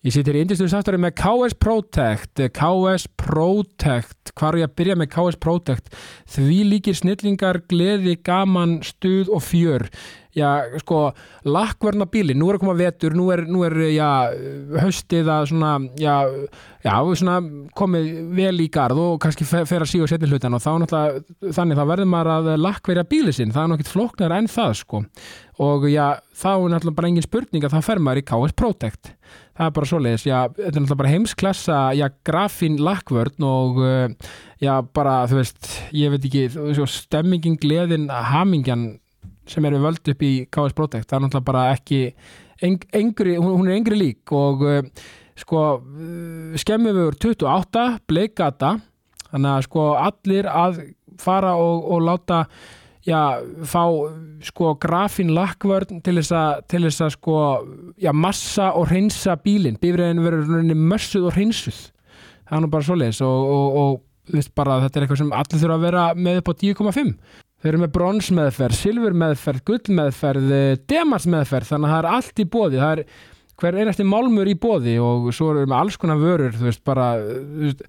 [0.00, 4.94] Ég sittir í indislu samstæri með KS Protect, KS Protect, hvar er ég að byrja
[4.96, 5.90] með KS Protect?
[6.24, 9.84] Því líkir snillingar, gleði, gaman, stuð og fjör.
[10.36, 11.08] Já, sko,
[11.42, 14.10] lakkverna bíli, nú er að koma vetur, nú er, nú er já,
[14.78, 16.14] haustið að svona, já,
[16.84, 17.38] já, svona
[17.78, 21.52] komið vel í garð og kannski fer, að síga og setja hlutan og þá náttúrulega,
[21.58, 25.04] þannig þá verður maður að lakkverja bíli sinn, það er nokkið flóknar enn það, sko.
[25.60, 26.06] Og já,
[26.40, 29.14] þá er náttúrulega bara engin spurning að þá fer maður í KS Protect
[29.60, 33.80] það er bara svoleiðis, já, þetta er náttúrulega bara heimsklassa, já, grafín lakkvörn og
[34.62, 38.86] já, bara, þú veist, ég veit ekki, þú veist, stemmingin, gleðin, hamingjan
[39.50, 42.00] sem er við völd upp í KS Protect, það er náttúrulega bara ekki
[42.66, 44.80] eng, engri, hún, hún er engri lík og uh,
[45.38, 45.64] sko,
[46.60, 48.74] skemmum við úr 28, bleikata,
[49.30, 50.84] þannig að sko allir að
[51.20, 52.44] fara og, og láta
[53.06, 53.84] já, fá
[54.44, 57.38] sko grafín lakkvörn til þess að, til þess að sko,
[58.00, 61.80] já, massa og hreinsa bílinn, bífriðin verður mössuð og hreinsuð.
[62.48, 65.62] Það er nú bara svoleiðis og, og, og veist, bara, þetta er eitthvað sem allir
[65.62, 67.14] þurfa að vera með upp á 10,5
[67.60, 70.54] Þau eru með bronsmeðferð, silfurmeðferð, gullmeðferð,
[70.88, 73.02] demarsmeðferð, þannig að það er allt í bóði, það er
[73.60, 77.10] hver einasti málmur í bóði og svo eru með alls konar vörur, þú veist, bara
[77.20, 77.84] þú veist,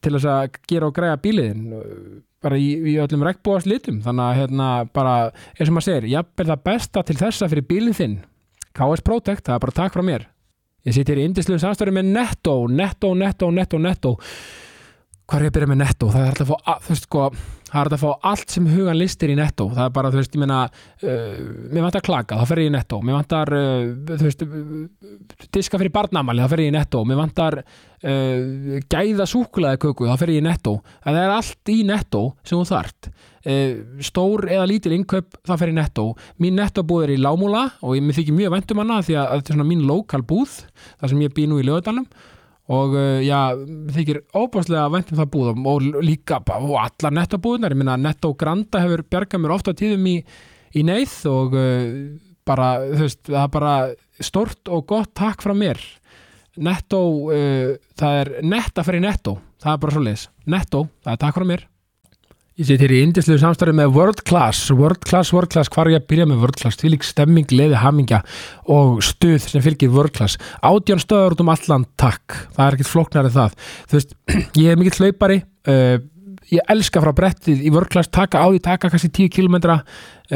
[0.00, 1.66] til þess að gera og græja bíliðin
[2.40, 4.00] bara í, í öllum regnbúast litum.
[4.04, 5.14] Þannig að hérna bara
[5.52, 8.18] eins og maður segir, jafnvel það besta til þessa fyrir bílinn þinn
[8.76, 10.26] KS Protect, það er bara takk frá mér.
[10.88, 14.14] Ég sitt hér í indisluðu samstöru með Netto Netto, Netto, Netto, Netto.
[15.28, 16.08] Hvað er ég að byrja með Netto?
[16.14, 17.26] Það er alltaf að þú veist sko
[17.70, 19.68] það er að fá allt sem hugan listir í Netto.
[19.74, 21.40] Það er bara, þú veist, ég meina uh,
[21.70, 23.00] mér vantar klaka, þá fer ég í Netto.
[23.06, 24.44] Mér vantar, uh, þú veist
[25.54, 27.02] diska fyrir barnamali, þá fer ég í Netto.
[27.08, 30.78] Mér vantar uh, gæða súkulaði köku, þá fer ég í Netto.
[31.06, 33.12] Það er allt í Netto sem þú þart.
[34.04, 36.10] Stór eða lítil inköp, þá fer í Netto.
[36.44, 39.54] Mín Netto búð er í Lámúla og ég þykir mjög vendum hana því að þetta
[39.54, 40.58] er svona mín lokal búð,
[41.00, 42.04] þar sem ég bý nú í Löðdalum
[42.70, 43.56] og uh, já,
[43.94, 49.04] þykir óbáslega vendum það búðum og líka og allar nettabúðunar, ég minna Netto Granda hefur
[49.10, 50.16] bjargað mér ofta tíðum í,
[50.78, 51.88] í neyð og uh,
[52.46, 53.74] bara, þú veist, það er bara
[54.20, 55.80] stort og gott takk frá mér.
[56.60, 61.22] Netto, uh, það er netta fyrir Netto, það er bara svo leiðis Netto, það er
[61.26, 61.70] takk frá mér
[62.60, 65.94] Ég seti hér í indisluðu samstarfi með World Class, World Class, World Class, hvar er
[65.94, 66.76] ég að byrja með World Class?
[66.76, 68.18] Því lík stemming, leiði, hamingja
[68.74, 70.36] og stuð sem fylgir World Class.
[70.60, 72.34] Átján stöður út um allan, takk.
[72.52, 73.54] Það er ekkit flóknarið það.
[73.88, 74.12] Þú veist,
[74.60, 75.38] ég er mikill hlaupari,
[75.72, 76.02] uh,
[76.50, 79.86] ég elska frá brettið í World Class, taka á því, taka kannski 10 km uh,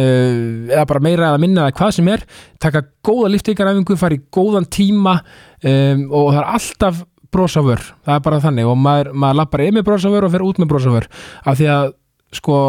[0.01, 2.25] eða bara meira eða minna eða hvað sem er,
[2.63, 8.25] taka góða liftingaræfingu, fara í góðan tíma um, og það er alltaf brosaför, það er
[8.25, 11.09] bara þannig og maður, maður lappar inn með brosaför og fer út með brosaför
[11.43, 11.93] af því að
[12.35, 12.61] sko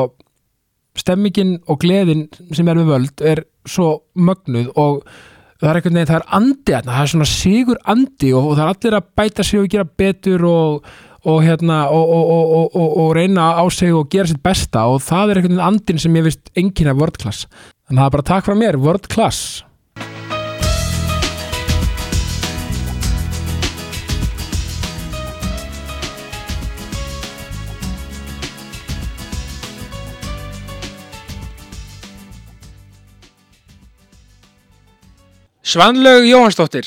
[0.95, 5.01] stemmingin og gleðin sem er við völd er svo mögnuð og
[5.59, 8.63] það er einhvern veginn, það er andi það er svona sigur andi og, og það
[8.63, 10.89] er allir að bæta sig og gera betur og,
[11.25, 15.69] og hérna og, reyna á sig og gera sitt besta og það er einhvern veginn
[15.69, 17.47] andin sem ég vist enginn er World Class.
[17.85, 19.09] Þannig að það er bara takk frá mér, World
[35.65, 36.85] Svanlaug Jóhansdóttir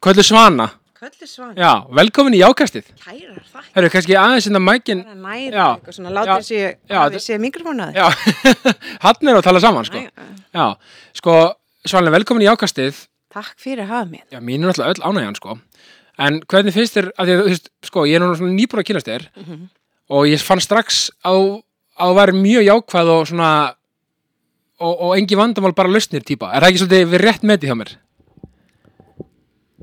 [0.00, 0.68] Köllu Svana.
[0.98, 1.54] Köllu Svana?
[1.56, 2.86] Já, velkomin í Jákastið.
[3.02, 5.66] Kærar þakk Herru, kannski aðeins innan mækin Bara næra Já.
[5.76, 8.06] eitthvað svona Láta þessi þetta- séð mikrofónaði Já,
[9.04, 10.00] hann er að tala saman sko.
[10.54, 10.66] Já,
[11.20, 11.34] sko,
[11.84, 13.02] Svanlaug, velkomin í Jákastið.
[13.34, 14.24] Takk fyrir að hafa mér.
[14.32, 15.58] Já, mín er náttúrulega öll ánægjan sko.
[16.24, 18.80] En hvernig finnst þér, að því að þú veist, sko, ég er nú svona nýbúin
[18.80, 19.68] að kynast þér Mhm.
[20.14, 21.32] og ég fann strax á,
[22.00, 23.10] á að vera mjög jákvæð
[24.84, 26.52] og og, engi vandamál bara lausnir típa.
[26.54, 27.92] Er það ekki svolítið við rétt með því hjá mér?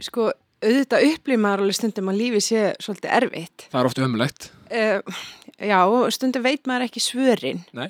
[0.02, 0.30] Sko,
[0.66, 4.48] auðvitað upplýð maður alveg stundum að lífi sé svolítið erfitt Það er ofta ömulegt.
[4.72, 5.22] uh,
[5.62, 5.80] Já,
[6.16, 7.90] stundum veit maður ekki svörin Nei.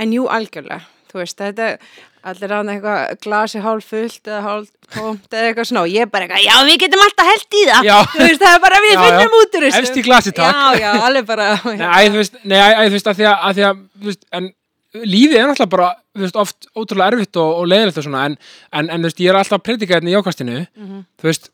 [0.00, 1.66] En jú, algjörlega Þú veist, þetta
[2.22, 6.10] allir án eitthvað glasi hálf fullt eða hálf tómt eða eitthvað svona og ég er
[6.12, 7.96] bara eitthvað, já, við getum alltaf held í það Já.
[8.14, 10.56] Þú veist, það er bara við finnum út úr þessu Efst í glasi, takk.
[10.56, 13.36] Já, já, alveg bara Nei, æ, þú veist, nei, æ, þú veist, að því að,
[13.50, 14.48] að því að, veist, en
[14.92, 18.36] lífið er náttúrulega bara, þú veist, oft ótrúlega erfitt og, og leiðilegt og svona, en,
[18.72, 20.98] en, en, þú veist, ég er alltaf að predika hérna í jákastinu, Mhm.
[21.22, 21.48] þú veist,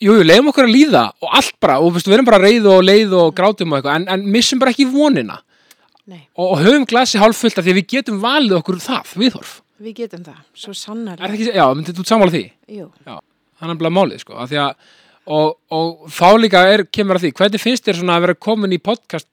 [0.00, 2.42] jú, jú, leiðum okkur að líða og allt bara, og þú veist, við erum bara
[2.44, 5.40] reyð og leið og grátum og eitthvað, en, en missum bara ekki vonina
[6.38, 9.56] og, og höfum glasi hálffullt af því að við getum valið okkur það, viðhorf.
[9.82, 12.44] við getum það, svo sannar já, myndið þú sammála því?
[12.78, 12.88] Jú,
[13.58, 14.74] Það er bara málið, sko, af því að,
[15.34, 18.72] og, og þá líka er, kemur að því, hvernig finnst þér svona að vera komin
[18.72, 19.26] í podcast,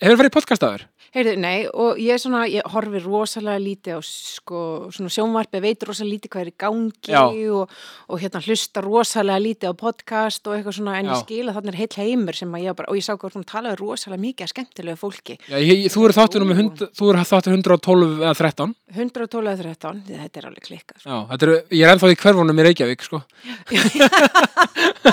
[0.00, 0.84] hefur farið í podcast aður?
[1.12, 4.60] Heyrðu, nei, og ég er svona, ég horfi rosalega lítið á sko,
[4.96, 7.74] svona sjónvarpi, veit rosalega lítið hvað er í gangi og,
[8.08, 11.12] og hérna hlusta rosalega lítið á podcast og eitthvað svona, en Já.
[11.12, 13.36] ég skil að þannig er heill heimur sem að ég bara, og ég sá hvað
[13.36, 15.36] hún talaði rosalega mikið að skemmtilegu fólki.
[15.52, 20.02] Já, ég, þú eru þáttur hund, þú eru þáttur 112 eða 13 112 eða 13,
[20.08, 20.96] því þetta er alveg klikkað.
[21.02, 21.12] Sko.
[21.12, 23.20] Já, þetta eru, ég er ennþá í hverfunum í Reykjavík sko.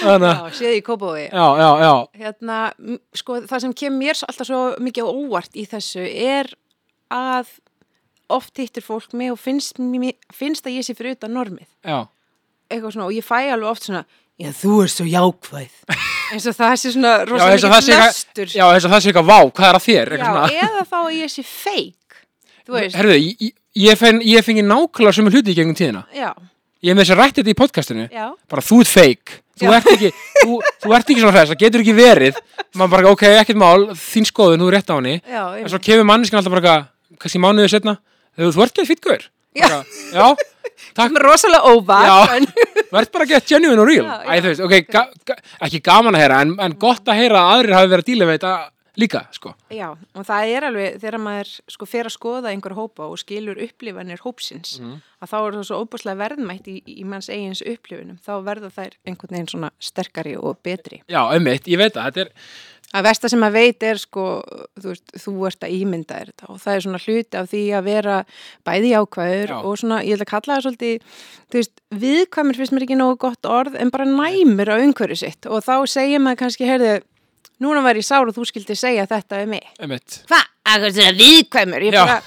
[0.00, 1.26] Já, séð í Kópavogi.
[1.28, 2.58] já, já, já Hérna,
[3.16, 6.50] sko, það sem kemur mér alltaf svo mikið á óvart í þessu er
[7.14, 7.54] að
[8.30, 9.78] oft hittir fólk mig og finnst,
[10.34, 11.70] finnst að ég sé fyrir utan normið.
[11.86, 12.04] Já,
[12.94, 14.04] svona og ég fæ alveg oft svona
[14.40, 15.96] já þú er svo jákvæð
[16.32, 18.64] eins og það sé svona já rosa eins og það sé mikið eitthvað löstur Já,
[18.66, 20.12] eins og það sé eitthvað, vá, hvað er að þér?
[20.20, 20.44] Svona.
[20.66, 21.96] eða þá að ég sé feik
[22.70, 23.98] Herðu, ég, ég,
[24.46, 26.30] fengi nákvæmlega sömu hluti í gegnum tíðina já,
[26.80, 28.04] Ég hef með þess að rætti þetta í podcastinu.
[28.08, 28.26] Já.
[28.50, 30.10] Bara þú ert feik þú ert, ekki,
[30.40, 32.38] þú, þú ert ekki svona hress, það getur ekki verið.
[32.78, 35.16] Maður bara, ok, ekkert mál, þín skoðun, þú er rétt á henni.
[35.20, 36.76] Já, en ég, svo kemur manneskin alltaf bara,
[37.20, 37.96] kannski mánuðið setna
[38.38, 39.26] þú, þú ert ekki fýtt gaur.
[39.58, 39.68] Já.
[40.14, 40.26] Já,
[40.96, 41.16] takk.
[41.26, 42.46] Rosalega óvart en,
[42.88, 44.06] ert bara að geta genuine og real.
[44.06, 44.40] Já, Æ, já.
[44.40, 45.38] þú veist, ok, ga, ga,
[45.68, 48.30] ekki gaman að heyra en, en gott að heyra að aðrir hafi verið að díla
[48.30, 48.54] við þetta
[48.98, 53.06] líka, sko já, og það er alveg þegar maður sko fer að skoða einhver hópa
[53.10, 54.98] og skilur upplifanir hópsins Mhm.
[55.22, 58.92] að þá er það svo óbúslega verðmætt í, í manns eigins upplifunum, þá verða þær
[59.06, 62.32] einhvern veginn svona sterkari og betri já, einmitt, ég veit það, þetta er
[62.90, 64.22] að versta sem að veit er sko,
[64.80, 67.60] þú, veist, þú ert að ímynda þér þetta og það er svona hluti af því
[67.78, 68.16] að vera
[68.66, 69.58] bæði jákvæður Já.
[69.62, 71.04] og svona, ég ætla að kalla það svolítið,
[71.52, 75.46] þú veist, viðkvæmur finnst mér ekki nógu gott orð en bara næmur á umhverju sitt
[75.46, 76.96] og þá segir maður kannski, heyrðu,
[77.60, 79.64] núna var ég sár og þú skildi segja þetta um mig.
[79.80, 80.44] einmitt, Hvað?
[80.70, 81.82] Akkur þetta viðkvæmur?
[81.88, 82.04] Ég Já.
[82.04, 82.20] bara,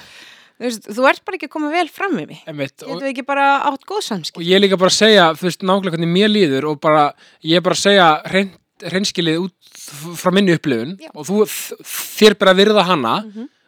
[0.58, 2.40] þú veist, þú ert bara ekki að koma vel fram með mig.
[2.46, 4.42] einmitt og, Getur við ekki bara átt góð og samskip?
[4.44, 7.04] ég er líka bara að segja, þú veist, nákvæmlega hvernig mér líður og bara,
[7.42, 8.52] ég er bara að segja hrein,
[8.84, 11.10] hreinskilið út f- frá minni upplifun Já.
[11.14, 11.88] og þú, þ-
[12.18, 13.14] þér bara að virða hana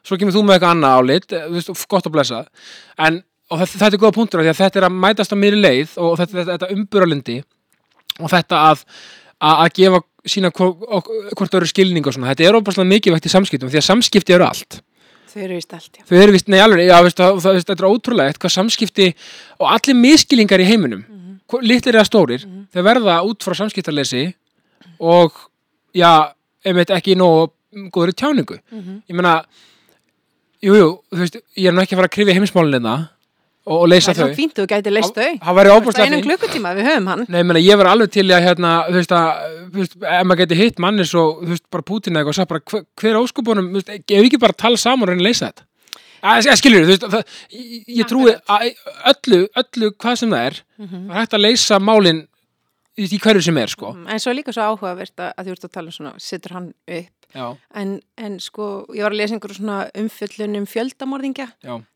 [0.07, 2.41] svo kemur þú með eitthvað annað álit eh, þú veist, og gott að blessa
[2.99, 5.37] en, og þetta, þetta er góða punktur af því að þetta er að mætast á
[5.39, 7.39] mér leið og þetta, þetta, þetta umburalindi
[8.21, 8.85] og þetta að,
[9.41, 13.33] að, að gefa sína hvort, það eru skilning og svona, þetta er óbærslega mikilvægt í
[13.33, 14.79] samskiptum því að samskipti eru allt.
[15.31, 16.05] Þau eru vist allt, já.
[16.09, 19.09] þau eru vist, nei alveg, já, veist, það, það, þetta er ótrúlegt hvað samskipti
[19.61, 21.67] og allir miskilingar í heiminum mm -hmm.
[21.67, 24.25] litlir eða stórir, þau verða út frá samskiptarleysi
[24.99, 25.33] og
[25.95, 26.33] já,
[26.65, 27.53] einmitt ekki nóg
[27.93, 28.59] góður í tjáningu.
[29.09, 29.45] Ég meina,
[30.63, 32.97] jú, jú, þú veist ég er nú ekki að fara að krifja heimsmálinina
[33.67, 35.39] og, leysa Það er þau svo fínt, þú gæti leist þau.
[35.43, 37.25] það væri óbúrslega einum klukkutíma, við höfum hann.
[37.29, 39.31] Nei, ég meina, ég var alveg til að, hérna, þú veist að,
[39.73, 42.39] þú veist, ef maður geti hitt mannis og, þú veist, bara Putin eða eitthvað og
[42.41, 45.29] sagt bara, hver, hver óskupunum, þú veist, ef ekki bara tala saman og reyna að
[45.31, 45.67] leysa þetta.
[46.27, 47.37] Að, að skilur, þú veist, það,
[47.99, 48.71] ég, trúi að
[49.13, 52.23] öllu, öllu hvað sem það er, það er hægt að leysa málin
[52.97, 53.93] í, í hverju sem er, sko.
[54.07, 56.57] En svo er líka svo áhugavert að, að þú ert að tala um svona, setur
[56.57, 57.16] hann upp.
[57.77, 61.49] En, en sko, ég var að lesa einhverju svona umfjöllun um fjöldamorðingja.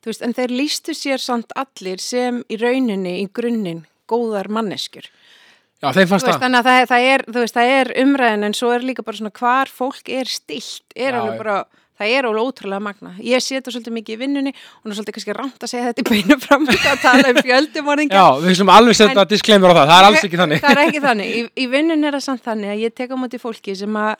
[0.07, 5.09] veist, en þeir lístu sér samt allir sem í rauninni, í grunninn, góðar manneskjur.
[5.81, 6.41] já, þeim fannst það.
[6.45, 9.37] þannig að það, það, er, veist, það er umræðin en svo er líka bara svona
[9.41, 11.55] hvar fólk er stilt, er Já, alveg bara,
[12.01, 13.11] það er alveg ótrúlega magna.
[13.25, 16.05] Ég sé þetta svolítið mikið í vinnunni og nú svolítið kannski rámt að segja þetta
[16.05, 18.21] í beinu fram að tala um fjöldumorðingja.
[18.21, 20.63] Já, við slum alveg setja disclaimer á það, það er alls ekki þannig.
[20.65, 21.35] Það er ekki þannig.
[21.37, 24.15] Í, í vinnun er það samt þannig að ég tek á móti fólki sem að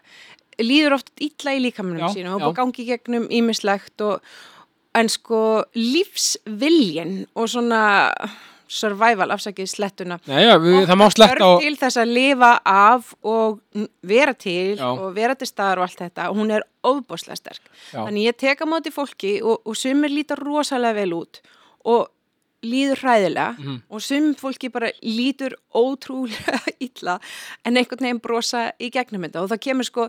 [0.63, 2.47] líður oft illa í líkamunum Já, sínum og já.
[2.47, 4.21] búið gangi gegnum ímislegt og
[4.99, 5.41] en sko
[5.77, 7.83] lífsviljen og svona
[8.71, 13.09] survival, afsakið slettuna Nei, já, við, það má sletta og, til þess að lifa af
[13.27, 13.59] og
[14.07, 14.87] vera til Já.
[14.93, 18.05] og vera til staðar og allt þetta og hún er ofbáslega sterk Já.
[18.05, 21.43] þannig ég tek á móti fólki og, og sumir lítar rosalega vel út
[21.91, 22.07] og
[22.63, 23.77] líður hræðilega Mhm.
[23.91, 27.19] og sum fólki bara lítur ótrúlega illa
[27.65, 30.09] en einhvern veginn brosa í gegnum þetta og það kemur sko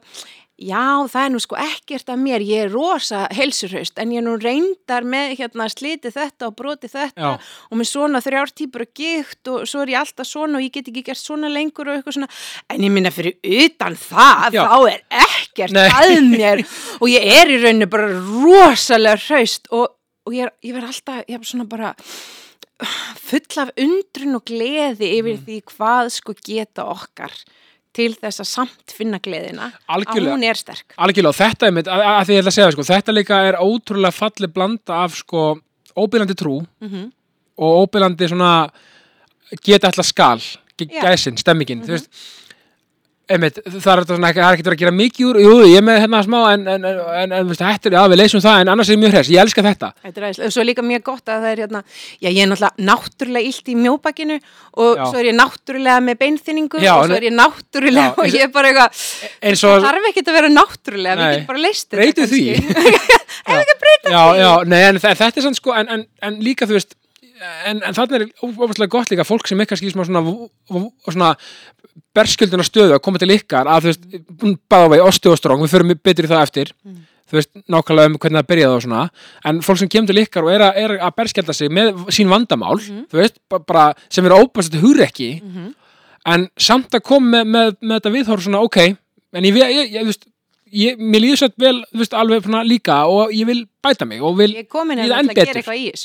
[0.62, 4.36] já það er nú sko ekkert að mér ég er rosa heilsurhaust en ég nú
[4.38, 7.32] reyndar með hérna slitið þetta og brotið þetta Já.
[7.72, 10.72] og með svona þrjár típur og gikt og svo er ég alltaf svona og ég
[10.76, 12.30] get ekki gert svona lengur og eitthvað svona
[12.70, 14.68] en ég minna fyrir utan það Já.
[14.68, 15.88] þá er ekkert Nei.
[15.90, 16.62] að mér
[17.02, 19.88] og ég er í rauninu bara rosalega hraust og,
[20.28, 21.96] og ég, ég verð alltaf ég er svona bara
[23.22, 25.44] full af undrun og gleði yfir Mm.
[25.48, 27.32] því hvað sko geta okkar
[27.94, 30.32] til þess að samt finna gleðina Algjörlega.
[30.32, 30.94] að hún er sterk.
[30.98, 33.58] Algjörlega, þetta er mitt, að, að því ég ætla að segja, sko, þetta líka er
[33.60, 35.42] ótrúlega falli blanda af, sko,
[35.98, 37.10] óbyrjandi trú mm
[37.62, 38.72] og óbyrjandi svona
[39.62, 40.40] geta alltaf skal,
[40.80, 42.08] gæsin, stemmingin, þú veist
[43.36, 46.22] einmitt, það er ekki, er ekki verið að gera mikið úr, jú, ég með hérna
[46.26, 49.16] smá en, en, en, en, veist, er, já, við leysum það en annars er mjög
[49.16, 51.84] hress, ég elska þetta er og svo er líka mjög gott að það er hérna,
[52.22, 55.04] já ég er náttúrulega náttúrulega illt í mjóbakinu og Já.
[55.10, 58.46] svo er ég náttúrulega með beinþynningu Já, og svo er ég náttúrulega Já, og ég
[58.48, 59.04] er bara eitthvað,
[59.62, 61.26] það þarf ekki að vera náttúrulega, Nei.
[61.26, 62.44] við getum bara leist þetta breytu því
[63.52, 64.10] kannski.
[64.16, 66.98] já, já, nei, en þe- þetta er sann sko en, en, en líka, þú veist
[67.42, 70.22] en, en þarna er ofislega gott líka fólk sem er kannski svona,
[71.08, 71.32] svona
[72.16, 74.06] berskjölduna stöðu að koma til ykkar að þú veist,
[74.72, 76.72] báða vegi, osteostrong við förum betur í það eftir.
[77.32, 79.04] Þú veist, nákvæmlega um hvernig það byrjaði og svona.
[79.48, 82.28] En fólk sem kemur til ykkar og er að, er að berskjölda sig með sín
[82.32, 85.30] vandamál þú veist, ba- bara sem er óbæðast hugrekki
[86.26, 90.02] en samt að koma með, með, með þetta viðhóru svona, ok en ég, ég, ég,
[90.04, 90.28] þú veist
[90.72, 94.38] ég, mér líður svo vel, þú veist, alveg líka og ég vil bæta mig og
[94.40, 95.64] vil komin Líða hérna enn betur.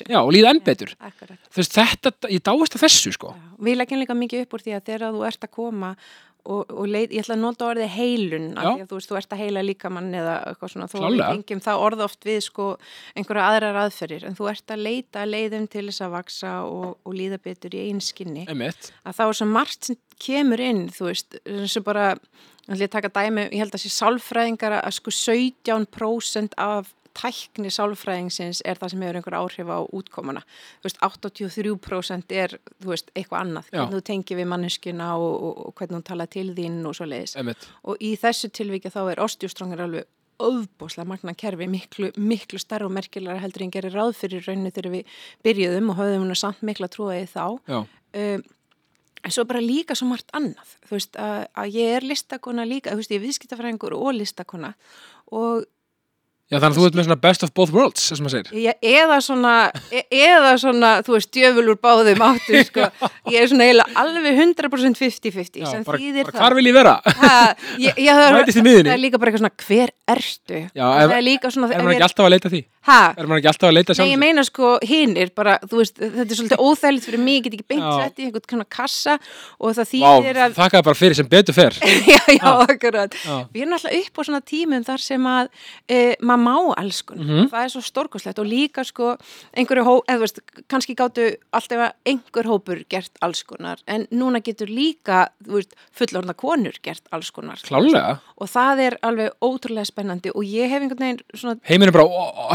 [0.09, 0.95] já, og líða enn betur.
[0.97, 3.35] þú veist, þetta, ég dáist að þessu sko.
[3.35, 5.97] Já, Við leggjum líka mikið upp úr því að þegar þú ert að koma
[6.47, 8.71] og, og leit, ég ætla að nota orðið heilun af Já.
[8.71, 11.85] því að þú veist, þú ert að heila líkamann eða eitthvað svona, þú tengjum það
[11.87, 12.67] orð oft við sko
[13.17, 14.27] einhverja aðrar aðferðir.
[14.29, 17.87] En þú ert að leita leiðum til þess að vaksa og, og líða betur í
[17.91, 22.13] einskinni að þá er svo margt sem kemur inn þú veist, eins og bara
[22.75, 28.63] ég að taka dæmi, ég held að sé sálfræðingar að sko 17% af tækni sálfræðingsins
[28.69, 30.43] er það sem hefur einhver áhrif á útkomuna.
[30.85, 33.79] Veist, 83% er veist, eitthvað annað, Já.
[33.79, 37.09] hvernig þú tengir við manneskina og, og, og hvernig hún tala til þín og svo
[37.09, 40.11] leiðis og í þessu tilviki þá er ostjústrangur alveg
[40.43, 44.93] öðbóslega magna kerfi miklu, miklu starra og merkilega heldur en gerir ráð fyrir rauninu þegar
[44.93, 45.15] við
[45.47, 47.45] byrjuðum og höfðum hún samt mikla trúaði þá.
[47.65, 47.79] Já,
[48.21, 48.45] um,
[49.23, 50.75] en svo bara líka svo margt annað.
[50.89, 54.75] Þú veist að, að ég er listakona líka þú veist ég er viðskiptafræðingur og listakona
[55.35, 55.67] og
[56.47, 58.59] já þannig að þú ert með svona best of both worlds, sem maður segir.
[58.67, 59.55] Ég, eða svona
[59.91, 62.87] e, eða svona þú veist djöful úr báðum áttu sko.
[63.35, 66.77] Ég er svona eiginlega alveg 100% 50-50 já, sem bara, þýðir bara hvar vil ég
[66.77, 66.95] vera?
[67.03, 67.35] Ha,
[67.83, 68.87] ég, ég, það, miðjunni.
[68.87, 70.63] það er líka bara eitthvað svona hver ertu?
[70.71, 72.63] Já, það er líka svona er maður ekki alltaf að leita því?
[72.87, 75.81] Ha, er maður ekki alltaf að leita Nei, ég sjálf meina sko hinnir, bara, þú
[75.81, 77.97] veist, þetta er svolítið óþægilegt fyrir mig, ég get ekki beint Já.
[78.05, 79.17] sett í einhvern svona kassa
[79.59, 81.79] og það Vá, þýðir að, þakka bara fyrir sem betur fer.
[82.13, 83.17] Já, já, akkurat,
[86.37, 87.49] Sem maður má alls konar, Mhm.
[87.51, 89.17] það er svo stórkoslegt og líka sko,
[89.57, 94.67] einhverju hó, eða veist, kannski gáttu alltaf einhver hópur gert alls konar, en núna getur
[94.69, 97.57] líka, þú veist, fullorna konur gert alls konar.
[97.57, 102.05] klálega, Og það er alveg ótrúlega spennandi og ég hef einhvern veginn svona heiminu bara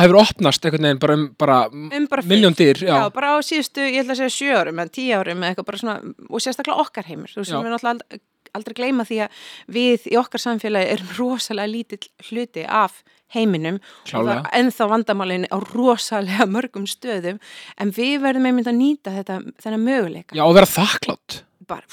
[0.01, 3.41] hefur opnast einhvern veginn bara um bara um bara miljón dyr, já, Já, bara á
[3.41, 6.39] síðustu, ég ætla að segja sjö árum eða tíu árum eða eitthvað bara svona, og
[6.39, 7.61] sérstaklega okkar heimur, þú veist, Já.
[7.63, 8.19] við náttúrulega
[8.58, 9.41] aldrei, gleyma því að
[9.77, 14.20] við í okkar samfélagi erum rosalega lítill hluti af heiminum Klálega.
[14.20, 17.39] og það er ennþá vandamálinn á rosalega mörgum stöðum
[17.79, 20.36] en við verðum einmitt að nýta þetta, þennan möguleika.
[20.36, 21.88] Já, og vera þakklátt bara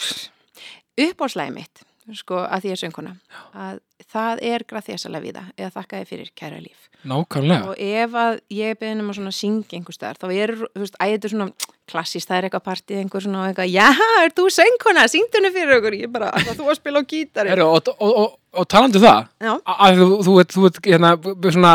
[0.99, 1.85] uppáðslæði mitt
[2.17, 3.13] sko, að því er sönguna
[3.55, 6.85] að það er grafþjæsalega við það eða þakka þið fyrir kæra líf.
[7.09, 10.53] Nákvæmlega, og ef að ég er beðin um að svona syngja einhver staðar, þá er,
[10.59, 11.47] þú veist, æ, þetta er svona
[11.89, 13.87] klassist, það er eitthvað partið, einhver svona eitthvað, já,
[14.25, 15.97] er þú söngkona, syngdu henni fyrir okkur.
[16.01, 19.05] Ég bara, að þú að spila á gítari Heru, og, og, og, og talandi um
[19.05, 21.13] það að að þú, þú, ert- þú ert hérna,
[21.55, 21.75] svona,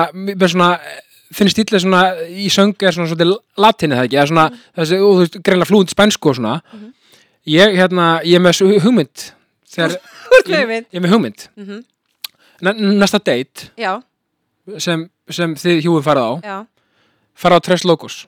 [0.54, 0.70] svona
[1.34, 3.32] þinn stíl er svona í söng er svona svolítið
[3.64, 4.48] latinni það ekki, eða svona
[4.82, 6.58] þessi, og þú veist, greinlega flúint spænsku og svona.
[7.50, 9.30] Ég, hérna, ég er með hugmynd
[9.74, 9.98] þegar,
[10.48, 11.48] ég, ég er með hugmynd.
[11.56, 11.82] Mhm.
[12.64, 13.98] N næsta date já,
[14.80, 16.34] sem, sem þið hjúið farið á.
[16.44, 16.58] Já.
[17.36, 18.22] Farið á Tres Logos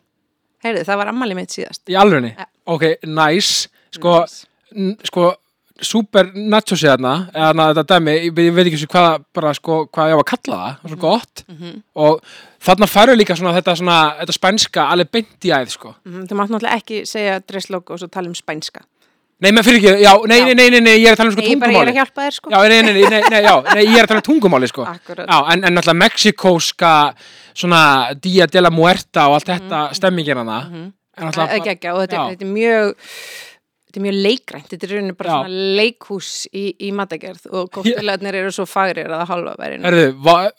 [0.65, 1.83] heyrðu, það var ammali mitt síðast.
[1.87, 2.45] Í alvegni, Ja.
[2.65, 3.67] ok, nice.
[3.93, 4.47] Sko, Nice.
[4.75, 5.35] n- sko
[5.79, 7.29] super nacho sé þarna.
[7.35, 10.21] Eða þarna þetta dæmi, ég, ég veit ekki svo hvað bara sko, hvað ég á
[10.23, 11.43] að kalla það, það er svo gott.
[11.47, 11.83] Mhm.
[11.95, 12.21] og
[12.65, 15.95] þarna færðu líka svona þetta svona, þetta spænska alveg beint í æð sko.
[16.05, 18.81] Mhm, þú mátt náttúrulega ekki segja dresslokk og svo tala um spænska
[19.43, 20.45] nei, maður fyrir ekki, já, nei, Já.
[20.45, 21.85] nei, nei, nei, nei ég er að tala um sko Nei, ég bara ég er
[21.85, 21.91] tungumáli.
[21.91, 22.49] að hjálpa þér sko.
[22.53, 24.85] Já, nei, nei, nei, nei, nei, já, nei, ég er að tala um tungumáli sko.
[24.91, 25.25] Akkurat.
[25.27, 26.91] já, en, en náttúrulega mexikóska
[27.55, 27.81] svona
[28.21, 31.99] Dia de la Muerta og allt þetta stemmingina það en Það náttúrulega er ekki og
[32.05, 32.95] þetta, er- þetta er mjög
[33.85, 35.35] þetta er mjög leikrænt, þetta er rauninni bara Já.
[35.39, 40.07] svona leikhús í, í matagerð og kóttilegarnir eru svo fagrir að það halva verinu Herðu,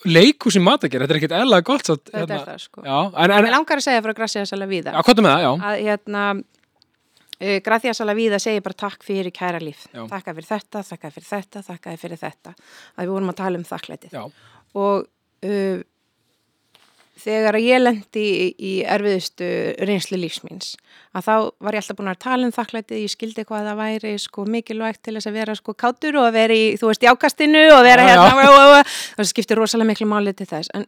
[0.09, 2.85] leikhús í matager, þetta er ekkert eðlaða gott satt, þetta er það sko.
[2.87, 3.49] Já, en, en,
[7.41, 8.37] Mér langar að segja frá Gracia Salavida já, hvað er með það, já að hérna
[8.37, 9.89] uh, Gracia Salavida segir bara takk fyrir kæra líf.
[9.93, 10.07] Já.
[10.09, 12.55] þakka fyrir þetta, þakka fyrir þetta, þakka fyrir þetta.
[12.97, 14.17] Að við vorum að tala um þakklætið.
[14.17, 14.25] Já,
[14.77, 15.07] og
[15.45, 15.85] uh,
[17.17, 19.47] þegar ég lendi í, í erfiðustu
[19.89, 20.75] reynslu lífsmíns
[21.17, 24.13] að þá var ég alltaf búin að tala um þakklætið, ég skildi hvað það væri
[24.21, 27.09] sko mikilvægt til þess að vera sko kátur og að vera í, þú veist, í
[27.09, 28.37] ákastinu og vera hérna, já.
[28.37, 30.73] og, og, og, það skiptir rosalega miklu máli til þess.
[30.77, 30.85] En,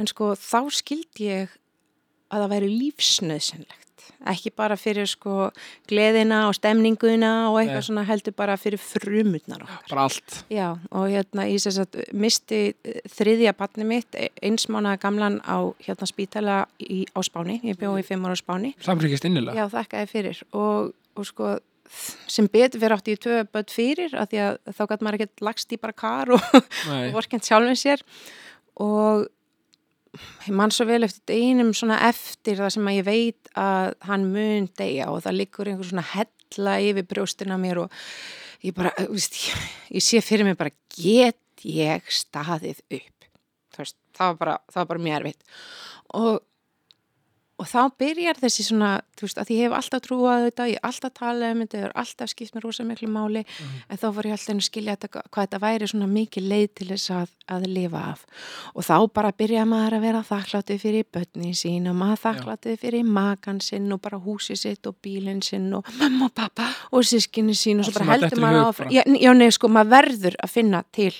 [0.00, 1.52] en sko þá skildi ég
[2.32, 3.77] að það væri lífsnöðsynlegt
[4.28, 5.50] ekki bara fyrir sko
[5.90, 7.86] gleðina og stemninguna og eitthvað Nei.
[7.88, 9.84] svona heldur bara fyrir frumutnar okkar.
[9.90, 15.00] bara allt Já, og hérna ég sem sagt misti eh, þriðja barni mitt eins mánaða
[15.04, 18.74] gamlan á hérna spítala í, á Spáni, ég bjóði í fimm ára á Spáni.
[18.84, 21.56] samfélgist innilega Já, þakkaði fyrir og, og sko
[22.28, 25.40] sem betur fyrir átti ég tvö börn fyrir af því að þá gæti maður ekkert
[25.48, 26.42] lagst í bara kar og
[26.90, 28.02] Nei, vorkent sjálfum sér
[28.78, 29.24] og
[30.46, 34.26] ég man svo vel eftir einum svona eftir það sem að ég veit að hann
[34.32, 37.98] mun deyja og það liggur einhver svona hella yfir brjóstina mér og
[38.64, 43.28] ég bara, veist, ég, ég sé fyrir mig bara get ég staðið upp?
[43.78, 45.58] Veist, það var bara, bara mjög erfitt.
[46.18, 46.40] Og
[47.58, 50.88] og þá byrjar þessi svona, þú veist, að ég hef alltaf trúað þetta, ég hef
[50.88, 53.42] alltaf talað um þetta, ég hef alltaf skipt mér rosa miklu máli,
[53.88, 56.88] en þá var ég alltaf að skilja þetta, hvað þetta væri svona mikið leið til
[56.92, 58.22] þess að, að lifa af.
[58.74, 63.10] Og þá bara byrjaði maður að vera þakklátið fyrir börnin sín og maður þakklátið fyrir
[63.18, 67.56] makan sinn og bara húsið sitt og bílinn sinn og mamma og pappa og sískinni
[67.58, 68.94] sín og svo bara heldur maður áfram.
[68.94, 69.02] já,
[69.34, 71.12] nei, sko, maður verður að finna til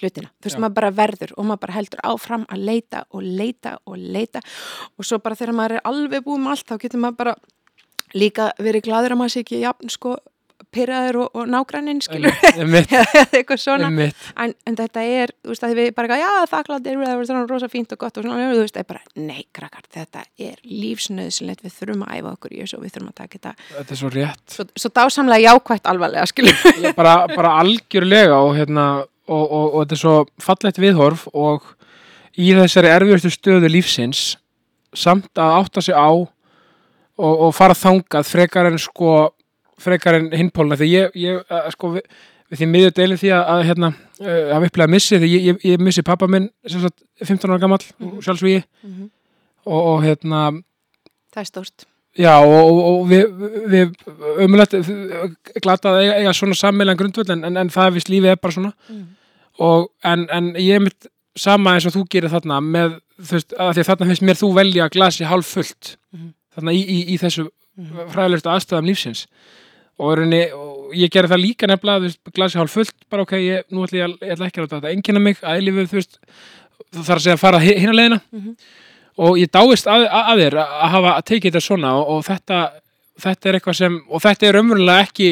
[0.00, 0.62] hlutina, þú veist, Já.
[0.64, 4.42] maður bara verður og maður bara heldur áfram að leita og leita og leita.
[4.98, 7.34] Og svo bara þegar maður er alveg búið með allt þá getur maður bara
[8.14, 10.16] líka verið gladur að maður sé ekki jafn sko
[10.74, 12.34] pyrraður og, og nágranninn skilur.
[12.54, 13.90] Eða eitthvað svona.
[14.40, 17.68] En, en þetta er, þú veist, að við bara já þakklátt það er svona rosa
[17.70, 21.64] fínt og gott og svona, þú veist, það er bara, nei krakkar, þetta er lífsnöðsynlegt,
[21.66, 24.00] við þurfum að æfa okkur í þessu og við þurfum að taka þetta Þetta er
[24.02, 24.44] svo rétt.
[24.56, 26.94] svo, svo dásamlega jákvætt alvarlega, skilur.
[26.98, 28.88] Bara, bara algjörlega og, hérna,
[29.28, 31.62] og, og, og þetta er svo fallegt viðhorf og
[32.36, 34.36] í þessari erfiðustu stöðu lífsins
[34.94, 36.28] samt að átta sig á og,
[37.18, 39.32] og fara þangað frekar en sko
[39.80, 42.04] frekar en hinpóluna því ég, ég að, sko við,
[42.50, 45.64] við því miður deilum því að, að hérna uh, hafa upplegað missi því ég, ég,
[45.72, 48.22] ég missi pappa minn sem sagt 15 ára gamall mm -hmm.
[48.22, 49.10] sjálfsvíi Mhm.
[49.64, 50.62] og, og hérna
[51.34, 53.24] það er stórt Já og, og, við,
[53.72, 53.94] við
[54.44, 54.76] umulegt
[55.64, 58.38] glata að eiga, eiga svona sammeiljan grundvöld en, en, en það er vist lífið er
[58.42, 59.00] bara svona mm.
[59.66, 63.56] og, en, en ég er mitt sama eins og þú gerir þarna með þú veist
[63.58, 66.28] að því að þarna finnst mér þú velja glasi hálf fullt Mhm.
[66.54, 68.04] þarna í, í, í þessu Mhm.
[68.14, 69.24] fræðilegstu aðstæðum lífsins
[69.98, 73.22] og, í rauninni, og ég gerir það líka nefnilega þú veist, glasi hálf fullt, bara
[73.26, 75.88] ok, ég, nú ætla ég, ég ætla ekki að láta þetta einkynna mig að eilífið,
[75.90, 76.14] þú veist
[76.94, 78.54] það þarf að segja að fara hina leiðina Mhm.
[79.18, 82.62] Og ég dáist að, að, þér að hafa að tekið þetta svona og, og þetta,
[83.26, 85.28] þetta er eitthvað sem og þetta er umverulega ekki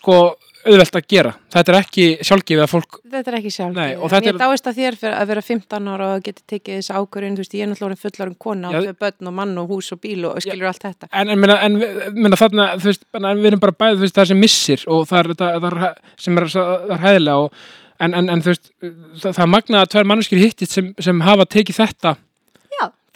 [0.00, 0.16] sko
[0.64, 3.74] auðvelt að gera þetta er ekki sjálfgefið að fólk Þetta er ekki sjálf.
[3.76, 6.42] Nei, og þetta ég er- dáist að þér fyrir að vera 15 ára og geta
[6.50, 9.36] tekið þessi ákvörðin, þú veist, ég er náttúrulega fullarum kona Já, og tvö börn og
[9.36, 11.08] mann og hús og bíl og skilur allt þetta.
[11.12, 11.78] en, en, en
[12.16, 15.04] minna, þarna, þú veist, en við erum bara bæðið þú veist, það sem missir og
[15.12, 17.62] það er, það, er sem er, það er hæðilega og,
[18.00, 21.20] en, en, en þú veist, það, það er magnað að tvær manneskir hittist sem, sem
[21.28, 22.22] hafa tekið þetta Já,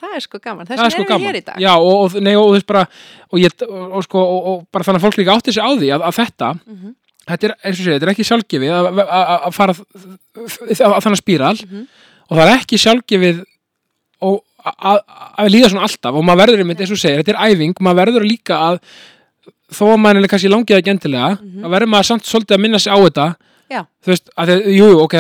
[0.01, 0.67] það er sko gaman.
[0.67, 1.59] Þess vegna sko erum við gaman hér í dag.
[1.65, 2.85] Já, og, og, nei, og, bara
[3.33, 3.53] og, ég,
[4.07, 6.51] sko, og, og bara þannig að fólk líka átti sig á því að, að þetta
[6.67, 6.95] Mhm.
[7.29, 11.21] þetta er, segja, þetta er ekki sjálfgefið að, að, að- að fara að, að þannig
[11.23, 11.83] spíral Mhm.
[12.31, 13.43] og það er ekki sjálfgefið
[14.23, 14.39] að,
[14.83, 14.99] að,
[15.39, 18.27] að líða svona alltaf og maður verður eins og segir, þetta er æfing maður verður
[18.29, 18.81] líka að
[19.73, 21.65] þó að maður er kannski langið ekki endilega Mhm.
[21.65, 23.27] að verður maður samt svolítið að minna sig á þetta
[23.69, 23.83] Já.
[24.05, 25.15] þú veist, að jú, ok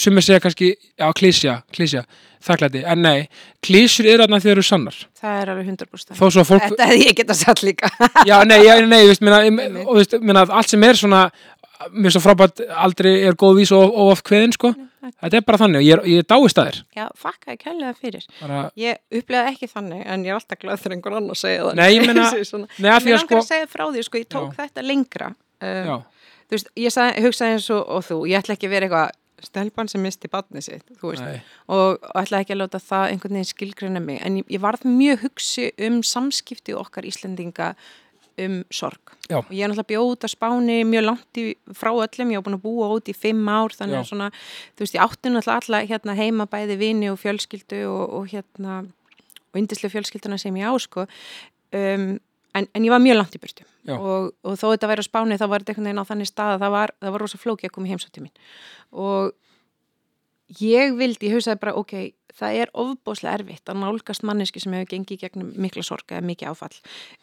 [0.00, 2.04] sem er segja kannski, já, klísja klísja,
[2.44, 3.26] þakklæti, en nei
[3.64, 6.14] klísjur eru þarna þegar eru sannar Það er alveg 100%.
[6.16, 7.90] þó svo að fólk, Þetta hefði ég geta satt líka.
[8.30, 9.42] já, nei, já, nei, þú veist, minna,
[9.84, 11.26] og þú veist, minna, allt sem er svona
[11.92, 14.72] mér er svo frábært, aldrei er góð vís og, og of kveðin, sko
[15.04, 17.94] þetta er bara þannig og ég, er- ég er dáist að þér Já, fakkaði kærlega
[17.98, 18.22] fyrir.
[18.40, 21.74] bara, Ég upplegaði ekki þannig, en ég er alltaf glöð þegar einhver annar segja það.
[21.82, 22.30] Nei, ég meina-
[22.80, 25.28] nei, að því að sko að segja frá því, sko, ég tók þetta lengra.
[25.64, 25.96] Um, já,
[26.46, 29.20] þú veist, ég sagði, hugsaði eins og, og þú, ég ætla ekki að vera eitthvað
[29.44, 33.10] stelpan sem misti badni sitt, þú veist, nei, og, og ætla ekki að láta það
[33.10, 37.74] einhvern veginn skilgreina mig, en ég, ég varð mjög hugsi um samskipti okkar Íslendinga
[38.40, 39.12] um sorg.
[39.28, 39.38] Já.
[39.38, 41.44] Og ég er náttúrulega bjóð út á Spáni mjög langt í,
[41.76, 44.30] frá öllum, ég var búin að búa út í fimm ár, þannig að svona,
[44.74, 48.80] þú veist, ég átti náttúrulega alla hérna heima bæði vini og fjölskyldu og, og hérna,
[49.52, 51.06] og yndislega fjölskylduna sem ég á, sko,
[51.78, 52.08] um,
[52.58, 53.73] en, en ég var mjög langt í burtu Já.
[53.92, 56.56] Og, og þó þetta væri á Spáni þá var þetta einhvern veginn á þannig stað
[56.56, 58.36] að það var, það var rosa flóki að koma í heimsótti mín.
[58.94, 59.32] Og
[60.60, 61.94] ég vildi, ég hugsaði bara ok,
[62.34, 66.50] það er ofbóðslega erfitt að nálgast manneski sem hefur gengið gegnum mikla sorga eða mikið
[66.50, 66.78] áfall.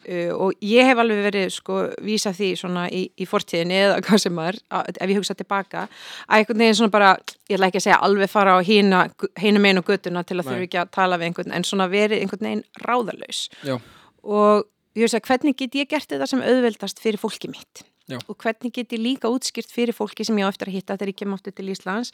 [0.06, 4.24] Uh, og ég hef alveg verið sko vísa því svona í, í fortíðinni eða hvað
[4.24, 7.14] sem er, að, ef ég hugsa tilbaka að einhvern veginn svona bara,
[7.50, 9.04] ég ætla ekki að segja alveg fara á hína,
[9.42, 10.50] hína megin og göttuna til að Nei.
[10.50, 13.46] þurfa ekki að tala við einhvern en svona verið einhvern veginn ráðalaus.
[13.66, 13.76] Já,
[14.22, 18.18] og ég hugsa hvernig get ég gert þetta sem auðveldast fyrir fólki mitt Já.
[18.26, 21.12] og hvernig get ég líka útskýrt fyrir fólki sem ég á eftir að hitta þegar
[21.12, 22.10] ég kem áttu til Íslands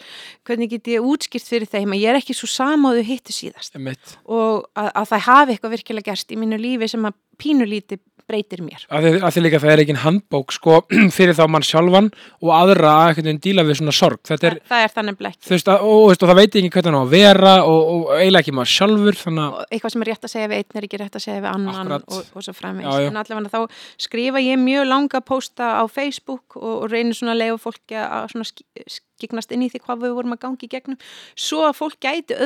[0.46, 2.48] hvernig get ég útskýrt fyrir þeim að ég er ekki svo
[2.98, 4.18] þau hittu síðast Einmitt.
[4.28, 8.62] og að, að það hafi eitthvað virkilega gerst í mínu lífi sem að pínulíti breytir
[8.64, 8.84] mér.
[8.92, 10.82] Að því, líka það er ekki handbók sko,
[11.16, 12.10] fyrir þá mann sjálfan
[12.44, 14.20] og aðra að einhvern veginn díla við svona sorg.
[14.28, 17.14] Þetta er, það, það er þannig blekk og, það veit ekki hvernig hann á að
[17.14, 20.62] vera og, og eiginlega ekki maður sjálfur þannig eitthvað sem er rétt að segja við
[20.62, 23.08] einn er ekki rétt að segja við annan og, og svo já.
[23.08, 27.42] en allavega þá skrifa ég mjög langa pósta á Facebook og, og reynir svona að
[27.44, 28.36] leifa fólki að
[29.18, 31.00] skiknast inn í því hvað við vorum að gangi í gegnum.
[31.38, 32.36] Svo að fólk gæti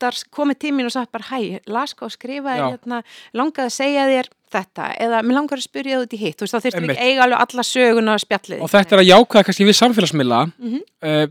[0.00, 2.64] auðveldar komið til mín og sagt bara hæ, las hvað og skrifa Já.
[2.72, 3.02] hérna,
[3.36, 6.46] langaði að segja þér þetta eða mér langar að spyrja þú út í hitt þú
[6.46, 9.10] veist þá þurftum við ekki eiga alveg alla söguna og spjallið og þetta er að
[9.10, 10.80] jákvæða kannski við samfélagsmiðla Mhm.
[11.02, 11.26] uh,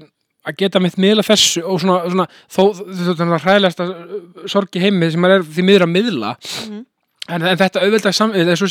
[0.50, 2.62] að geta mitt miðla þessu og svona, svona þó
[3.20, 3.90] þannig að hræðilegsta
[4.48, 6.32] sorgi heimi sem maður er því miður að miðla
[6.70, 6.86] Mhm.
[7.30, 8.14] en, en þetta auðvelda,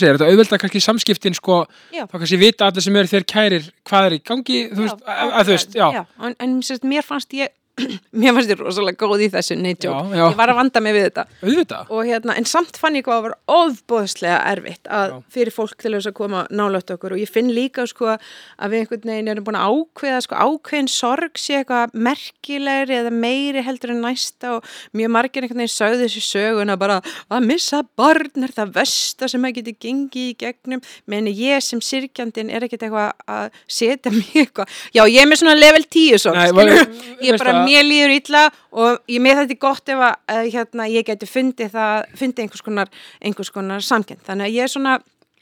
[0.01, 2.07] segir, þetta auðvelda kannski samskiptin sko, Já.
[2.09, 5.13] þá kannski vita allir sem eru þér kærir hvað er í gangi, þú veist, Já,
[5.13, 6.57] að, að þú veist, já, já en, en
[6.89, 7.49] mér fannst ég
[8.21, 10.17] mér fannst ég rosalega góð í þessu nei, Já, joke.
[10.17, 10.25] já.
[10.31, 11.25] ég var að vanda mig við þetta.
[11.43, 11.93] Auðvitað.
[11.95, 15.19] Og hérna, en samt fann ég hvað að vera ofbóðslega erfitt að Já.
[15.37, 17.15] fyrir fólk til þess að koma nálægt okkur.
[17.17, 20.91] Og ég finn líka sko að við einhvern veginn erum búin að ákveða sko ákveðin
[20.93, 24.57] sorg sé eitthvað merkilegri eða meiri heldur en næsta.
[24.59, 26.99] Og mjög margir einhvern veginn sögðu þessu sögun að bara
[27.33, 30.83] að missa barn er það versta sem að geti gengið í gegnum.
[31.11, 34.69] Meni ég sem sirkjandinn er ekkert eitthvað að setja mig eitthvað.
[34.97, 38.17] Já ég er með svona level 10 sorg Nei, var- ég veistu bara mér líður
[38.17, 42.47] illa og ég með þetta gott ef að uh, hérna, ég geti fundið það, fundið
[42.47, 44.25] einhvers konar, einhvers konar samkend.
[44.27, 44.99] Þannig að ég er svona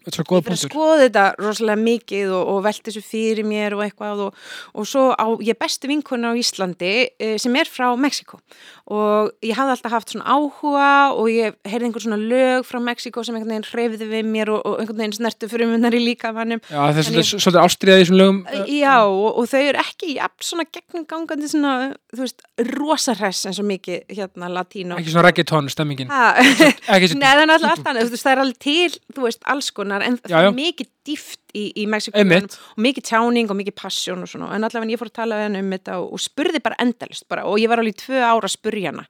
[0.07, 3.03] þetta er svo góð fyrir að punktur skoða þetta rosalega mikið og, og velti þessu
[3.03, 4.43] fyrir mér og eitthvað og,
[4.79, 8.39] og svo á ég bestu vinkona á Íslandi uh, sem er frá Mexiko
[8.87, 13.25] og ég hafði alltaf haft svona áhuga og ég heyrði einhver svona lög frá Mexiko
[13.27, 16.62] sem einhvern veginn hreyfði við mér og, og einhvern veginn snertu fyrir munnar í líkamannum
[16.62, 18.38] já, það er En svolítið, ástriðað í þessum lögum
[18.70, 21.75] Já, og, og þau eru ekki jafn svona gegnumgangandi svona,
[22.14, 22.46] þú veist,
[22.77, 25.01] rosahress eins og mikið hérna latínó.
[25.01, 29.27] ekki svona reggaeton stemmingin Nei, það er náttúrulega allt annað, það er alveg til, þú
[29.27, 30.53] veist, alls konar, en Já, já.
[30.55, 34.95] mikið dýft í, í Mexiko og mikið tjáning og mikið passion og svona, en allavega
[34.95, 37.61] ég fór að tala við hann um þetta og, og spurði bara endalist bara, og
[37.62, 39.07] ég var alveg í tvö ára að spurja hana.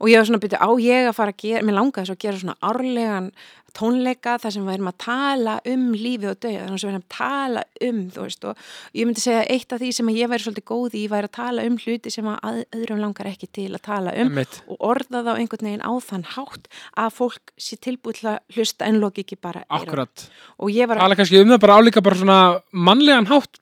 [0.00, 2.24] Og ég var svona byrju á ég að fara að gera, mér langaði svo að
[2.26, 3.30] gera svona árlegan
[3.76, 7.04] tónleika þar sem við erum að tala um lífi og döið, þannig sem við erum
[7.04, 8.62] að tala um, þú veist, og
[8.96, 11.28] ég myndi segja að eitt af því sem að ég væri svolítið góð í, væri
[11.30, 14.60] að tala um hluti sem að að- öðrum langar ekki til að tala um Einmitt.
[14.66, 18.86] og orða þá einhvern veginn á þann hátt að fólk sé tilbúið til að hlusta
[18.88, 20.28] en loki ekki bara akkurat.
[20.56, 22.38] Að, tala kannski um það bara álíka bara svona
[22.72, 23.60] mannlegan hátt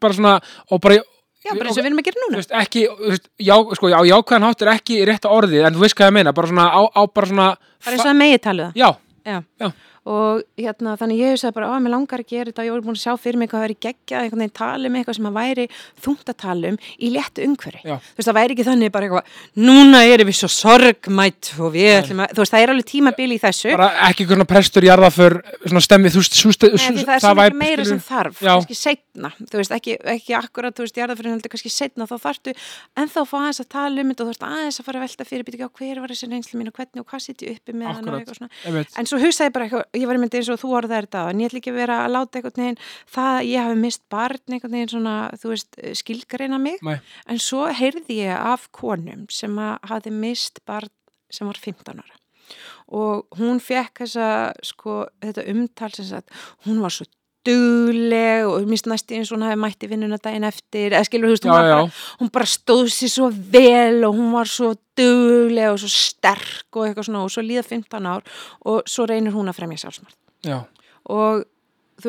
[0.00, 0.34] bara svona
[0.70, 0.98] og bara
[1.42, 3.54] já, bara eins og við erum að gera þú núna veist, ekki, þú veist, já,
[3.78, 6.50] sko, já, jákvæðan hátt er ekki rétta orðið, en þú veist hvað ég meina, bara
[6.52, 7.48] svona á, á bara svona,
[7.82, 8.76] bara eins og það megi talið það.
[8.82, 8.90] Já,
[9.24, 9.44] Ja.
[9.58, 9.72] ja.
[10.02, 12.84] Og hérna þannig ég hugsaði bara, að mér langar að gera þetta og ég voru
[12.88, 15.36] búin að sjá fyrir mig hvað væri geggjað einhvern veginn tala um eitthvað sem að
[15.36, 15.66] væri
[16.02, 17.82] þungt að tala um í léttu umhverfi.
[17.86, 17.96] Já.
[18.02, 19.24] þú veist það væri ekki þannig bara eitthvað
[19.62, 23.34] núna erum við svo sorgmætt og við ætlum að, þú veist það er alveg tímabili
[23.38, 23.70] í þessu.
[23.76, 25.32] Bara ekki einhvern prestur jarða för
[25.68, 26.74] svona stemmi, þú veist, það
[27.14, 30.98] er svo mikið meira sem þarf, kannski setna, þú veist, ekki, ekki akkurat, þú veist,
[30.98, 32.50] jarðafyrir heldur kannski setna, þá þarftu
[32.98, 35.04] en þá fá aðeins að tala um þetta og þú veist aðeins að fara að
[35.06, 35.44] velta fyrir,
[39.98, 42.14] ég var myndið eins og þú orðaði þetta en ég ætla ekki að vera að
[42.14, 42.80] láta einhvern veginn
[43.16, 46.96] það að ég hafi mist barn einhvern veginn svona, þú veist, skilgreina mig Nei.
[47.28, 50.92] en svo heyrði ég af konum sem hafi mist barn
[51.32, 52.20] sem var 15 ára
[52.92, 54.28] og hún fekk þessa
[54.66, 56.32] sko, þetta umtal sem sagt,
[56.66, 57.06] hún var svo
[57.46, 61.34] dugleg og minnst næsti eins og hún hafi mætti vinnuna daginn eftir eða skilur þú
[61.34, 61.74] veist, hún, Já, já.
[61.74, 61.88] bara,
[62.20, 66.86] hún bara stóð sér svo vel og hún var svo dugleg og svo sterk og
[66.86, 68.22] eitthvað svona og svo líða 15 ár
[68.66, 70.62] og svo reynir hún að fremja sjálfsmart já,
[71.10, 71.44] og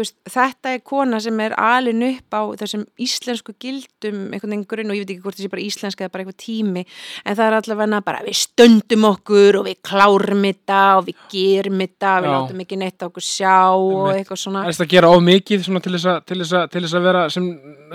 [0.01, 4.93] veist, þetta er kona sem er alin upp á þessum íslensku gildum einhvern veginn grunn
[4.93, 7.57] og ég veit ekki hvort þessi bara íslenska eða bara eitthvað tími en það er
[7.59, 12.63] allavega bara við stöndum okkur og við klárum þetta og við gerum þetta við látum
[12.65, 14.65] ekki neitt á okkur sjá og eitthvað svona.
[14.67, 17.25] Það er að gera of mikið svona til þess að, þess að, þess að vera
[17.33, 17.49] sem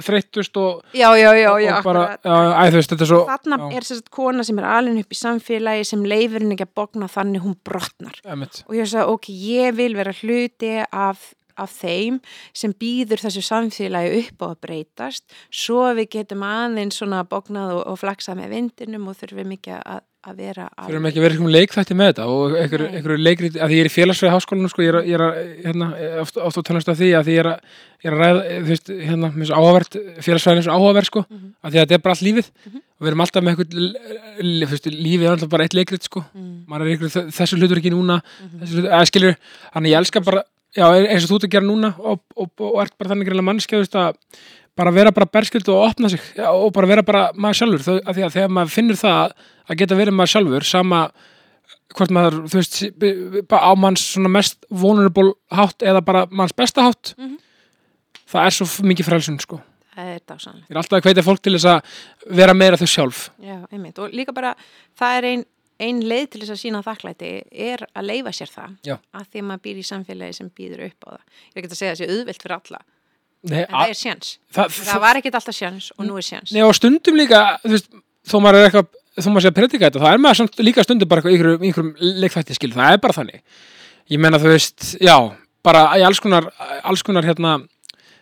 [0.09, 4.11] þreyttust og, já, já, já, og bara, æ, veist, þetta er svo þarna er sérst
[4.15, 7.57] kona sem er alin upp í samfélagi sem leifir henni ekki að bogna þannig hún
[7.67, 8.21] brotnar.
[8.27, 8.63] Einmitt.
[8.69, 12.21] og ég sagði, ok, ég vil vera hluti af, af þeim
[12.57, 17.83] sem býður þessu samfélagi upp á að breytast, svo við getum aðeins svona bognað og,
[17.93, 20.89] og flaksað með vindinum og þurfum ekki að, að vera að...
[20.89, 23.95] þurfum ekki að vera eitthvað leikþætti með þetta og einhver leikrið, að ég er í
[23.95, 25.91] félagsfræði háskólanum sko, ég er, að- ég er að, hérna,
[26.25, 28.69] oft, oft á tölast af því að ég er að, ég er að ræða, þú
[28.73, 31.49] veist, hérna, með svo áhugavert, félagsfræðin er svo áhugavert, sko, Mhm.
[31.63, 32.83] að því að þetta er bara allt lífið Mhm.
[32.99, 36.83] og við erum alltaf með eitthvað, lífið er alltaf bara eitt leikrið, sko, Mm, maður
[36.87, 38.61] er einhver, þessu hlutur ekki núna, mhm.
[38.63, 39.37] þessu hlutur, eða skilur,
[39.75, 40.43] þannig ég elska bara,
[40.77, 43.49] já, eins og þú ert að gera núna og, og, og ert bara þannig greinlega
[43.49, 44.19] mannskja að
[44.79, 47.83] bara vera bara berskildu og opna sig já, og bara vera bara maður sjálfur.
[47.83, 49.33] Þau, að því að þegar maður finnur það
[49.69, 51.01] að geta verið maður sjálfur sama
[51.97, 52.79] hvort maður, þú veist,
[53.49, 57.39] á manns svona mest vulnerable hátt eða bara manns besta hátt Mhm.
[58.29, 59.61] það er svo mikið frelsun sko.
[59.99, 61.81] Það er dásanlega ég er alltaf að hveita fólk til þess að
[62.39, 63.31] vera meira þau sjálf.
[63.43, 64.55] Já, einmitt, og líka bara
[65.01, 65.45] það er ein,
[65.79, 67.33] ein leið til þess að sína þakklæti
[67.71, 68.97] er að leifa sér það Já.
[69.15, 71.71] að því að maður býr í samfélagi sem býður upp á það ég er ekki
[71.71, 72.81] að segja að það sé auðvelt fyrir alla
[73.49, 76.51] Nei, en það er sjans, það, það var ekkit alltaf sjans og nú er sjans
[76.51, 77.91] Nei, og stundum líka, þú veist,
[78.27, 78.89] þó maður er eitthvað,
[79.19, 82.19] þó maður sé að predika þetta, það er maður samt líka stundum bara einhverjum, einhverjum
[82.25, 83.43] leikþætti skil, það er bara þannig.
[84.11, 85.15] Ég meina, þú veist, já,
[85.67, 86.49] bara í alls konar,
[86.83, 87.55] alls konar hérna,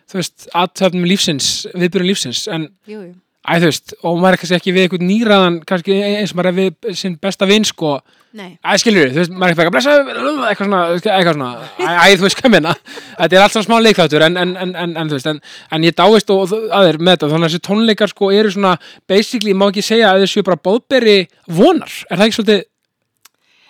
[0.09, 3.15] þú veist, aðtöfnum lífsins, viðbyrjum lífsins, en, jú, jú.
[3.47, 6.51] Æ, þú veist, og maður er kannski ekki við eitthvað nýraðan, kannski eins og maður
[6.51, 7.97] er við sinn besta vin, sko,
[8.37, 10.81] Nei, Æ, skilur þú veist, maður er eitthvað að blessa, eitthvað svona,
[11.15, 12.73] eitthvað svona, æ, þú veist hvað meina,
[13.15, 15.39] þetta er allt svona smá leikþáttur, en, en, en, en, en þú veist, en,
[15.73, 18.75] en ég dáist og aðeir með þetta, þannig að þessi tónleikar sko eru svona,
[19.09, 22.65] basically, má ekki segja að þessu bara bóðberi vonar, er það ekki svolítið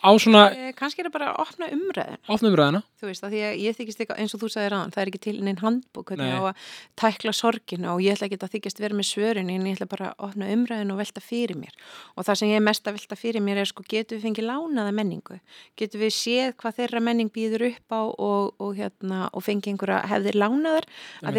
[0.08, 2.82] á svona eh, kannski er það bara að opna umræðin ofnum ræðina?
[2.98, 5.22] þú veist, því að ég þykist eitthvað eins og þú sagði ráðan, það er ekki
[5.28, 6.40] til neinn handbók hvernig Nei.
[6.40, 6.56] á að
[6.98, 10.10] tækla sorginu og ég ætla ekki að þykist vera með svörin en ég ætla bara
[10.14, 11.76] að opna umræðin og velta fyrir mér.
[12.16, 14.50] Og það sem ég er mest að velta fyrir mér er sko, getur við fengið
[14.50, 15.40] lánaða menningu?
[15.78, 20.04] Getur við séð hvað þeirra menning býður upp á og, og, hérna, og fengið einhverja
[20.10, 20.90] hefðir lánaðar?
[21.22, 21.38] Að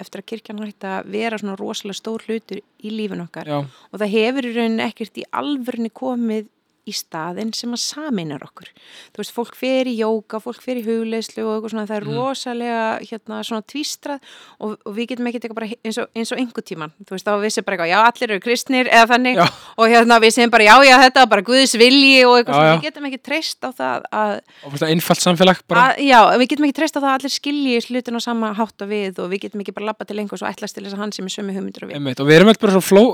[0.00, 3.50] eftir að kirkjan hætti að vera svona rosalega stór hlutur í lífin okkar.
[3.50, 6.48] Já, og það hefur í rauninni ekkert í alvörni komið
[6.90, 8.68] í staðinn sem að saminar okkur.
[9.14, 12.08] Þú veist, fólk fer í jóka, fólk fer í hugleyslu og eitthvað svona, það er
[12.10, 12.16] Mm.
[12.18, 14.18] rosalega hérna, svona tvístrað
[14.60, 17.26] og, og við getum ekkert eitthvað bara eins og, eins og einhver tíman, þú veist,
[17.28, 19.46] þá vissi bara eitthvað, já, allir eru kristnir eða þannig Já.
[19.76, 22.70] og hérna við segjum bara, já, já, þetta bara Guðs vilji og eitthvað Já, svona,
[22.70, 22.76] já.
[22.80, 24.32] við getum ekki treyst á það að,
[24.66, 27.34] og að einfalt samfélag bara, að, já, við getum ekki treyst á það að allir
[27.36, 30.42] skilji slutin á sama hátt og við og við getum ekki bara labba til einhvers
[30.44, 31.98] og ætlast til þess að hann sem er sömu hugmyndur og við.
[32.00, 33.04] einmitt, og við erum alltaf bara svo fló,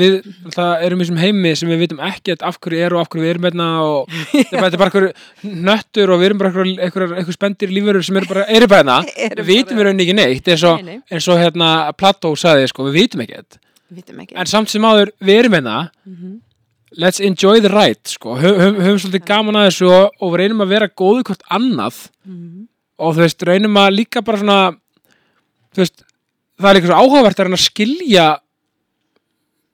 [0.00, 0.20] við
[3.10, 5.06] erum sem við við erum hérna og þetta er bara einhver
[5.70, 8.98] nöttur og við erum bara einhver spendir lífurur sem eru bara, eru bara hérna.
[9.40, 12.98] Við vitum bara- rauninni ekki neitt eins og, eins og hérna Plató sagði sko, við
[13.02, 13.58] vitum ekkert
[13.90, 15.78] Við en samt sem áður, við erum hérna.
[16.06, 16.36] Mhm.
[17.00, 18.36] let's enjoy the ride sko.
[18.38, 21.42] Hö- höfum, höfum svolítið gaman að þessu og, og við reynum að vera góðu hvort
[21.50, 21.98] annað.
[22.26, 22.66] Mhm.
[23.00, 24.56] og þú veist, reynum að líka bara svona
[25.74, 26.02] þú veist,
[26.60, 28.24] það er líka svo áhugavert að reyna að skilja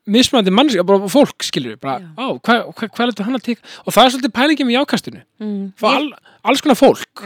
[0.06, 3.62] mismunandi mannski, bara fólk skilur við, bara, á, hvað hva, hva letur hann að teka
[3.84, 5.72] og það er svolítið pælingum í ákastinu Mm.
[5.84, 6.08] All,
[6.48, 7.22] alls konar fólk.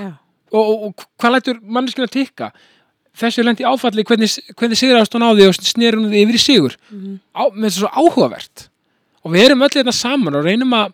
[0.50, 2.50] Og, og, og hvað lætur manneskinu að tikka
[3.20, 6.76] þessu lendi áfalli hvernig, hvernig sigrast hún á því og hún því yfir í sigur?
[6.90, 7.20] Mhm.
[7.36, 8.68] á, með þessu svo áhugavert.
[9.22, 10.92] Og við erum öll hérna saman og reynum að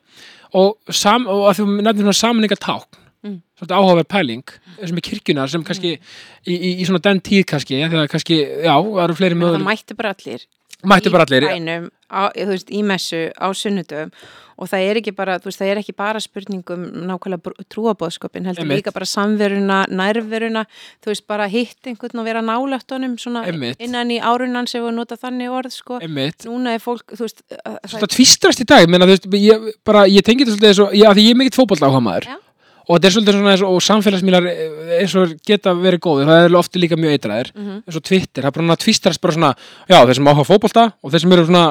[0.53, 3.41] og, sam, og að þú nefnir svona samanninga tákn Mm.
[3.59, 4.43] svolítið áhugaverð pæling
[4.87, 8.75] sem er kirkjuna sem kannski í, í, í svona den tíð kannski ja, kannski, já,
[8.77, 10.45] það eru fleiri það möguleg mætti bara allir
[10.89, 14.13] mættu bara allir bænum, á, veist, í messu á sunnudöfum
[14.57, 18.81] og það er ekki bara, veist, er ekki bara spurningum nákvæmlega trúabóðskopin heldur Einmitt.
[18.81, 20.65] líka bara samveruna, nærveruna
[21.05, 23.81] þú veist, bara hitt einhvern og vera nálægt honum svona Einmitt.
[23.85, 27.45] innan í árunan sem við nota þannig orð, sko einmitt núna er fólk, þú veist
[27.87, 31.09] Þetta tvistrast í dag, þú veist, ég, bara, ég tengi þetta svolítið eins og, já,
[31.13, 32.41] því ég er mikill fótboll áhuga maður Já.
[32.87, 36.29] Og þetta er svolítið svona eins og, og samfélagsmiðlar eh, eins og geta verið góðir,
[36.31, 37.77] það er ofti líka mjög eitræðir, Mhm.
[37.87, 39.53] eins og Twitter, það er bara svona tvistrast bara svona,
[39.91, 41.65] já, þeir sem áhuga fótbolta og þeir sem eru svona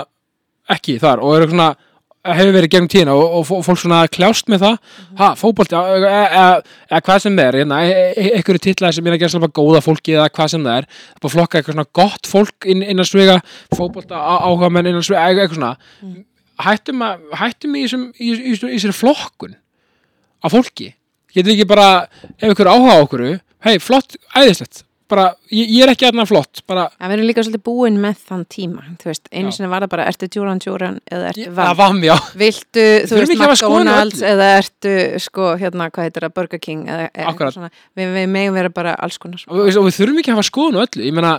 [0.75, 1.75] ekki þar og eru svona
[2.25, 4.77] hefur verið gegnum tíðina og, og fó- fólk svona kljást með það,
[5.19, 9.13] ha, fótbolti eða e, e, hvað sem er, hérna, e, e, einhverju titlaði sem er
[9.13, 10.87] að gera svolítið góða fólki eða hvað sem það er,
[11.21, 13.35] bara flokka eitthvað svona gott fólk inn, innan svega,
[13.77, 15.75] fótbolta áhuga menn innan svega, eitthvað svona.
[16.65, 17.85] Hættum, að, hættum í,
[18.81, 19.53] sér flokkun
[20.41, 20.95] á fólki
[21.35, 21.87] getur við ekki bara,
[22.39, 23.25] ef ykkur áhuga okkur
[23.65, 24.83] hei, flott, æðislegt.
[25.05, 28.45] Bara, ég, ég er ekki aðna flott bara, Það verður líka svolítið búin með þann
[28.49, 31.99] tíma veist, einu sinni var það bara, ertu djúran djúran eða ertu vann
[32.41, 37.51] Viltu, þú veist, McDonalds eða ertu, sko, hérna, hvað heitir það, Burger King eða eða
[37.53, 37.69] svona,
[38.01, 39.45] við, við megum vera bara alls konar.
[39.45, 41.05] Og, við- og við þurfum ekki að hafa skoðun á öllu.
[41.05, 41.35] Ég meina,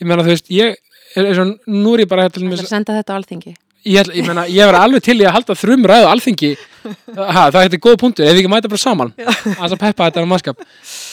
[0.00, 2.32] ég meina þú veist, ég er, er svona, nú er ég bara er
[2.64, 5.56] að senda þetta á alþingi ég, ég meina, ég verði alveg til í að halda
[5.58, 6.50] þrum ræðu á alþingi
[6.82, 10.30] ha, það heitir góð punktur, ef við ekki mæta bara saman að peppa þetta á
[10.30, 10.62] mannskap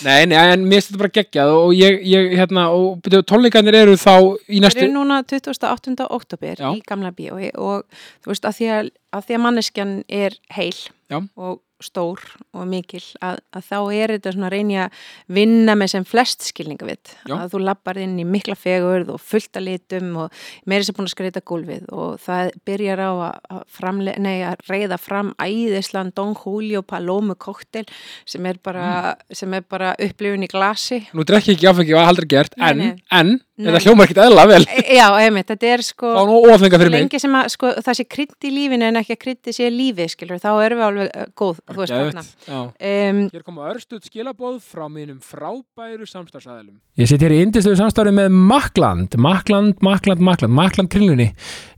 [0.05, 3.95] nei, nei, en mér finnst þetta bara geggjað og ég, ég hérna, og tónleikarnir eru
[3.99, 4.13] þá
[4.49, 5.95] í næstu eru núna 28.
[6.09, 6.69] oktober Já.
[6.73, 7.85] í gamla bíói og
[8.23, 10.75] þú veist, að því að, að, því að manneskjan er heil
[11.09, 11.19] Já.
[11.19, 12.21] og stór
[12.53, 15.03] og mikil að, að þá er þetta svona að reynja að
[15.39, 17.35] vinna með sem flest skilninga við Já.
[17.37, 20.39] að þú lappar inn í mikla fegurð og fullta litum og
[20.69, 24.99] meiri sem búin að skreita gólfið og það byrjar á að, framle, nei, að reyða
[25.01, 27.85] fram æðislan Don Julio Palomo koktel
[28.27, 32.57] sem er bara, er bara upplifun í glasi Nú drekki ekki áfengi og aldrei gert,
[32.59, 33.05] Nei, en, nei.
[33.15, 33.73] en Nei.
[33.73, 36.93] þetta hljómar ekkert eðla vel E- Já, einmitt, þetta er sko Fá nú ofenga fyrir
[36.93, 39.69] mig lengi sem að sko, það sé krydd í lífinu en ekki að krydd sé
[39.73, 42.23] lífið, skilur, þá erum við alveg uh, góð, þú veist þarna.
[42.55, 46.77] Um, Hér koma örstuð skilabóð frá mínum frábæru samstarfsæðilum.
[46.99, 51.33] Ég sitt hér í indisluðu samstarfi með Makland, Makland, Makland, Makland, Makland kringlunni.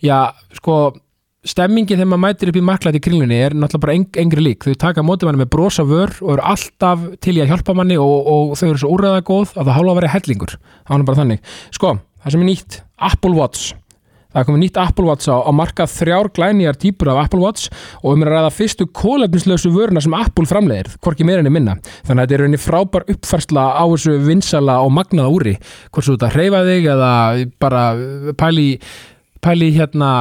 [0.06, 0.20] Já,
[0.60, 0.78] sko,
[1.48, 4.68] stemmingin þegar maður mætir upp í Makland í kringlunni er náttúrulega bara eng, engri lík.
[4.68, 7.98] Þau taka mótið manni með brosa vör og eru alltaf til í að hjálpa manni
[8.02, 10.58] og, og þau eru svo úrræða góð að það hálfa að vera hellingur.
[10.86, 11.54] Það var bara þannig.
[11.74, 13.72] Sko, það sem er nýtt, Apple Watch.
[14.32, 17.68] Það er komið nýtt Apple Watch á, á markað þrjár glænýjar típur af Apple Watch
[18.00, 21.76] og um er að ræða fyrstu kólefnislausu vöruna sem Apple framleiðir, hvorki meira enn minna.
[22.08, 25.58] Þannig að þetta er rauninni frábær uppfærsla á þessu vinsala og magnaða úri.
[25.92, 27.12] Hvort svo þetta hreyfa þig eða
[27.60, 27.84] bara
[28.40, 28.70] pæli,
[29.42, 30.12] pæli hérna,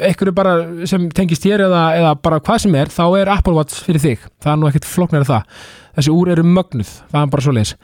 [0.00, 0.56] einhverju bara
[0.88, 4.26] sem tengist þér eða, eða bara hvað sem er, þá er Apple Watch fyrir þig.
[4.40, 5.62] Það er nú ekkert flóknar það.
[5.98, 7.76] Þessi úr eru mögnuð, það er bara svo leis.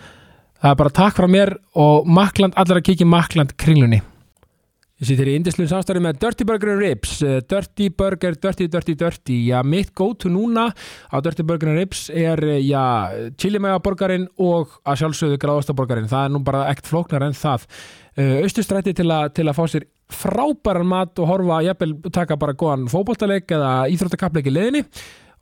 [0.57, 4.03] Það er bara takk frá mér og Makland, allir að kikið Makland kringlunni.
[4.97, 8.95] Ég sýttir í indislu samstarfi með Dirty Burger and Ribs Eh, Dirty Burger, Dirty, Dirty,
[8.97, 10.71] Dirty Já, mitt go-to núna
[11.13, 16.25] á Dirty Burger and Ribs er, eh, já, chilimæga borgarinn og að sjálfsögðu gráðastaborgarinn það
[16.25, 17.67] er nú bara ekkert flóknar en það
[18.17, 22.91] uh, Austustræti til, til að fá sér frábæran mat og horfa jafnvel taka bara góðan
[22.91, 24.85] fótboltaleik eða íþróttakapleik í leðinni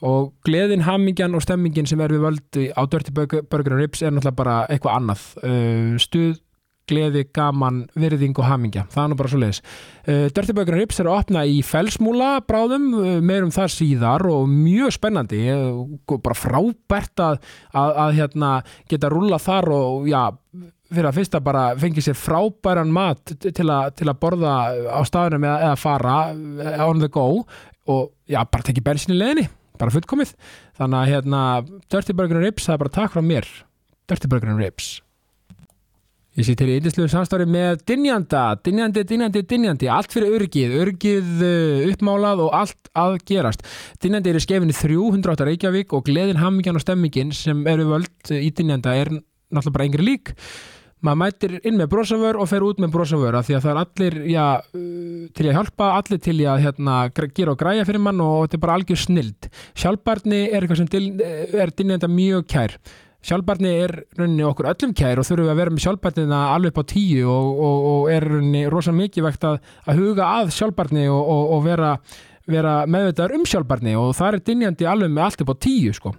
[0.04, 4.12] og gleðin, hammingjan og stemmingin sem er við völdu á Dirty Burger, and Ribs er
[4.12, 5.22] náttúrulega bara eitthvað annað.
[5.44, 6.40] Uh, stuð
[6.90, 8.84] gleði, gaman, virðing og hamingja.
[8.92, 11.62] Það er nú bara svo leiðis uh, Dirty Burger and Rips er að opna í
[11.64, 15.42] felsmúla bráðum, uh, meirum þar síðar og mjög spennandi.
[16.14, 17.40] Bara frábært að,
[17.72, 18.54] að, að hérna,
[18.90, 20.26] geta rúlla þar og já,
[20.96, 24.56] fyrir að fyrsta bara fengi sér frábæran mat til, a, til að borða
[24.90, 26.18] á staðunum eða, eða fara
[26.88, 27.44] on the go.
[27.90, 30.36] Og já, bara tekið bensin í leiðinni bara fullkomið.
[30.78, 31.40] Þannig að hérna,
[31.90, 33.48] Dirty Burger and Rips það er bara takk frá mér.
[34.10, 34.94] Dirty Burger and Rips
[36.34, 41.28] Ég sé til í yndislu samstári með Dynjanda, Dynjandi, Dynjandi, Dynjandi, allt fyrir örgið, örgið
[41.46, 43.62] uh, uppmálað og allt að gerast.
[44.02, 48.50] Dynjandi er í skefinu 308 Reykjavík og gleðin, hammingjan og stemmingin sem eru völd í
[48.50, 50.34] Dynjanda er náttúrulega bara engri lík.
[51.04, 54.14] Maður mætir inn með brosavör og fer út með brosavör því að það er allir
[54.32, 54.44] já,
[54.78, 56.98] uh, til að hjálpa, allir til að hérna,
[57.36, 59.48] gera og græja fyrir mann og þetta er bara algjör snild.
[59.76, 62.78] Sjálfbarni er eitthvað sem til, er Dynjanda mjög kær.
[63.24, 67.28] Sjálfbarni er rauninni okkur öllum kær og þurfum að vera með sjálfbarnina alveg á tíu
[67.32, 71.62] og, og, og er rauninni rosa mikið vegt að, að huga að sjálfbarni og, og
[71.64, 71.94] vera,
[72.48, 76.12] vera meðvitaður um sjálfbarni og það er dynjandi alveg með allt upp á tíu sko.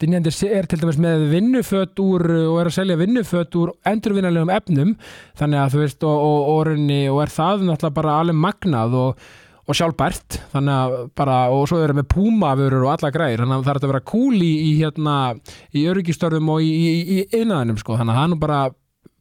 [0.00, 4.94] Dynjandi er til dæmis með vinnuföt úr og er að selja vinnuföt úr endurvinnalegum efnum.
[5.36, 8.96] Þannig að þú veist og, og, og, rauninni, og er það náttúrulega bara alveg magnað
[9.04, 10.40] og sjálfbært.
[10.54, 13.82] Þannig að bara, og svo eru með púmavörur og alla græðir, þannig að það er
[13.82, 15.16] að vera cool í, í hérna,
[15.76, 18.64] í öryggistörfum og í, innaðinum, sko, þannig að nú bara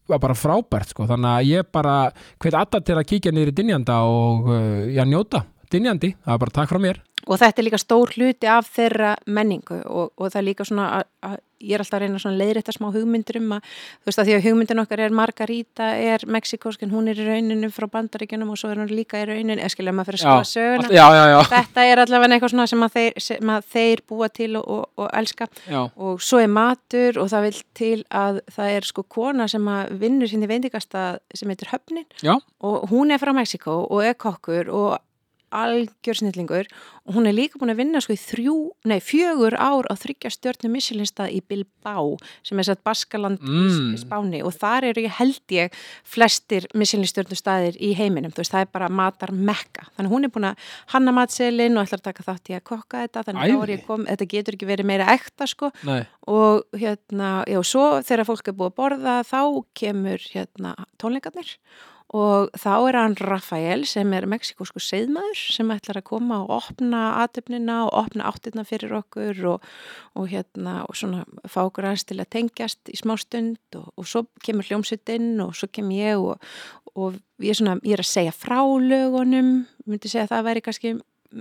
[0.10, 1.96] var bara frábært, sko, þannig að ég bara
[2.42, 6.56] hveit alltaf til að kíkja í Dynjanda og uh, já, njóta Dynjandi, það er bara
[6.56, 7.04] takk frá mér.
[7.28, 10.88] Og þetta er líka stór hluti af þeirra menningu og, og það er líka svona
[10.98, 14.22] að, að ég er alltaf að reyna svona leiðrétta smá hugmyndir um að þú veist
[14.22, 17.90] að því að hugmyndin okkar er Margarita er mexikósk en hún er í rauninu frá
[17.92, 20.94] bandaríkjunum og svo er hún líka í rauninu eða skilja maður fyrir að skoða söguna.
[20.96, 24.32] Já, já, já, þetta er allavega eitthvað svona sem að þeir, sem að þeir búa
[24.40, 25.50] til og, og, og elska.
[26.08, 29.94] Og svo er matur og það vil til að það er sko kona sem að
[30.00, 31.06] vinnur sinni veitingasta
[31.36, 32.08] sem heitir Höfnin.
[32.64, 34.98] Og hún er frá Mexiko og er kokkur og
[35.52, 36.68] algjör snillingur.
[37.10, 40.30] Og hún er líka búin að vinna sko í þrjú, nei fjögur ár á þryggja
[40.36, 43.96] stjörnum Michelinstað í Bilbao sem er satt Baskaland Mm.
[43.96, 44.44] í Spáni.
[44.46, 45.74] Og þar eru ég held ég
[46.06, 50.30] flestir Michelin stjörnustæðir í heiminum, þú veist það er bara matar mekka, þannig hún er
[50.30, 50.58] búin að
[50.94, 53.24] hanna matselin og ætlar að taka þátt í að kokka þetta.
[53.30, 55.72] Þannig þá er ég kom, þetta getur ekki verið meira ekta sko.
[55.84, 56.06] Nei.
[56.30, 59.40] og hérna, já, svo þegar fólk er búið að borða þá
[59.74, 61.56] kemur hérna tónleikarnir
[62.16, 67.02] og þá er hann Rafael sem er mexikósku seiðmaður sem ætlar að koma og opna
[67.22, 69.68] aðtöfnina og opna áttirna fyrir okkur og,
[70.18, 74.10] og hérna og svona fá okkur aðeins til að tengjast í smá stund og, og
[74.10, 76.42] svo kemur hljómsveitinn og svo kem ég og,
[76.96, 79.54] og ég, svona, ég er að segja frá lögunum,
[79.86, 80.96] myndi segja að það væri kannski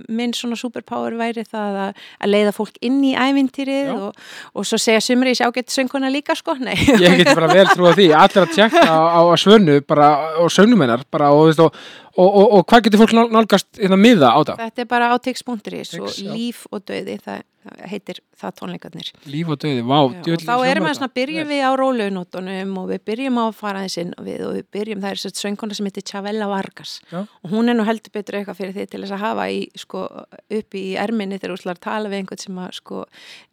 [0.09, 4.19] minn svona superpower væri það að, að leiða fólk inn í ævintýrið og,
[4.53, 6.75] og svo segja sumri ég sé ágætt sönguna líka sko, nei.
[7.01, 10.11] Ég get bara vel trúið því, allir að tjekka á, á svönu bara,
[10.43, 11.73] og sögnum hennar bara, og, veist, og,
[12.17, 14.57] og, og, og hvað getur fólk nál- nálgast hérna miða á það?
[14.65, 19.07] Þetta er bara á tix.is og líf og döði, það það heitir það tónleikarnir.
[19.27, 22.85] Líf og döði, vá, Já, og þá erum við svona, byrjum við á rólaunóttunum og
[22.93, 25.41] við byrjum á að fara aðeins inn og við, og við byrjum, það er svona
[25.43, 27.19] söngkona sem heitir Chavella Vargas Já.
[27.27, 30.05] og hún er nú heldur betur eitthvað fyrir því til þess að hafa í, sko,
[30.61, 33.03] upp í erminni þegar þú slar tala við einhvern sem að, sko,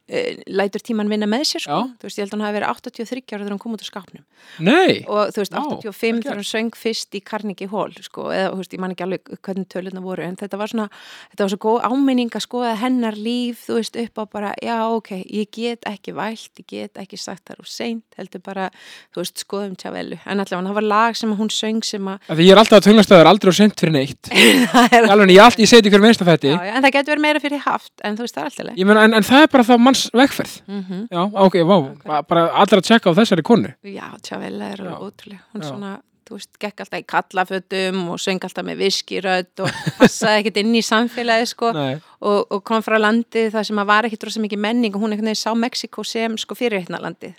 [0.07, 1.81] lætur tíman vinna með sér, sko.
[1.99, 3.89] Þú veist, ég held að hún hafi verið 83 ára þegar hún kom út úr
[3.89, 4.23] skápnum.
[4.63, 8.29] Nei, og þú veist, Vá, 85 vel þegar hún söng fyrst í Carnegie Hall sko,
[8.31, 10.87] eða þú veist, ég man ekki alveg hvernig tölurna voru en þetta var svona,
[11.33, 14.77] þetta var svo góð áminning að skoða hennar líf, þú veist, upp á bara já,
[14.95, 18.69] ok, ég get ekki vælt ég get ekki sagt þar og seint heldur bara,
[19.11, 22.39] þú veist, skoðum tjavellu en allavega, það var lag sem hún söng sem að af
[22.39, 24.31] því ég er alltaf að tönglastöður aldrei og sent fyrir neitt.
[25.17, 27.27] Alveg, ég, ég segi þetta í hverjum einsta fætti já, já, en það getur verið
[27.27, 30.57] meira fyrir haft en þú veist, það er alltaf manns vegferð.
[30.69, 33.73] Mm Já, ok, vá, ba- bara allir að tjekka á þessari konu.
[33.85, 35.69] Já, Tjavella er ótrúlega hún Já.
[35.71, 35.93] svona,
[36.27, 39.71] þú veist, gekk alltaf í kallafötum og söng alltaf með viskirödd og
[40.01, 43.91] passaði ekkert inn í samfélagi sko, Nei, og, og kom frá landi það sem að
[43.91, 47.35] var ekkert rosa mikið menning og hún einhvern veginn sá Mexiko sem sko fyrirheitna landi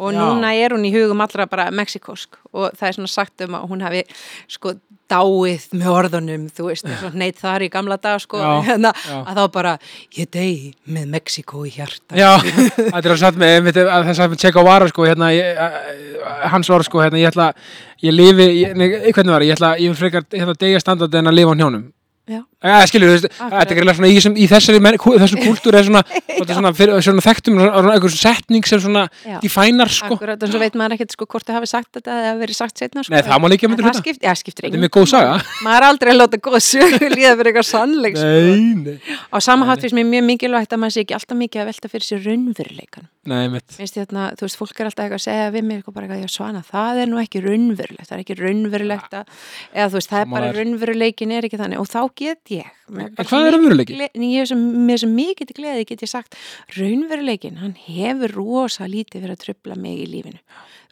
[0.00, 0.18] og Já.
[0.22, 3.68] núna er hún í hugum allra bara mexikosk og það er svona sagt um að
[3.72, 4.02] hún hafi
[4.48, 4.74] sko
[5.12, 9.18] dáið með orðunum, þú veist, neitt þar í gamla dag sko, Já, hérna, já.
[9.28, 9.72] að þá bara,
[10.16, 14.36] ég degi með Mexiko í hjarta já, þetta er að satt með að þess að
[14.40, 17.50] tjekka á vara sko, hérna, að- hans orð sko, hérna, ég ætla
[18.00, 21.14] ég lifi, ég, nei, hvernig var það, ég ætla ég vil frekar, hérna, degja standard
[21.20, 21.84] en að lifa á hnjónum
[22.32, 22.40] Já.
[22.62, 25.40] Ja, skilur, þú veist, þetta er greiðlega svona í, þessum, í þessari, menn, kú- þessum
[25.46, 26.02] kúltúr er svona,
[26.38, 29.38] svona, svona, fyrir, svona þekktum svona einhver setning sem svona Já.
[29.42, 32.34] difænar sko, Akkurat, en svo veit maður ekkert sko hvort þið hafi sagt þetta eða
[32.42, 33.14] verið sagt setna sko.
[33.14, 34.02] Nei, það má líka það hluta.
[34.02, 35.34] skipt, já, skiptir þetta er engum mjög góð saga.
[35.66, 38.30] Maður er aldrei að láta góð sögu líða fyrir eitthvað sannleik sko.
[38.30, 41.72] Nei, nei, á samahátt finnst mér mjög mikilvægt að maður sé ekki alltaf mikið að
[41.72, 45.20] velta fyrir sér raunveruleikan nei, mitt finnst ég þarna, þú veist, fólk er alltaf eitthvað
[45.20, 48.16] að segja við mig eitthvað bara eitthvað, já svana, það er nú ekki raunverulegt það
[48.16, 49.36] er ekki raunverulegt að
[49.76, 51.78] eða þú veist, það er bara raunveruleikin er ekki þannig.
[51.82, 52.74] Og þá get ég.
[52.92, 53.96] Með En hvað er raunveruleiki?
[54.12, 56.36] ég er með svo mikið gleði get ég sagt,
[56.76, 60.40] raunveruleikin hann hefur rosa lítið fyrir að trubla mig í lífinu.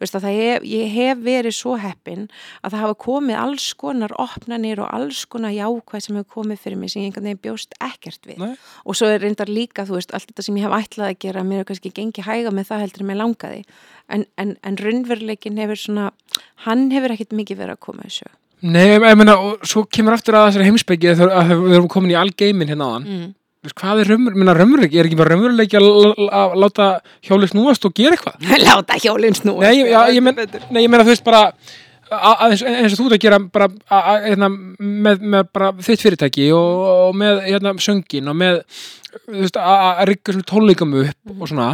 [0.01, 2.23] Hef, ég hef verið svo heppin
[2.65, 6.81] að það hafa komið alls konar opnanir og alls konar jákvæð sem hefur komið fyrir
[6.81, 8.41] mig sem ég einhvern veginn bjóst ekkert við.
[8.41, 8.57] Nei.
[8.89, 11.45] og svo er reyndar líka, þú veist, allt þetta sem ég hef ætlað að gera,
[11.45, 13.63] mér hefur kannski gengið hæga með það heldur en mér langaði.
[14.09, 16.11] En, en, en raunveruleikin hefur svona
[16.65, 20.37] hann hefur ekkert mikið verið að koma þessu Nei, ég meina, og svo kemur aftur
[20.39, 23.29] að þessari heimsbyggi að við erum komin í algeimin hérna áðan mm.
[23.61, 24.97] Þú veist, hvað er raunver, minna, raunveruleiki?
[24.97, 26.87] Er ekki bara raunveruleiki að láta
[27.29, 28.47] hjóli snúast og gera eitthvað?
[28.69, 30.39] Láta hjólinn snúa Nei, já, ég, men,
[30.73, 31.43] nei, ég meina þú veist bara
[32.11, 34.49] eins, og þú ert að gera bara að, hérna,
[34.81, 36.81] með, með bara þitt fyrirtæki og,
[37.11, 38.59] og með hérna, söngin og með
[39.29, 41.69] veist, að, að rigga tónleikum upp og svona,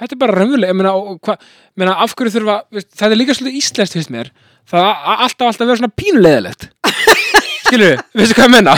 [0.00, 3.98] þetta er bara raunverulega ég meina, af hverju þurfa veist, þetta er líka svolítið íslenskt
[3.98, 4.32] finnst mér
[4.70, 6.68] það að að alltaf alltaf vera svona pínulegilegt
[7.64, 8.76] skilur við, veistu hvað ég menna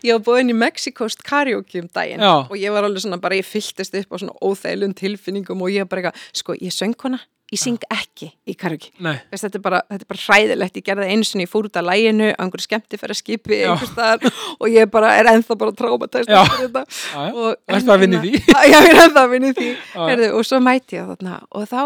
[0.00, 2.46] Ég var búin í Mexikost karaoke um daginn Já.
[2.46, 5.84] og ég var alveg svona bara, ég fylltist upp á svona óþægilegum tilfinningum og ég
[5.84, 7.18] var bara eitthvað, sko, ég söng hana,
[7.52, 8.88] ég syng ekki í karaoke.
[9.04, 11.68] Nei, Veist, þetta, er bara, þetta er bara hræðilegt, ég gerði einu sinni, ég fór
[11.68, 14.24] út af læginu á einhverju skemmtifæra skipi einhvers staðar
[14.56, 16.86] og ég bara er ennþá bara trámatæst fyrir þetta.
[17.20, 18.44] Og, og ertu að vinna í því?
[18.54, 19.70] Já, ég er ennþá að vinna í því.
[20.00, 21.82] Herðu, og svo mæti ég þarna og þá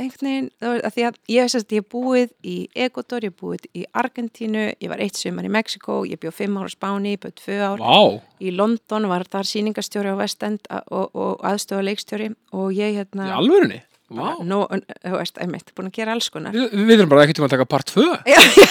[0.00, 3.84] einhvern veginn, að því að ég veist að ég búið í Ecuador, ég búið í
[3.94, 7.34] Argentínu, ég var eitt sumar í Mexiko, ég bjóð fimm ár á Spáni, ég bjóð
[7.40, 7.98] tvö ár Vá,
[8.42, 13.30] í London, var þar sýningastjóri á Vestend og, og aðstofa leikstjóri og ég í hérna
[13.38, 13.80] alvörunni?
[14.14, 16.52] Vá, Nó, þú veist, einmitt, búin að gera alls konar.
[16.54, 18.66] Við, við erum bara ekkert um að taka part 2 Já, já,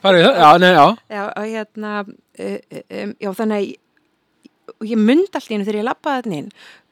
[0.00, 0.38] Farið það?
[0.40, 0.86] Já, nei, já.
[1.12, 3.76] Já, og hérna um, já, þannig að ég,
[4.78, 6.48] og ég myndi allt í einu þegar ég lappaði inn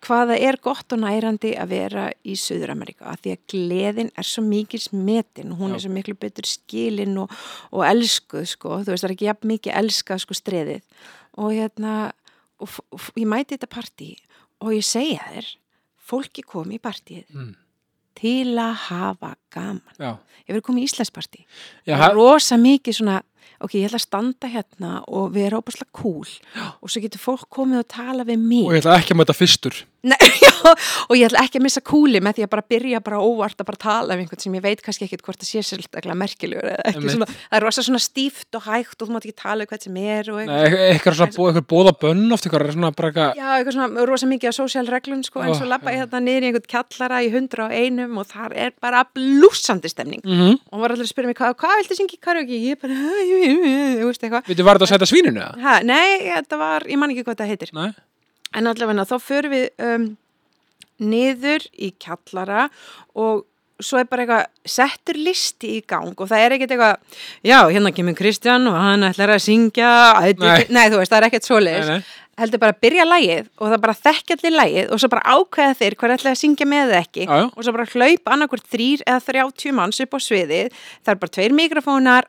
[0.06, 4.44] hvaða er gott og nærandi að vera í Suður-Amerika, að því að gleðin er svo
[4.46, 5.76] mikið smetin, hún Já.
[5.78, 7.34] er svo miklu betur skilin og,
[7.72, 10.82] og elskuð sko, þú veist, það er ekki jafn mikið elskað sko streðið.
[11.36, 11.94] Og hérna
[12.62, 14.10] og, og ég mæti þetta partí
[14.64, 15.50] og ég segja þér
[16.06, 17.54] fólki kom í partíið Mm.
[18.16, 19.82] til að hafa gaman.
[20.00, 20.14] Já,
[20.46, 21.42] ég verið komið í Íslandspartí
[21.84, 23.16] já það er rosa mikið svona
[23.60, 26.28] ok, ég ætla að standa hérna og við erum óbúslega cool
[26.80, 28.64] og svo getur fólk komið og tala við mig.
[28.66, 30.52] Og ég ætla ekki að mæta fyrstur Nei, já,
[31.08, 33.68] og ég ætla ekki að missa kúli með því að bara byrja bara óvart að
[33.70, 36.92] bara tala um einhvern sem ég veit kannski ekkit hvort það sé sérlega merkilegur eða
[36.92, 37.10] ekki.
[37.16, 39.86] Svona, það er rosa svona stíft og hægt og þú mátt ekki tala um hvað
[39.88, 43.10] sem er og Nei, eitthvað, eitthvað svona bóða, eitthvað bóða bönn oft eitthvað svona bara
[43.10, 46.22] eitthvað já, eitthvað svona rosa mikið af sósíal reglum sko, en svo labba ég þetta
[46.22, 50.22] niður í einhvern kjallara í hundra og einum og þar er bara blúsandi stemning.
[50.22, 50.58] Mm -hmm.
[50.70, 52.62] og var allir að spyrja mig, hvað, hvað viltu syngja í karaoke?
[52.70, 54.46] Ég bara, þú veist eitthvað.
[54.46, 55.46] Veitu, var þetta að setja svíninu?
[55.62, 57.72] Ha, nei, þetta var, ég man ekki hvað það heitir.
[57.76, 57.90] Nei,
[58.54, 60.06] en allavega þá förum við um,
[61.02, 62.68] niður í kjallara
[63.18, 63.44] og
[63.82, 67.92] svo er bara eitthvað settur listi í gang og það er ekkert eitthvað já, hérna
[67.92, 69.90] kemur Kristján og hann ætlar að syngja
[70.22, 72.14] nei, nei þú veist, það er ekkert svoleiðis.
[72.36, 75.76] Heldur bara að byrja lægið og það bara þekkja allir lægið og svo bara ákveða
[75.76, 77.44] þeir hvað ætlaði að syngja með eða ekki Já, já.
[77.48, 80.82] og svo bara hlaup annarkvort þrýr eða þrjátjú manns upp á sviðið.
[81.04, 82.28] Það er bara tveir mikrofónar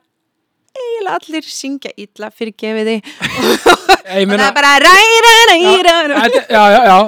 [0.78, 3.68] eiginlega allir syngja illa fyrir gefiði og
[4.08, 6.98] það meina, er bara ræra, ræra, ræra já, já, já,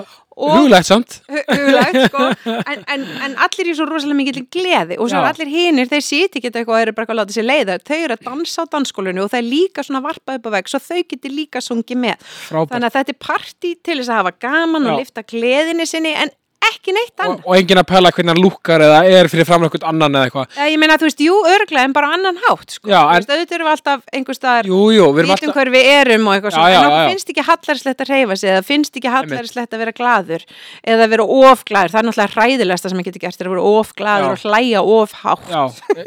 [0.41, 1.23] huglægt samt.
[1.29, 2.19] Huglægt sko.
[2.71, 6.05] En, en, en allir í svo rosalega mikið gleði og svo er allir hinir, þeir
[6.05, 8.71] sýti ekki eitthvað og eru bara að láta sér leiða, þau eru að dansa á
[8.75, 12.03] dansskólinu og það er líka svona varpað upp á veg svo þau getur líka sungið
[12.05, 12.29] með.
[12.49, 12.75] Frábært.
[12.75, 14.93] Þannig að þetta er partí til þess að hafa gaman Já.
[14.93, 18.41] og lifta gleðinni sinni en ekki neitt og, annað og enginn að pæla hvernig hann
[18.45, 21.85] lúkkar eða er fyrir eitthvað annan eða eitthvað Já, ég meina, þú veist, jú, örglega
[21.89, 22.91] en bara annan hátt, sko.
[22.91, 25.49] Já, Þú en- veist, auðvitað erum við alltaf einhver staðar, Jú, jú, við erum vitum
[25.51, 27.09] alltaf hver við erum og eitthvað Já, já, en já.
[27.15, 30.45] finnst ekki hallarslegt að reyfa sig eða finnst ekki hallarslegt að vera gladur
[30.85, 34.37] eða vera ofgladur, það er náttúrulega hræðilegsta sem ég geti gert, er að vera ofgladur
[34.37, 35.49] og hlæja ofhátt.
[35.49, 35.63] Já,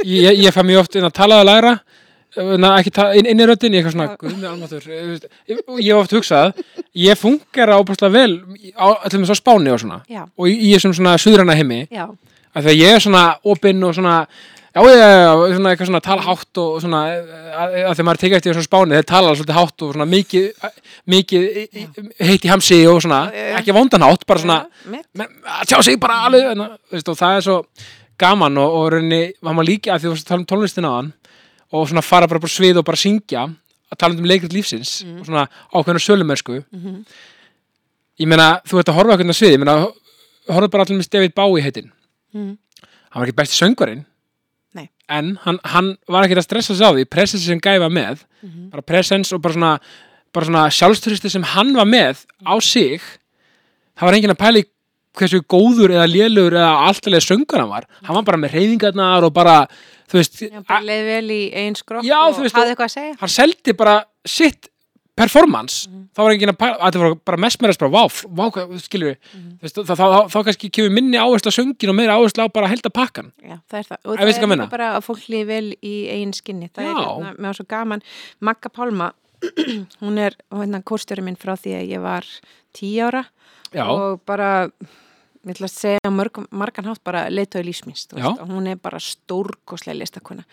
[0.06, 1.74] ég, ég fæ mjög oft inn að tala að læra
[2.36, 6.16] na, ekki inn, inn í röddin, ég eitthvað svona almatur, ég, ég, ég hef oft
[6.18, 6.64] hugsað
[6.98, 8.40] ég fungera óbúslega vel
[8.74, 11.86] á, allir með svo spáni og svona Já, og í þessum svona suðræna heimi.
[12.54, 14.18] Af því að ég er svona opinn og svona
[14.74, 17.02] já, já, já, svona eitthvað svona tala hátt og svona,
[17.54, 20.70] að, að því maður tekið eftir þessum spáni, þeir tala svolítið hátt og svona mikið,
[21.14, 21.50] mikið
[22.30, 23.26] heitt í hamsi og svona,
[23.60, 24.62] ekki vondan hátt, bara svona
[25.22, 27.60] að tjá sig bara alveg og það er svo
[28.22, 30.94] gaman og, og rauninni, var maður líka að því þú varst að tala um tónlistina
[30.94, 31.14] á hann
[31.74, 33.47] og svona fara bara på svið og bara syngja
[33.93, 37.03] að tala um leikrit lífsins og svona ákveðna sölumersku Mhm.
[38.21, 39.76] ég meina, þú ert að horfa okkur á svið, ég meina,
[40.49, 41.91] horfa bara allir með David Bowie heitin
[42.34, 42.57] Mhm.
[43.11, 44.05] hann var ekki besti söngvarinn
[44.74, 44.89] Nei.
[45.09, 48.69] en hann, hann var ekki að stressa sig á því presence sem gæfa með Mhm.
[48.71, 49.80] bara presence og bara svona,
[50.34, 52.99] bara svona sjálfsturisti sem hann var með á sig
[53.97, 54.63] það var enginn að pæli
[55.15, 59.34] hversu góður eða lélugur eða alltalega söngur hann var hann var bara með reyðingarnar og
[59.34, 59.67] bara
[60.14, 60.43] þú veist,
[60.86, 61.74] leið vel í einn
[62.05, 63.16] Já, og veist, hafði eitthvað að segja.
[63.20, 63.95] hann seldi bara
[64.26, 64.70] sitt
[65.16, 66.07] performance Mhm.
[66.16, 69.16] þá var enginn að pæla, það var bara mestmerast bara, vá, f- vá, hvað, skilur
[69.34, 69.59] Mhm.
[69.61, 72.47] við þá, þá, þá, þá kannski kemur minni áherslu á söngin og meira áherslu á
[72.53, 73.97] bara að helda pakkan Já, það er það.
[74.05, 76.70] Og það hvað er bara að fólk líði vel í eigin skinni.
[76.74, 77.05] Það er Já.
[77.05, 78.01] hérna, með svo gaman.
[78.41, 79.11] Magga Pálma,
[80.01, 82.26] hún er hérna kórstjóri minn frá því að ég var
[82.74, 83.26] tíu ára
[83.74, 84.70] já, og bara,
[85.44, 90.46] ég ætla að segja mörg, margan hátt bara veist, og Hún er bara stórkoslega listakona.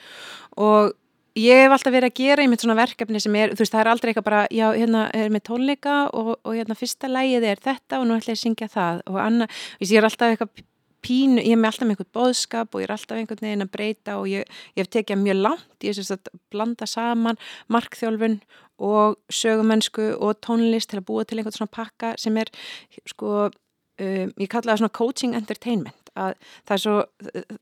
[0.56, 0.92] Og
[1.38, 3.92] ég hef alltaf verið að gera einmitt svona verkefni sem er, þú veist, það er
[3.92, 8.00] aldrei eitthvað bara, já, hérna er með tónleika og, og hérna fyrsta lægið er þetta
[8.00, 10.66] og nú ætla ég að syngja það og annað, ég er alltaf eitthvað
[11.00, 13.72] pínu, ég er með alltaf með einhvern bóðskap og ég er alltaf einhvern veginn að
[13.76, 17.40] breyta og ég, ég hef tekið mjög langt, ég er að blanda saman
[17.72, 18.36] markþjálfun
[18.90, 22.52] og sögumennsku og tónlist til að búa til einhvern svona pakka sem er
[23.08, 23.48] sko,
[24.00, 26.32] um, ég kalla það svona coaching entertainment að
[26.66, 26.94] það er svo,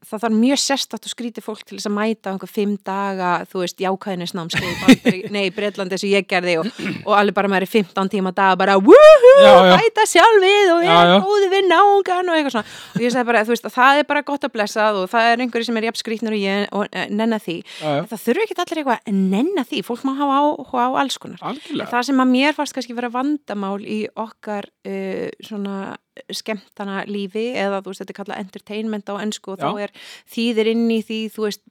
[0.09, 3.31] það þarf mjög sérstatt og skríti fólk til þess að mæta á einhver fimm daga,
[3.51, 6.71] þú veist, jákvæðinisnámskeið nei, Breitlandi og ég gerði og,
[7.09, 9.35] og alveg bara maður er 15 tíma dag bara wúhú,
[9.69, 11.19] bæta sjálfið og Já, er já.
[11.27, 12.75] góði við náungan og eitthvað svona.
[12.95, 15.31] Og ég sagði bara, þú veist, að það er bara gott að blessað og það
[15.33, 18.25] er einhverju sem er jafn skrítnur og ég og eh, nenna því, já, já, það
[18.25, 21.63] þurfi ekki allir eitthvað að nenna því, fólk má hafa áhuga á alls konar.
[21.93, 25.97] Það sem að mér fannst kannski vera vandamál í okkar uh, svona
[26.35, 29.67] skemmtana lífi eða þú veist þetta er kallað entertainment á ennsku og Já.
[29.69, 29.97] þá er
[30.37, 31.65] þýðir inn í því þú veist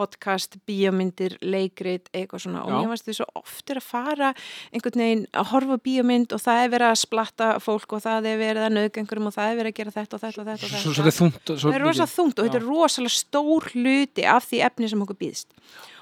[0.00, 2.76] podcast, bíómyndir, leikrit eitthvað svona og Já.
[2.78, 4.28] mér fannst því svo oft er að fara
[4.70, 8.38] einhvern veginn að horfa bíómynd og það er verið að splatta fólk og það er
[8.40, 10.70] verið að nauðgengurum og það er verið að gera þetta og þetta og þetta og
[10.70, 10.82] þetta.
[10.84, 12.14] svo, svo þetta er þungt og svo Það er rosa mikið.
[12.14, 15.58] þungt og þetta er rosalega stór hluti af því efni sem okkur býðst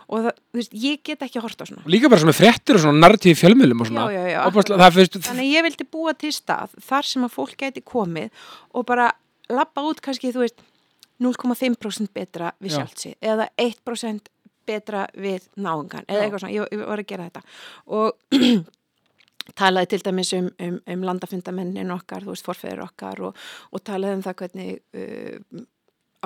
[0.08, 1.84] og það, þú veist, ég get ekki að horta svona.
[1.84, 4.06] Og líka bara svona fréttir og svona narratífi fjölmjölum og svona.
[4.08, 7.34] Já, já, já, Óbúslega, það fyrst, Þannig ég vildi búa til stað þar sem að
[7.34, 9.10] fólk gæti komið og bara
[9.52, 10.64] lappa út kannski, þú veist,
[11.22, 12.78] 0,5% betra við Já.
[12.78, 14.28] sjálfsi eða 1%
[14.68, 17.42] betra við náungan eða eitthvað svona, ég, ég var að gera þetta.
[17.98, 18.68] Og
[19.58, 23.42] talaði til dæmis um, um, um landafundamennin okkar, þú veist, forfeður okkar og,
[23.72, 25.66] og talaði um það hvernig uh,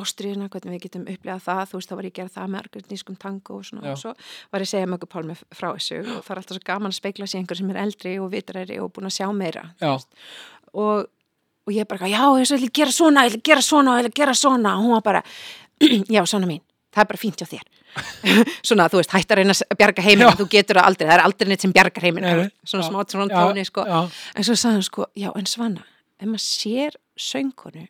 [0.01, 2.61] ástriðina, hvernig við getum upplegað það, þú veist, þá var ég að gera það með
[2.63, 3.93] argurnískum tango og svona Já.
[3.93, 6.67] og svo var ég að segja möggu pálmi frá þessu og það er alltaf svo
[6.71, 9.67] gaman að speikla sig einhver sem er eldri og vitræri og búin að sjá meira
[9.85, 13.97] og, og ég bara, já, ég ætla að gera svona, ég ætla að gera svona,
[13.99, 15.25] ég ætla að gera svona og hún var bara,
[16.17, 17.69] já, svona mín það er bara fínt hjá þér.
[18.65, 21.23] Svona, þú veist, hættar að reyna að bjarga heiminn þú getur það aldrei, það er
[21.27, 22.29] aldrei neitt sem bjargar heiminn
[22.65, 23.85] svona smátt svona tóni, sko.
[23.85, 23.99] Já,
[24.33, 25.85] en svo sagði hann, sko, já, en Svanna
[26.17, 27.85] ef maður sér söngunu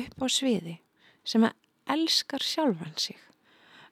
[0.00, 0.78] upp á sviði
[1.30, 1.46] sem
[1.90, 3.18] elskar sjálfan sig.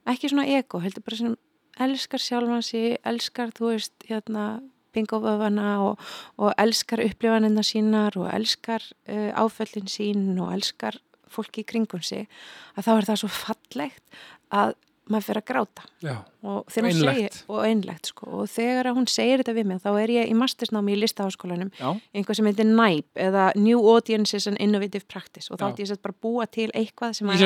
[0.09, 1.37] Ekki svona ego, heldur bara sem
[1.79, 4.49] elskar sjálfan sig, elskar þú veist, hérna
[4.97, 6.01] bingoföfana og,
[6.41, 12.27] og elskar upplifanina sínar og elskar uh, áföllin sín og elskar fólki í kringum sig
[12.75, 14.21] að þá er það svo fallegt
[14.55, 14.75] að
[15.09, 15.85] maður fyrir að gráta.
[16.05, 17.17] Já, og hún Einlægt.
[17.17, 20.35] segir, og einlegt sko, og þegar hún segir þetta við mig þá er ég í
[20.39, 21.71] mastersnámi í listaháskólanum
[22.15, 25.51] einhvað sem heitir NIPE eða New Audiences and Innovative Practice.
[25.51, 27.41] Og þá ætti ég sett bara búa til eitthvað sem að-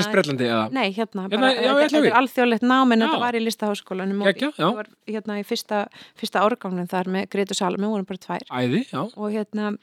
[0.72, 4.20] Nei, hérna, Hérna, bara, já, þetta, þetta er alþjóðlegt nám en þetta var í listaháskólanum
[4.22, 5.86] og ég var hérna í fyrsta,
[6.18, 8.44] fyrsta árgangnum þar með Gretu Salome, vorum bara tvær.
[8.50, 8.86] Æði,
[9.16, 9.78] og hérna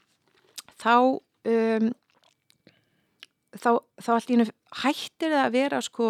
[0.79, 1.93] þá um,
[3.57, 3.69] þá,
[4.01, 4.45] þá allt í hennu
[4.83, 6.09] hættir það að vera sko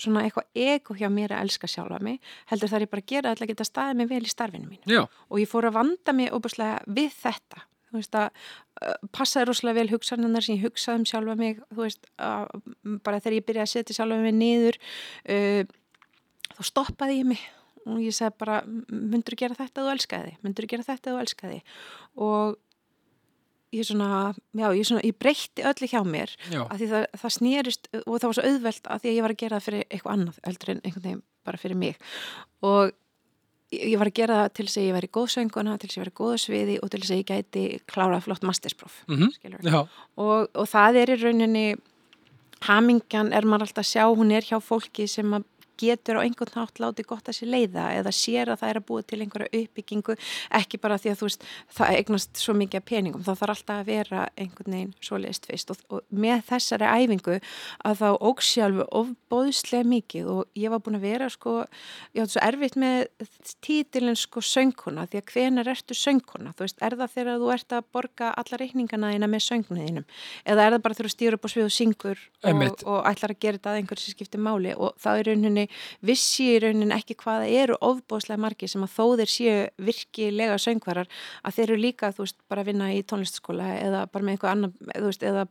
[0.00, 2.20] svona eitthvað ego hjá mér að elska sjálfa mig
[2.50, 4.86] heldur þar ég bara að gera alltaf að geta staðið mig vel í starfinu mínu.
[4.90, 7.64] Já, og ég fór að vanda mig óbúslega við þetta.
[7.90, 11.80] Þú veist að uh, passaði rosalega vel hugsanarnar sem ég hugsaði um sjálfa mig þú
[11.82, 12.52] veist að
[13.02, 14.78] bara þegar ég byrjaði að setja sjálfa mig niður
[15.34, 15.62] uh,
[16.54, 17.46] þá stoppaði ég mig.
[17.88, 21.22] Og ég sagði bara myndur gera þetta ef þú elskaði myndur gera þetta ef þú
[21.24, 21.62] elskaði
[22.20, 22.58] og
[23.74, 27.90] ég svona, já, ég svona, ég breytti öllu hjá mér að því það, það snýrist
[28.00, 30.16] og það var svo auðvelt að því að ég var að gera það fyrir eitthvað
[30.16, 32.00] annað heldur en einhvern veginn bara fyrir mig.
[32.66, 32.90] Og
[33.70, 36.00] ég var að gera það til þess að ég væri góð sönguna, til þess að
[36.00, 39.30] ég væri góð á sviði og til þess að ég gæti klárað flott masterspróf mhm,
[39.36, 39.62] skilur.
[39.62, 39.78] já,
[40.18, 41.66] og, og það er í rauninni
[42.66, 45.46] hamingjan er maður alltaf að sjá hún er hjá fólki sem að
[45.80, 48.86] getur á einhvern nátt láti gott að sér leiða eða sér að það er að
[48.90, 50.16] búa til einhverja uppbyggingu
[50.60, 51.46] ekki bara því að þú veist
[51.78, 55.74] það eignast svo mikið peningum þá þarf alltaf að vera einhvern veginn svoleiðist fyrst.
[55.74, 57.38] Og, og með þessari æfingu
[57.86, 61.56] að þá óksjálfu ofbóðslega mikið og ég var búin að vera sko,
[62.16, 63.28] ég átti svo erfitt með
[63.64, 67.76] títilinn sko söngkona því að hvenar ertu söngkona, þú veist, er það þegar þú ert
[67.76, 70.06] að borga alla reikningana þína með söngniðinum
[70.44, 73.34] eða er það bara þegar þú stýr upp á svið og syngur og, og ætlar
[73.34, 74.74] að gera þetta að einhverju sem skiptir máli?
[74.76, 75.66] Og þá er rauninni
[76.06, 79.56] vissi í rauninni ekki hvað það eru ofbóðslega margir sem að þó þeir séu
[79.90, 81.10] virkilega söngvarar
[81.42, 84.52] að þeir eru líka, þú veist, bara að vinna í tónlistaskóla eða bara með einhver
[84.54, 85.46] annar, þú veist, eða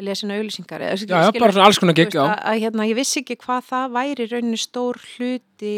[0.00, 3.66] lesina auðlýsingar eða já, já, gig, veist, já, að, að hérna, ég vissi ekki hvað
[3.68, 5.74] það væri í rauninni stór hluti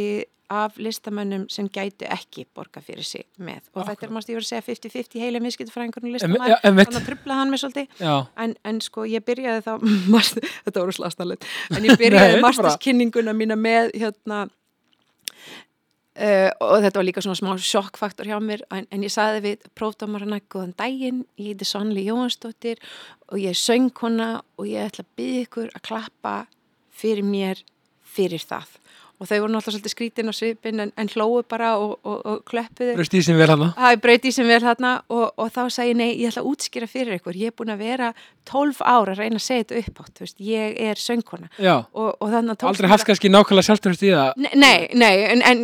[0.54, 3.62] af listamönnum sem gætu ekki borga fyrir sig með.
[3.74, 7.08] Og þetta er mást ég verið að segja 50-50 heila miskitfræðingur og listamann, þannig að
[7.08, 8.02] trubla hann með svolítið.
[8.44, 9.72] En, en sko ég byrjaði þá
[10.66, 14.44] þetta voru slastanlega en ég byrjaði masterskinninguna mína með hérna
[16.18, 18.64] uh, og þetta var líka svona smá sjokkfaktor hjá mér.
[18.74, 22.82] En, en ég saði við prófdómarana góðan daginn, ég heiti Sannli Jóhansdóttir
[23.30, 26.36] og ég er söngkona og ég ætla að byggja ykkur að klappa
[26.94, 27.62] fyrir mér
[28.14, 28.78] fyrir það
[29.24, 32.44] og þau voru náttúrulega svolítið skrítin á svipin en, en hlóu bara og, og, og
[32.50, 32.94] klöppuðu.
[33.00, 33.72] Bröst í sem vel hana
[34.04, 37.16] breyti sem verð þarna og, og þá sagði ég nei, ég ætla að útskýra fyrir
[37.18, 37.36] ykkur.
[37.40, 38.12] Ég er búin að vera
[38.44, 41.48] 12 ára að reyna að segja þetta upp átt, veist, ég er söngkona.
[41.96, 44.42] Og, og þannig að tókst aldrei haft kannski nákvæmlega sjálfstörst í það?
[44.44, 45.62] Nei, nei, nei, en, en,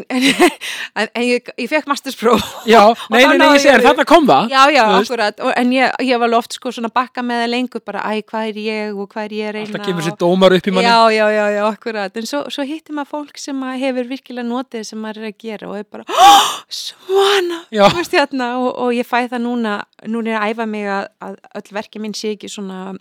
[1.04, 2.46] en, ég, ég fekk masterspróf.
[2.70, 4.48] já, Og nei, nei, nei, ég segir, þarna kom það?
[4.54, 7.84] Já, já, akkurat, og, en ég, ég var loft sko svona bakka með það lengur
[7.84, 10.18] bara, æ, hvað er ég og hvað er ég að reyna alltaf kemur og- sér
[10.24, 10.88] dómar upp í manni.
[10.88, 14.88] Já, já, já, já, akkurat, en svo, svo hittir maður fólk sem hefur virkilega notið
[14.88, 18.50] sem maður er að gera og er bara, oh, svona, þú veist hérna.
[18.62, 19.76] Og, og ég fæ það núna,
[20.08, 22.96] núna er að æfa mig að, að öll verki minn sé ekki svona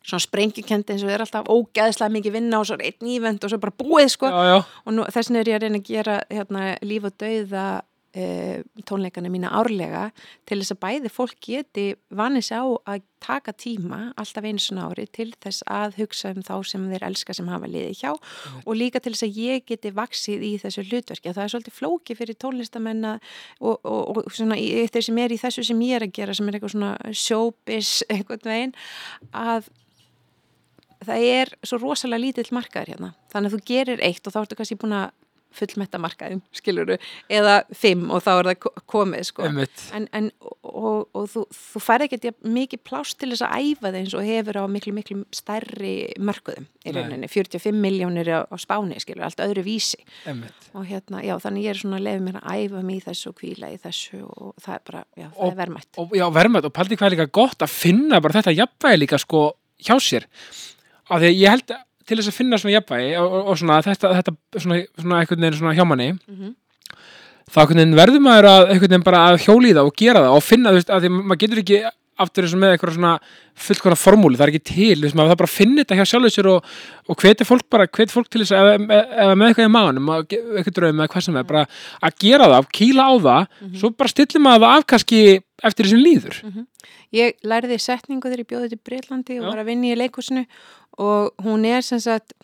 [0.00, 3.52] svona sprengjukendi eins og er alltaf ógeðslega mikið vinna og svo er einn ívend og
[3.52, 4.30] svo bara búið sko.
[4.32, 7.16] Já, já, og nú, þess vegna er ég að reyna að gera hérna, líf og
[7.20, 7.64] dauða
[8.14, 10.10] e, tónleikana mína árlega
[10.48, 14.86] til þess að bæði fólk geti vanið sig á að taka tíma alltaf einu svona
[14.88, 18.72] ári til þess að hugsa um þá sem þeir elska sem hafa liðið hjá og
[18.78, 21.34] líka til þess að ég geti vaksið í þessu hlutverki.
[21.34, 23.20] Það er svolítið flóki fyrir tónlistamenn og,
[23.60, 26.48] og, og svona í þeir sem er í þessu sem ég er að gera sem
[26.48, 28.74] er eitthvað svona showbiz einhvern veginn
[29.36, 29.70] að
[31.06, 33.14] það er svo rosalega lítill markaður hérna.
[33.32, 35.12] Þannig að þú gerir eitt og þá ertu kannski búin að
[35.52, 36.96] fullmetta markaðin, skiluru
[37.30, 39.42] eða fimm og þá er það ko- komið sko.
[39.94, 40.30] en, en
[40.62, 44.24] og, og þú, þú færði ekki mikið pláss til þess að æfa það eins og
[44.28, 46.96] hefur á miklu miklu stærri mörkuðum í Nei.
[46.96, 49.98] rauninni, 45 miljónir á, á spáni skilur, allt öðru vísi.
[50.24, 50.70] Einmitt.
[50.72, 53.28] Og hérna, já, þannig ég er svona að lefa mér að æfa mig í þessu
[53.32, 55.90] og kvíla í þessu og það er bara, já, það Og- er verðmætt.
[55.98, 56.64] og já, verðmætt.
[56.70, 59.42] Og paldi hvað er líka gott að finna bara þetta jafnvægi líka sko
[59.82, 60.24] hjá sér?
[61.10, 63.78] Af því ég held að til þess að finna svona jafnvægi og, og, og svona
[63.86, 64.34] þetta, þetta
[64.64, 66.50] svona, svona einhvern veginn svona hjá manni Mhm.
[67.50, 70.36] þá einhvern veginn verður maður að einhvern veginn bara að hjóli það og gera það
[70.40, 71.80] og finna þú veist að því að maður getur ekki
[72.24, 73.12] aftur eins og með eitthvað svona
[73.60, 76.34] fullkona formúli, það er ekki til, veist, maður það bara að finna þetta hjá sjálfur
[76.34, 76.70] sér og,
[77.10, 80.76] og hveti fólk bara, hveti fólk til þess að ef með eitthvað í maðunum, eitthvað
[80.78, 81.64] draum eða hvað sem er, bara
[82.08, 85.22] að gera það, kýla á það svo bara stillir maður það af kannski
[85.70, 86.42] eftir þessum líður.
[87.10, 89.50] Ég lærði setningu þegar ég bjóði til Breitlandi og Já.
[89.50, 90.44] var að vinna í leikúsinu
[91.02, 92.36] og hún er sem sagt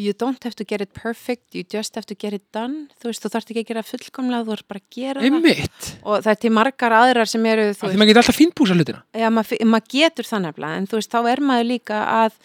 [0.00, 2.88] you don't have to get it perfect, you just have to get it done.
[3.00, 5.28] Þú veist, þú þarft ekki að gera fullkomlega þú þarf bara að gera það.
[5.28, 5.92] Einmitt.
[6.02, 8.78] Og það er til margar aðrar sem eru þú Af því maður getur alltaf fínbúsa
[8.78, 9.04] hlutina.
[9.12, 12.38] Já, maður mað getur það nefnilega en þú veist, þá er maður líka að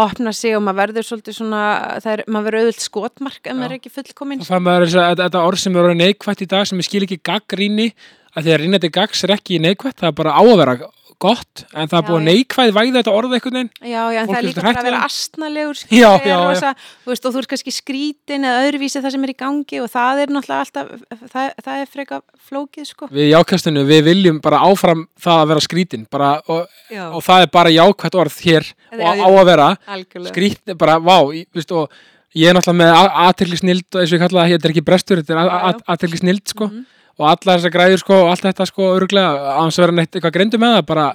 [0.00, 1.62] opna sig og maður verður svolítið svona
[1.98, 5.00] það er, maður verður auðvöld skotmark ef maður er ekki fullkomin þá fær maður þess
[5.02, 7.88] að þetta orð sem er orðið neikvætt í dag sem ég skil ekki gaggríni
[8.30, 10.76] að því að rínandi gaggs er ekki neikvætt það er bara á að vera
[11.20, 12.24] gott en það er Já, já.
[12.28, 14.80] neikvæð væða þetta orð einhvern veginn Já, já, en Fólk það er er líka bara
[14.80, 15.08] að vera það.
[15.10, 16.38] astnalegur Já, skilur, já, er já.
[16.48, 16.70] rosa,
[17.04, 19.90] þú veist, og þú ert kannski skrítin eða öðruvísi það sem er í gangi og
[19.94, 20.92] það er náttúrulega alltaf
[21.34, 25.64] það, það er freka flókið sko við jákastinu, við viljum bara áfram það að vera
[25.68, 29.22] skrítin bara, og, Já, og það er bara jákvætt orð hér Já, og já.
[29.22, 31.92] á að vera algjörlega skrítin, bara, vá, í- veist, og
[32.38, 34.84] ég er náttúrulega með aðtekli snild og eins og ég kalla það, þetta er ekki
[34.86, 35.68] brestur þetta Já, já.
[35.74, 36.84] er aðtekli snild sko Mhm.
[37.18, 40.58] Og alla þessar græður sko og allt þetta sko öruglega, að vera neitt eitthvað greindu
[40.62, 41.08] með það bara,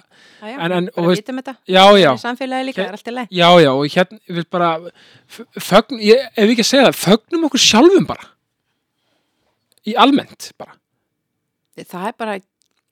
[0.46, 1.54] Já, já, En- en- og bara veist- vitum þetta.
[1.66, 2.10] Já, já.
[2.14, 4.70] í samfélagi líka, það er alltaf leið Já, já, og hérna, við bara
[5.28, 8.28] f- fögn, ég, ef ekki að segja það fögnum okkur sjálfum bara.
[9.86, 10.76] Í almennt bara.
[11.78, 12.36] Það er bara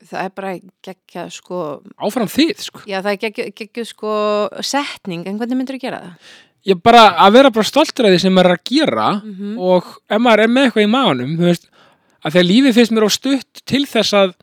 [0.03, 1.59] það er bara geggjað sko.
[2.03, 2.81] Áfram þið, sko.
[2.89, 4.15] Já, það er geggjuð, geggjuð sko
[4.61, 6.33] setning, en hvernig myndir þú gera það?
[6.65, 9.83] ég bara að vera bara stoltur af því sem maður er að gera Mm og
[10.09, 11.65] ef maður er með eitthvað í maðunum þú veist,
[12.24, 14.34] að að lífið finnst mér á stutt til þess að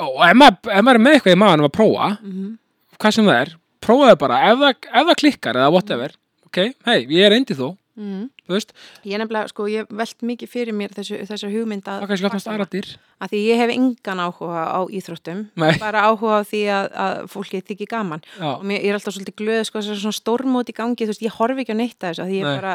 [0.00, 2.52] og ef maður, ef maður er með eitthvað í maðunum að prófa -hmm.
[2.96, 3.54] hvað sem það er,
[3.84, 6.16] prófaðu bara ef það, ef það klikkar eða whatever
[6.46, 6.58] ok,
[6.88, 8.74] hei, ég er reyndi þú Mm þú veist,
[9.06, 12.50] Ég nefnilega, sko, ég velt mikið fyrir mér þessu, þessu hugmynd að það kannski gáttast
[12.50, 12.88] aðra dyr.
[13.20, 15.72] Að því ég hef engan áhuga á íþróttum Nei.
[15.80, 18.24] bara áhuga á því að, að fólki þykir gaman.
[18.38, 21.14] Já, og mér, ég er alltaf svolítið glöð sko, þessar svona stórmót í gangi, þú
[21.14, 22.54] veist, ég horfi ekki á neitt að þessu, því ég Nei.
[22.60, 22.74] bara,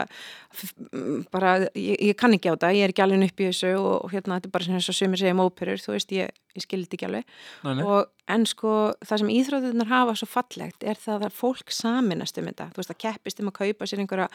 [1.33, 3.93] bara ég, ég kann ekki á það, ég er ekki alveg upp í þessu og,
[4.05, 6.97] og hérna, þetta er bara svona og sumir segja móperur, þú veist, ég, ég skildi
[6.97, 7.33] ekki alveg.
[7.65, 12.47] Og en sko, það sem íþróttunar hafa svo fallegt er það að fólk saminast um
[12.49, 14.29] þetta, þú veist, að keppist um að kaupa sér einhverja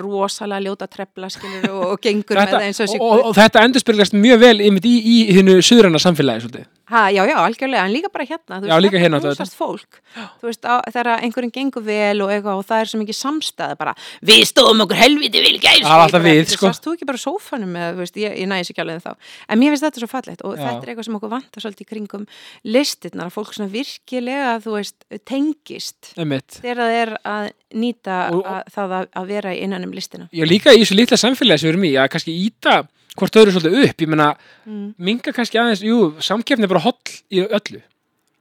[0.00, 3.26] rosalega ljóta trefla, skilur, og, og gengur með þetta, það eins og og, þessi og,
[3.30, 6.70] og þetta endurspyrlast mjög vel einmitt í, í hinnu suðræna samfélagi svolítið.
[6.84, 9.38] Ha, já, já, algjörlega, en líka bara hérna þú Já, líka hérna, auðvitað.
[9.38, 9.94] knúsast fólk
[10.42, 13.78] þú veist, á, þegar einhverjum gengur vel og, eitthvað, og það er svo mikið samstæði
[13.80, 16.72] bara við stóðum okkur helviti vel gæs Það er alltaf við, sko.
[16.84, 19.32] Þú ekki bara sófanum með, þú veist, ég, ég næði sér ekki alveg en þá
[19.48, 20.60] en mér finnst þetta svo fallegt og Já.
[20.60, 22.28] þetta er eitthvað sem okkur vantar svolítið í kringum
[22.76, 28.72] listirnar, að fólk svona virkilega þú veist, tengist þegar það er að nýta Og- að,
[28.74, 30.28] það að, að vera innan um listina.
[30.32, 32.76] Já, líka í þessu litla samfélagi sem við erum í að kannski íta
[33.14, 34.28] hvort öðru svolítið upp ég meina,
[34.66, 34.86] mm.
[34.98, 36.98] minga kannski aðeins jú, samkeppni er bara holl
[37.30, 37.80] í öllu.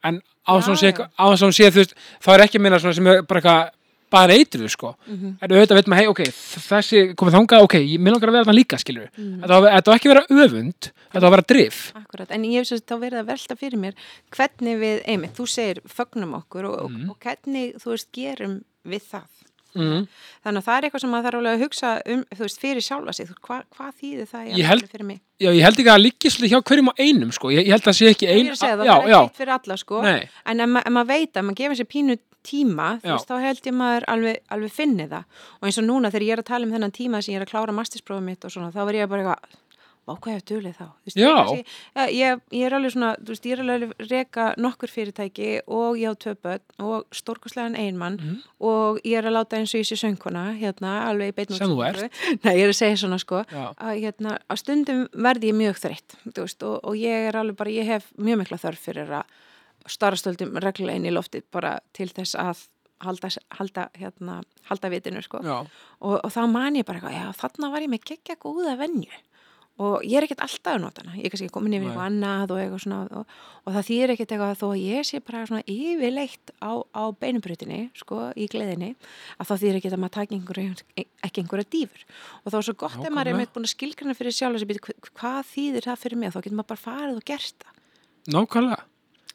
[0.04, 3.22] En á þess að að sé þú veist, þá er ekki minna svona sem er
[3.28, 3.72] bara eitthvað
[4.14, 6.20] bara eitruð sko, Mm en auðvitað veit maður hei, ok,
[6.70, 9.40] þessi komið þangað, ok, ég vil langar að vera þarna líka skilur, Mm.
[9.42, 11.80] þetta þetta á ekki vera öfund þetta að vera drif.
[11.98, 13.94] Akkurat, en ég hef svo þá verið að velta fyrir mér
[14.30, 19.08] hvernig við, einmitt, þú segir fögnum okkur og, og, og hvernig þú veist gerum við
[19.14, 19.30] það.
[19.74, 20.04] Mm.
[20.46, 22.84] þannig að það er eitthvað sem maður þarf alveg að hugsa um, þú veist, fyrir
[22.86, 25.22] sjálfa sig, hva, hvað þýðir það Ég held- fyrir mig?
[25.42, 27.74] Já, ég held ekki að það liggi svolítið hjá hverjum á einum sko, ég, ég
[27.74, 29.10] held að það sé ekki Ein, ein ég er að segja það, já, það er
[29.10, 30.04] já, ekki eitt fyrir alla sko.
[30.06, 33.32] Nei, en ef, ma ef maður veit að maður gefur sér pínu tíma, þú veist,
[33.34, 35.26] þá held ég maður alveg, alveg finni það.
[35.58, 37.46] Og eins og núna þegar ég er að tala um þennan tíma sem ég er
[37.48, 39.60] að klára mastersprófið mitt og svona, þá er ég bara eitthvað
[40.04, 40.86] Hvað hefur dulið þá?
[41.08, 41.30] Veist, Já.
[41.56, 44.92] Ég, ja, ég, ég er alveg svona, þú veist, ég er alveg að reka nokkur
[44.92, 48.42] fyrirtæki og ég á börn og stórkostlegan einmann Mhm.
[48.60, 51.70] og ég er að láta eins og ég sé söngkona, hérna, alveg í beinum Sem
[51.70, 52.10] þú útsendingu.
[52.44, 56.18] Nei, ég er að segja svona, sko, að hérna, á stundum verði ég mjög þreytt,
[56.36, 59.24] veist, og, og ég er alveg bara, ég hef mjög mikla þörf fyrir að
[59.88, 62.62] starastöldum reglulega inn í loftið bara til þess að
[63.04, 65.42] halda, halda, hérna, halda vitinu, sko
[66.00, 69.12] og, og þá man ég bara já þarna var ég með geggja góða venju
[69.82, 72.54] og ég er ekkert alltaf að nota hana, ég er kannski komin yfir eitthvað annað
[72.54, 75.64] og eitthvað svona og, og það þýr ekkert eitthvað þó að ég sé bara svona
[75.74, 78.92] yfirleitt á, á beinubrutinni sko, í gleðinni
[79.40, 80.78] að þá þýr ekkert að maður taki einhverju,
[81.26, 82.08] ekki einhverja dýfur.
[82.44, 85.12] Og þá er svo gott ef maður er meitt búin að skilgrana fyrir sjálf og
[85.18, 86.36] hvað þýðir það fyrir mig?
[86.36, 87.80] Þá getur maður bara farið og gert það.
[88.34, 88.84] Nákvæmlega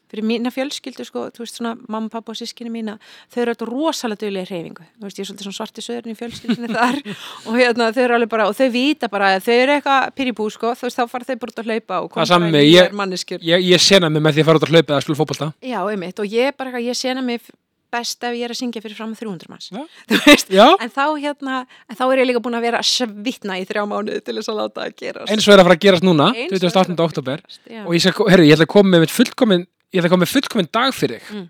[0.09, 2.95] fyrir mína fjölskyldu sko, þú veist svona mamma, pappa og sískinni mína,
[3.31, 6.15] þau eru alltaf rosalega duglega í hreyfingu, þú veist ég er svolítið svona svarti söðurinn
[6.15, 6.99] í fjölskyldinni þar.
[7.45, 10.49] Og hérna þau eru alveg bara, og þau vita bara að þau eru eitthvað pyribú
[10.53, 12.57] sko, þú veist þá fara þau bara út að hlaupa og Það er sama með
[12.57, 15.19] mig, ég- ég, ég sena mig með því að fara út að hlaupa eða spila
[15.23, 15.51] fótbolta.
[15.61, 17.41] Já, einmitt, og ég bara, ég sena mig
[17.89, 19.71] best ef ég er að syngja fyrir fram 300 manns,
[20.53, 21.55] já, en þá hérna,
[21.89, 24.51] en þá er ég líka búin að vera að svitna í þrjá mánuði til þess
[24.53, 25.31] að láta það gerast.
[25.33, 26.77] Eins og er að fara að gerast núna Eins og er að 28.
[26.77, 27.41] fara að oktober
[27.87, 30.33] og ég, skal, herri, ég ætla að koma með fullkomin ég ætla að koma með
[30.35, 31.49] fullkomin dag fyrir þig Mm.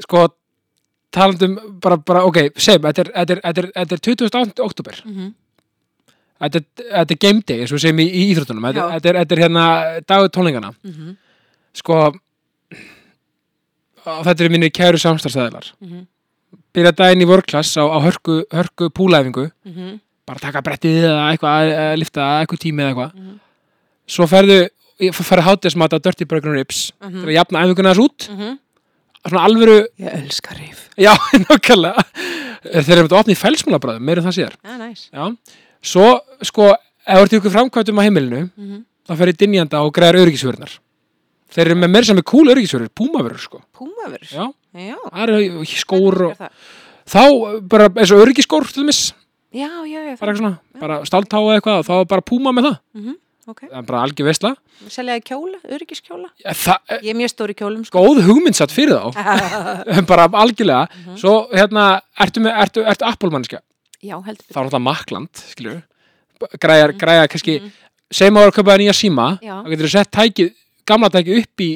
[0.00, 0.28] sko
[1.12, 4.60] talandum bara, bara ok, segjum, þetta er, þetta er, þetta er, þetta er 28.
[4.64, 5.00] oktober
[6.40, 9.42] þetta er, þetta er game day, eins og segjum í, í íþróttunum þetta, er, er
[9.44, 9.64] hérna
[10.06, 11.16] dagur tónleikana Mhm.
[11.74, 12.12] sko
[14.06, 16.06] og þetta eru mínir kæru samstarfstæðilar Mhm.
[16.74, 20.00] byrja daginn í workclass á, á hörku, hörku púlæfingu Mhm.
[20.26, 23.40] bara taka brettið eða eitthvað að lifta eitthvað tími eða eitthvað Mhm.
[24.08, 24.68] svo ferðu,
[25.16, 27.20] ferðu hátismat á Dirty Burger and Ribs Mhm.
[27.22, 28.58] til að jafna æfinguna þess út Mhm.
[29.28, 30.88] svona alvöru, Ég elska rif.
[30.96, 31.14] já,
[31.48, 32.04] nokkarlega
[32.64, 35.10] þeir eru að opna í felsmúlabræðum, meira en það sér Já, næs.
[35.12, 35.36] já,
[35.82, 36.70] svo, sko
[37.06, 38.84] ef þú ert ykkur framkvæmtum á heimilinu Mhm.
[39.08, 40.78] þá fer ég dinjanda og græðar öryggisvörnar
[41.50, 44.28] þeir eru með meira sem er cool öryggisvörur púmavörur, sko Púmavörur.
[44.30, 44.96] já, Já.
[45.10, 46.36] það eru skór og
[47.06, 49.12] þá bara eins og öryggiskór til dæmis,
[49.52, 50.16] Já, já, já.
[50.20, 53.16] bara bara stáltá eða eitthvað og þá bara púma með það
[53.50, 53.54] Mhm.
[53.54, 53.60] Ok.
[53.66, 54.52] það er bara algjör veistla
[54.88, 56.28] Seljaði kjóla, öryggiskjóla.
[57.02, 57.98] Ég er mjög stór í kjólum, sko.
[58.00, 59.12] góð hugmyndsatt fyrir þá.
[60.10, 60.86] Bara algjörlega.
[61.20, 63.60] Svo hérna, ertu, ertu, ertu Apple mannskja
[64.00, 65.82] Já, heldur þá er þetta makland, skilju
[66.62, 67.58] græja, græja kannski
[68.10, 70.50] segjum að það er að þér nýja síma þá getur þú sett tækið,
[70.88, 71.70] gamla tækið upp í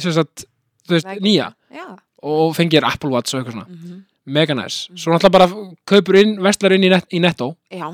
[0.00, 0.44] sagt,
[0.90, 1.48] veist, nýja.
[1.72, 1.86] Já.
[2.22, 3.66] og fengir Apple Watch og eitthvað svona.
[3.70, 4.02] Mhm.
[4.30, 5.46] mega næs, svo náttúrulega bara
[5.88, 7.54] kaupur inn, vestlar inn í, net, í netto.
[7.72, 7.88] Já.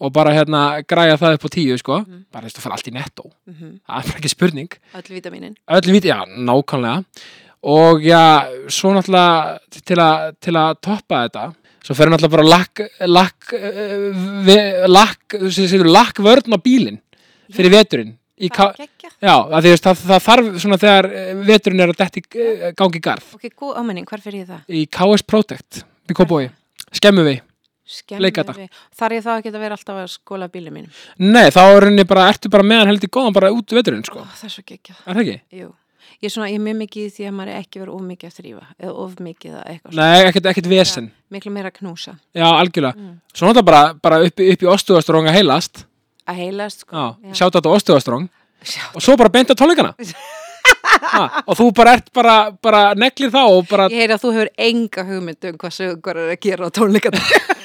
[0.00, 2.24] Og bara hérna græja það upp á tíu sko, Mhm.
[2.32, 3.80] bara þú veist, þú fara allt í netto Mhm.
[3.88, 4.68] það er ekki spurning.
[4.94, 5.54] Öll vitaminin.
[5.68, 7.04] öll viti, já, nákvæmlega.
[7.62, 12.80] Og já, svo náttúrulega til að, til að toppa þetta svo fer náttúrulega bara lakk
[13.00, 13.52] lakk,
[14.46, 15.34] ve- lakk,
[15.90, 17.00] lakk vörn á bílinn
[17.50, 18.76] fyrir veturinn Það
[19.20, 23.00] já, að veist, það, það þarf svona þegar eh, veturinn er að detti uh, gangi
[23.02, 23.24] garð.
[23.34, 24.60] Ok, góð ámenning, hvar fyrir ég það?
[24.70, 26.44] í KS Protect í Kópói,
[26.94, 27.40] skemmu við
[27.88, 28.68] Við.
[28.98, 30.90] Þar ég þá ekki að vera alltaf að skóla bílum mínum.
[31.18, 34.26] nei, þá er henni bara, ertu bara meðan heldur góðan bara út veturinn, sko, Ó,
[34.36, 34.98] það er svo geggjað.
[35.06, 35.40] er það ekki?
[35.62, 35.68] Jú.
[36.18, 38.00] Ég er svona, ég er mjög mikið í því að maður er ekki verið of
[38.08, 40.06] mikið að þrýfa eða of mikið að eitthvað svona.
[40.08, 42.14] Nei, ekkert, ekkert vesen Miklu meira að knúsa.
[42.34, 43.20] já, algjörlega, Mm.
[43.34, 45.84] svo náttúrulega bara, bara upp, í- upp í ostuðastrónga heilast
[46.28, 46.96] Að heilast, sko.
[46.96, 48.28] Já, sjátt á þetta ostuðastróng
[48.94, 49.94] og svo bara beint á tónleikana
[51.12, 54.32] ha, og þú bara ert bara, bara neglir þá og bara, Ég heyri að þú
[54.34, 57.20] hefur enga hugmynd um hvað sögur er að gera á tónleikana.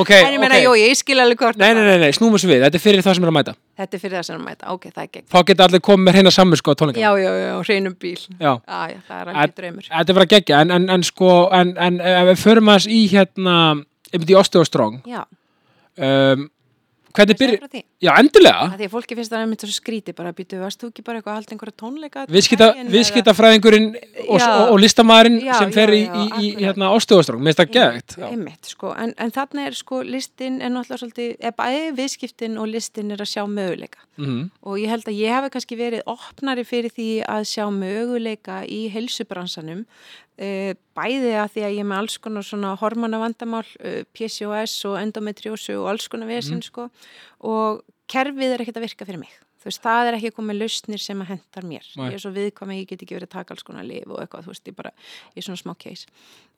[0.00, 1.58] ok, en ég meina, ok jú, ég skil alveg hvort.
[1.60, 3.54] nei, nei, nei, nei, snúum þessu við, þetta er fyrir það sem er að mæta
[3.74, 4.68] Þetta er fyrir þess að mæta.
[4.74, 5.26] Ok, það er gegn.
[5.34, 8.20] þá geta allir komið með hreina sammur sko á tónleikana Já, já, já, hreinum bíl.
[8.38, 8.52] Já.
[8.54, 9.88] Já, já, það er alveg draumur.
[9.90, 13.56] þetta er bara geggja, en, en, en sko en, en förum aðeins í hérna
[14.14, 15.24] einmitt í ostuðastróng Já,
[15.98, 16.46] um,
[17.14, 17.36] hvernig
[17.70, 17.82] því.
[18.02, 20.90] já, endilega Því að fólki finnst það einmitt svo skríti bara að býtu, varst þú
[20.90, 22.24] ekki bara eitthvað að halda einhverja tónleika?
[22.26, 23.86] eða- viðskiptafræðingurinn
[24.28, 27.62] og, og, og listamæðurinn sem fer já, í, já, í, í, hérna ostuðastróng, mér finnst
[27.62, 27.70] það
[28.18, 28.26] já.
[28.32, 32.68] Einmitt, sko, en, en þarna er sko listin er náttúrulega svolítið, er bæði viðskiptin og
[32.74, 34.50] listin er að sjá möguleika Mhm.
[34.62, 38.84] og ég held að ég hafi kannski verið opnari fyrir því að sjá möguleika í
[38.94, 39.80] helsubransanum
[40.36, 45.76] bæði að því að ég er með alls konar svona hormonavandamál, e, PCOS og endometriósu
[45.78, 46.88] og alls konar vesen sko
[47.46, 49.34] og kerfið er ekkert að virka fyrir mig.
[49.64, 51.86] Þú veist, það er ekki komið lausnir sem að hendar mér.
[51.96, 52.10] Nei.
[52.10, 54.18] Ég er svo viðkvæm að ég get ekki verið að taka alls konar lif og
[54.20, 54.90] eitthvað, þú veist, ég bara,
[55.32, 56.10] ég er svona smá case.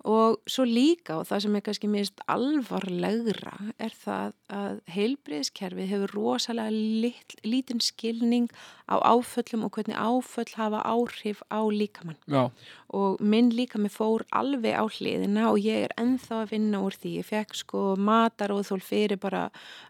[0.05, 6.15] Og svo líka, og það sem er kannski mist alvarlegra, er það að heilbriðskerfið hefur
[6.15, 8.47] rosalega lit, lítinn skilning
[8.87, 12.53] á áföllum og hvernig áföll hafa áhrif á líkamann Já.
[12.95, 16.95] og minn líka mig fór alveg á hliðina og ég er ennþá að vinna úr
[16.95, 17.17] því.
[17.25, 19.49] Ég fekk sko mataróðþól fyrir bara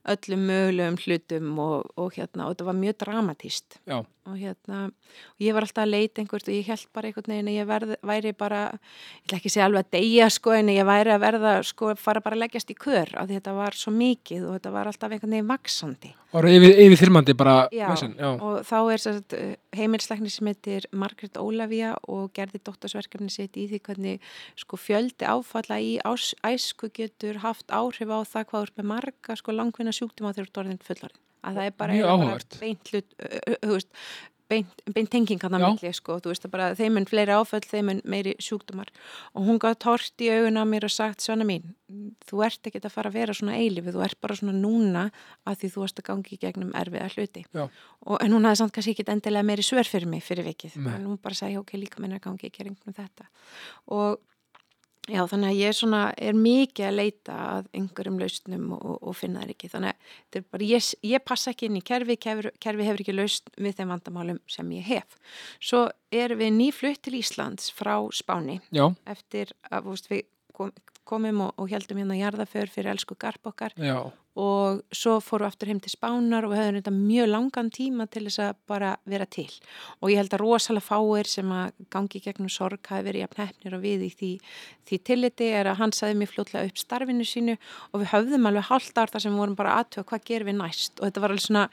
[0.08, 3.80] öllum mögulegum hlutum og, og hérna, og þetta var mjög dramatíst.
[3.84, 4.06] Já.
[4.26, 7.50] Og hérna, og ég var alltaf að leita einhvert og ég held bara einhvern veginn
[7.52, 10.70] að ég verð, væri bara, ég ætla ekki að segja alveg að deyja sko, en
[10.72, 13.76] ég væri að verða sko, fara bara að leggjast í kör af því þetta var
[13.78, 16.10] svo mikið og þetta var alltaf einhvern veginn vaksandi.
[16.36, 18.30] og yfir, þyrmandi bara Já, vesen, já.
[18.34, 19.36] og þá er sagt,
[19.78, 24.26] heimilslækni sem heitir Margret Ólafía og gerði doktorsverkefni sitt í því hvernig
[24.58, 29.38] sko, fjöldi áfalla í ás, æsku getur haft áhrif á það hvað er með marga
[29.38, 31.22] sko, langvinna sjúkduma þegar þú ert orðin fullorðin.
[31.46, 33.14] Að það er bara, eiginlega bara beint, hlut,
[33.62, 33.92] veist,
[34.50, 35.64] beint, beint tenging að Já.
[35.64, 38.92] milli sko, þú veist að bara þeim en fleiri áföll, þeim en meiri sjúkdumar
[39.34, 41.74] og hún gaf tort í augun á mér og sagt svona mín,
[42.28, 45.08] þú ert ekki að fara að vera svona eilifu, þú ert bara svona núna
[45.46, 47.44] að því þú varst að gangi gegnum erfiða hluti.
[47.56, 50.78] Og, en hún hafði samt kannski ekki endilega meiri svör fyrir mig fyrir vikið.
[50.78, 50.94] Nei.
[50.94, 53.28] en hún bara sagði ok, líka minna gangi í gegnum þetta.
[53.94, 54.18] Og
[55.10, 59.16] já, þannig að ég er svona, er mikið að leita að einhverjum lausnum og, og
[59.18, 59.70] finna þær ekki.
[59.72, 59.94] Þannig
[60.40, 63.78] að bara, ég, ég passa ekki inn í kerfi, kerfi, kerfi hefur ekki lausn við
[63.78, 65.18] þeim vandamálum sem ég hef.
[65.60, 70.26] Svo erum við nýflutt til Íslands frá Spáni já, eftir að við
[70.56, 70.72] kom,
[71.06, 73.76] komum og, og heldum hérna jarðaför fyrir elsku garp okkar.
[73.78, 77.70] Já, og svo fórum við aftur heim til Spánar og við höfum þetta mjög langan
[77.72, 79.48] tíma til þess að bara vera til.
[80.02, 83.76] Og ég held að rosalega fáir sem að gangi gegnum sorg hafi verið jafn hefnir
[83.78, 84.30] og við í því,
[84.90, 87.54] því tilliti er að hann saði mér fljótlega upp starfinu sínu
[87.92, 90.58] og við höfðum alveg hálft ár þar sem við vorum bara aðtöða hvað gerum við
[90.60, 90.92] næst.
[91.00, 91.64] Og þetta var alveg svona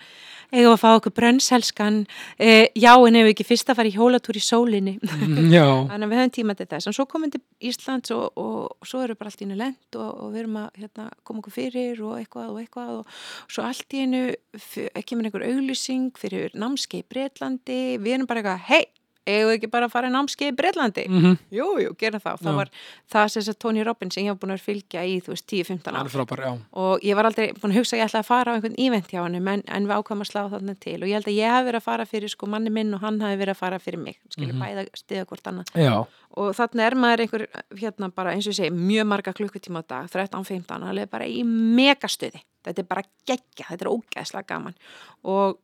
[0.53, 1.99] eigum við að fá okkur brönnselskan?
[2.39, 4.95] E, já en ef við ekki fyrst að fara í hjólatúr í sólinni?
[5.03, 5.51] Mm,
[5.91, 6.87] þannig að við höfum tíma til þess.
[6.87, 7.43] En svo komum við til
[7.73, 9.03] Íslands og, og, og svo
[12.53, 13.13] og, eitthvað og
[13.51, 14.23] svo allt í einu
[15.09, 18.85] kemur einhver auglýsing fyrir námskeið í Breitlandi við erum bara eitthvað, hei,
[19.25, 21.03] eigum við ekki bara að fara í námskeið í Breitlandi?
[21.09, 22.33] mhm, Jú, jú, gerum það.
[22.33, 22.45] Og Já.
[22.47, 22.69] það var
[23.13, 25.47] það sem þess að Tony Robbins sem ég hef búin að fylgja í, þú veist,
[25.47, 26.05] 10-15 hann ár.
[26.05, 26.51] er frábær, já.
[26.83, 29.07] Og ég var aldrei búin að hugsa að ég ætla að fara á einhvern ívent
[29.13, 30.97] hjá hann en, en við ákvæmum að slá þarna til.
[31.03, 33.21] Og ég held að ég hef verið að fara fyrir sko manni minn og hann
[33.23, 34.19] hafi verið að fara fyrir mig.
[34.29, 34.61] Skilur Mhm.
[34.63, 35.71] bæða stiða hvort annað.
[35.75, 36.05] Já,
[36.35, 37.47] og þarna er maður einhver
[37.79, 41.43] hérna bara eins og ég segi mjög marga klukkutíma á dag 13-15, alveg bara í
[41.45, 44.73] megastöði þetta er bara geggja, þetta er ógeðslega gaman.
[45.25, 45.57] Og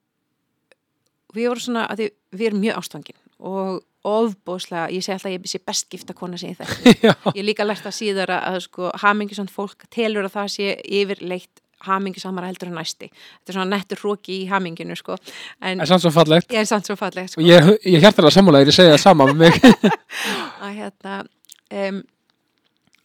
[1.36, 3.80] við vorum svona að því, við erum mjög ástfangin og
[4.10, 6.94] ofbóðslega, ég segi alltaf að ég sé best gifta kona sem ég þekki.
[7.10, 10.70] Já, ég líka lært það síðar að, að sko, hamingisamt fólk telur að það sé
[11.00, 13.08] yfirleitt hamingisamara heldur en næsti.
[13.10, 15.16] Þetta er svona nettur hróki í haminginu sko.
[15.64, 16.52] en það er samt svo fallegt.
[16.52, 19.28] Ég er samt svo falleg sko, og ég, ég hjartalega sammálaðir, ég segi það sama
[20.66, 22.02] að hérna um,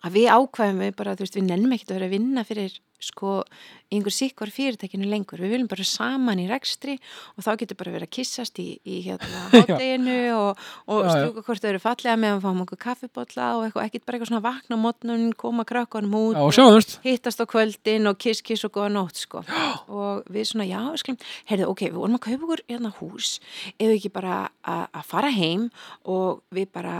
[0.05, 2.74] að við ákvæðum við bara, þú veist, við nennum ekkert að vera að vinna fyrir
[3.05, 3.37] sko
[3.99, 6.97] einhver sikvar fyrirtækinu lengur, við viljum bara saman í rekstri
[7.36, 11.14] og þá getur bara verið að kissast í, í hérna hátteginu og, og Já, já.
[11.14, 14.32] strjúka hvort þau eru fallega meðan við fáum okkur kaffibotla og eitthvað, ekkert bara eitthvað
[14.32, 18.64] svona vakna mótnun, koma krakkanum út Já, og sjáumst hittast á kvöldin og kiss kiss
[18.66, 19.45] og góða nótt sko.
[19.95, 21.18] Og við svona já, við skulum
[21.51, 23.34] heyrðu, ok, við vorum að kaupa okkur hérna hús.
[23.76, 25.66] Ef við ekki bara að fara heim
[26.09, 26.95] og við bara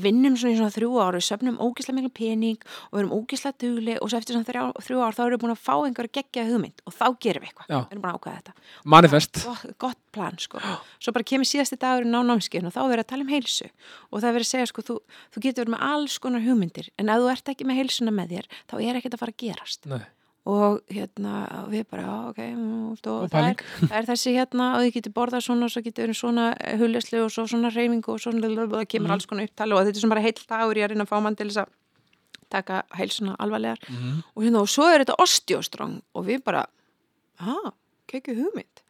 [0.00, 3.58] vinnum svona í svona þrjú ár, við söfnum ógislega miklu pening og við erum ógislega
[3.64, 6.14] dugli og svo eftir svona þrjá, þrjú ár þá erum við búin að fá einhverja
[6.38, 8.54] geggja hugmynd og þá gerum við eitthvað, við erum búin að ákvæða þetta.
[8.94, 9.40] Manifest.
[9.44, 10.60] gott, gott plan sko.
[10.98, 13.70] Svo bara kemur síðasti dagurinn á námskeiðin og þá er verið að tala um heilsu.
[14.12, 14.98] Og það er verið að segja sko þú,
[15.34, 18.36] þú getur verið með alls konar hugmyndir en ef þú ert ekki með heilsuna með
[18.36, 19.90] þér þá er ekkert að fara að gerast.
[19.90, 20.00] Nei.
[20.48, 21.32] og hérna
[21.68, 25.12] við bara, ok mm, og, Og það, er, það er þessi hérna og þið getur
[25.18, 26.46] borðað svona og svo getur verið svona
[26.80, 29.16] huleslu og svo svona reyfingu og svona og það kemur Mhm.
[29.18, 31.36] alls konar upptali og þetta er svona bara heilt er að reyna að fá mann
[31.36, 31.68] til þess að
[32.50, 33.78] taka heilsuna alvarlegar.
[33.88, 34.22] Mhm.
[34.34, 36.66] og hérna og svo er þetta osteostrong og við bara,
[37.40, 37.72] ha,
[38.08, 38.84] kekju hugmynd.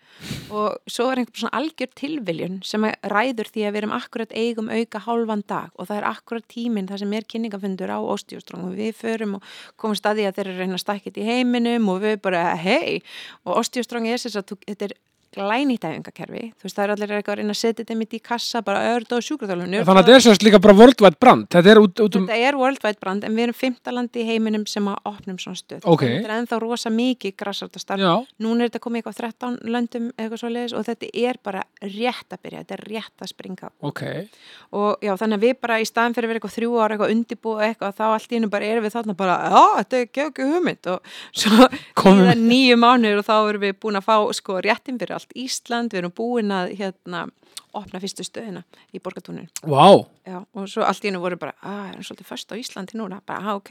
[0.51, 4.71] Og svo er einhver svona algjör tilviljun sem ræður því að við erum akkurat eigum
[4.73, 8.79] auka hálfan dag og það er akkurat tíminn það sem er kynningafundur á osteostrong og
[8.81, 9.43] við förum og
[9.77, 12.99] komum staði að þeir eru reyna að stækja í heiminum og við bara hei
[13.45, 14.97] og osteostrong er þess að þetta er
[15.39, 18.21] glænýtt æfingakerfi, þú veist það er allir eitthvað að reyna að setja þetta mitt í
[18.29, 21.71] kassa, bara öðru og sjúkraþjálfun Þannig að þetta er sérst líka bara worldwide brand Þetta
[21.73, 24.85] er út, út um Þetta er worldwide brand en við erum fymtalandi í heiminum sem
[24.91, 25.83] að opnum svona stöð.
[25.89, 26.03] Ok.
[26.05, 28.03] Þetta er ennþá rosa mikið grassartastarf.
[28.43, 32.31] Núna er þetta komið eitthvað 13 löndum eitthvað svo leiðis og þetta er bara rétt
[32.35, 33.69] að byrja, þetta er rétt að springa.
[33.81, 34.03] ok
[34.79, 37.13] Og já, þannig að við bara í staðin fyrir að vera eitthvað þrjú ára eitthvað
[37.15, 38.07] undibúið eitthvað, þá
[45.19, 47.29] allt í og og allt Ísland, við erum búin að hérna
[47.77, 48.63] opna fyrstu stöðina
[48.95, 49.49] í borgatúnin.
[49.63, 52.97] Vá, Já, og svo allt í hennu voru bara, að, erum svolítið först á Íslandi
[52.99, 53.71] núna, bara, að, ok.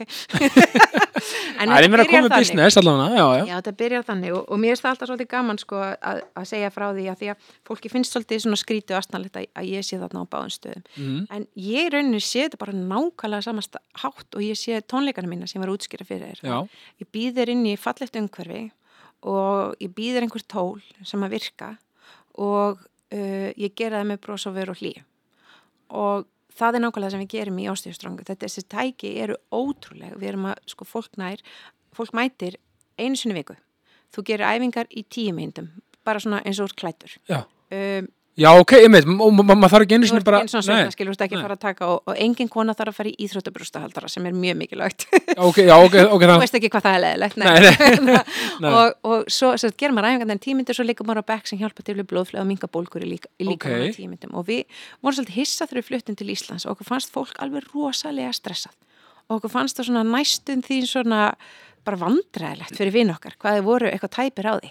[1.58, 2.38] en það koma þannig.
[2.38, 5.30] business allavega, já, já Já, þetta byrjar þannig og, og mér er það alltaf svolítið
[5.34, 8.98] gaman sko að, að segja frá því að því að fólki finnst svolítið svona skrítu
[8.98, 10.86] aðstæðanlegt að, að ég sé þarna á báðum stöðum.
[10.96, 11.20] Mhm.
[11.34, 15.62] En ég rauninni sé þetta bara nákvæmlega samast hátt og ég sé tónleikana mína sem
[15.62, 16.66] var útskýra fyrir þér.
[17.02, 18.68] Ég býðir inn í fallegt umhverfi
[19.26, 21.72] og ég býðir einhver tól sem að virka
[22.38, 24.76] og uh, ég gera það með bros og veru
[25.88, 26.26] og
[26.58, 28.26] það er nákvæmlega sem við gerum í ástíðustrangu.
[28.26, 30.18] Þetta þessi tæki eru ótrúlega.
[30.18, 31.42] Við erum að, sko, fólk nær,
[31.96, 32.58] fólk mætir
[32.98, 33.56] einu sinni viku.
[34.14, 35.70] Þú gerir æfingar í tíu myndum,
[36.06, 37.18] bara svona eins og úr klættur.
[37.28, 38.08] Um,
[38.38, 41.10] Já, ok, ég ma- maður þarf ekki einu sinni bara eins og Nei, svona skilur,
[41.10, 43.16] þú ert ekki að fara að taka og, og engin kona þarf að fara í
[43.26, 45.06] íþróttabrústahaldara sem er mjög mikilvægt.
[45.48, 47.36] ok, já, ok, ok Þú veist ekki hvað það er leðilegt.
[47.42, 47.48] Nei,
[48.06, 48.20] nei,
[48.62, 48.70] nei.
[48.70, 51.58] og, og svo sagt, gerum maður æfingar en tímyndir svo líka maður á bekk sem
[51.58, 53.96] hjálpa til við blóðflöð og minga bólkur í líka, í líka Ok.
[53.98, 54.62] tímyndum og við
[55.02, 58.76] vorum svolítið hissa þegar við fluttum til Íslands og okkur fannst fólk alveg rosalega stressað
[59.28, 61.24] og okkur fannst það svona næstum því svona
[61.88, 64.70] bara vandræðilegt fyrir vinn okkar hvað þið voru eitthvað tæpir á því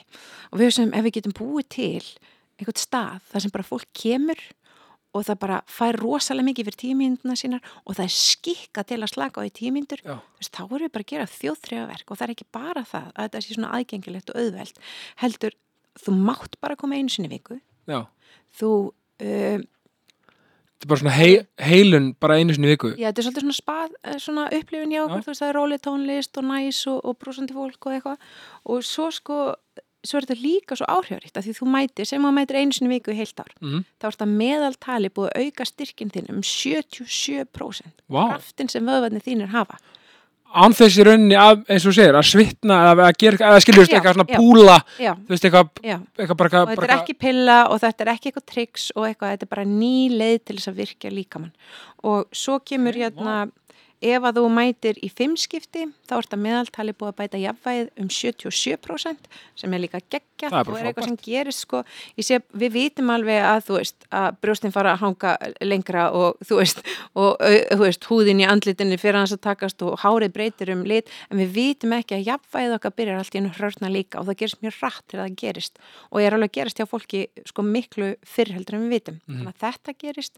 [0.54, 2.04] og við sem ef við getum búið til
[2.58, 4.42] eitthvað stað þar sem bara fólk kemur
[5.16, 9.14] og það bara fær rosalega mikið fyrir tímynduna sínar og það er skikka til að
[9.14, 10.04] slaka á í tímyndur.
[10.04, 13.08] Þú veist, þá erum við bara að gera þjóðþrjáverk og það er ekki bara það
[13.14, 14.84] að þetta sé svona aðgengilegt og auðveld
[15.24, 15.58] heldur,
[16.04, 17.60] þú mátt bara koma einu sinni viku.
[17.88, 18.04] Já,
[18.60, 19.66] þú uh,
[20.78, 21.32] þetta er bara svona hei,
[21.70, 22.94] heilun bara einu sinni viku.
[22.94, 25.58] Já, þetta er svolítið svona spað, eh, svona upplifin hjá okkur, þú veist, það er
[25.58, 28.28] róli tónlist og næs og, og brúsandi fólk og eitthvað.
[28.70, 29.40] Og svo sko,
[30.06, 32.94] svo er þetta líka svo áhrifaríkt að því þú mætir, sem þú mætir einu sinni
[32.94, 33.84] viku í heilt ár, mm.
[33.98, 39.26] þá er þetta meðaltali búið að auka styrkin þinn um 77% Vá, kraftin sem vöðvarnir
[39.26, 39.80] þínir hafa.
[40.48, 44.18] án þessi rauninni að, eins og segir, að svitna eða að gera, eða skiljast eitthvað
[44.18, 44.38] svona já.
[44.38, 48.06] púla Já, þú veist, eitthvað, eitthvað bara, Og þetta er bara ekki pilla og þetta
[48.06, 51.12] er ekki eitthvað triks og eitthvað, þetta er bara ný leið til þess að virkja
[51.12, 51.54] líkamann.
[52.08, 53.40] Og svo kemur hérna,
[54.02, 58.10] ef að þú mætir í fimmskipti, þá er þetta meðaltali búið að bæta jafnvægið um
[58.14, 61.82] 77% sem er líka geggja Það er og er eitthvað sem gerist sko,
[62.20, 65.34] ég sé, við vitum alveg að þú veist, að brjóstin fara að hanga
[65.66, 66.84] lengra og þú veist,
[67.18, 71.10] og þú veist, húðin í andlitinni fyrir hans að takast og hárið breytir um lit,
[71.32, 74.40] en við vitum ekki að jafnvægið okkar byrjar allt í einu hrörna líka og það
[74.44, 75.82] gerist mjög rætt til það gerist
[76.12, 79.18] og er alveg að gerast hjá fólki sko miklu fyrr heldur en við vitum.
[79.26, 80.38] Þannig að þetta gerist,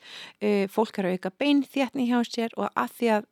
[0.71, 3.27] fólk er að auka beinþétni hjá sér og að því að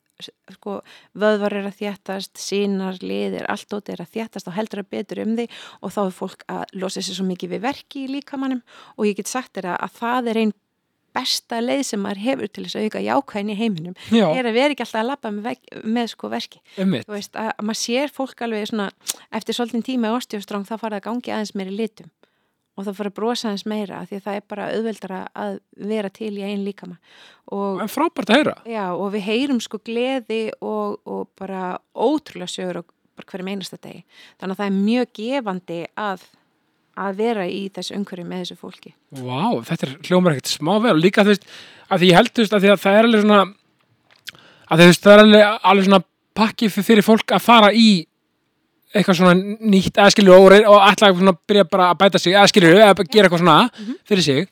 [0.54, 0.78] sko,
[1.18, 5.22] vöðvar er að þéttast, sínar, liðir, allt óti er að þéttast og heldur að betur
[5.24, 5.48] um því
[5.82, 8.64] og þá er fólk að losa sér svo mikið við verki í líkamannum
[8.96, 10.56] og ég get sagt þér að, að það er einn
[11.18, 14.58] besta leið sem maður hefur til þess að auka jákvæðin í heiminum já, er að
[14.58, 16.60] vera ekki alltaf að labba með, með sko verki.
[16.76, 18.90] Veist að, að maður sér fólk alveg svona
[19.34, 22.12] eftir svolítinn tíma í ostjóstráng þá fara það að gangi aðeins meiri litum
[22.78, 25.56] og þá fara að brosa aðeins meira því að það er bara auðveldara að
[25.90, 26.98] vera til í einn líkama.
[27.50, 28.56] Og, en frábært að heyra.
[28.70, 34.04] Já, og við heyrum sko gleði og, og bara ótrúlega sögur og hverjum einasta degi.
[34.38, 36.28] Þannig að það er mjög gefandi að
[36.98, 38.92] að vera í þessu umhverju með þessu fólki.
[39.14, 40.96] Vá, þetta er hljómar ekkert smá vel.
[40.96, 41.48] Og líka þú veist,
[41.86, 43.40] að því ég held þú veist að það er alveg svona
[44.68, 46.00] að þú veist, það er alveg, alveg svona
[46.38, 47.88] pakki fyrir fólk að fara í
[48.96, 49.34] eitthvað svona
[49.72, 52.96] nýtt eða skilur og, ætla að svona byrja bara að bæta sig eða skilur, eða
[52.98, 54.48] bara gera eitthvað svona fyrir sig.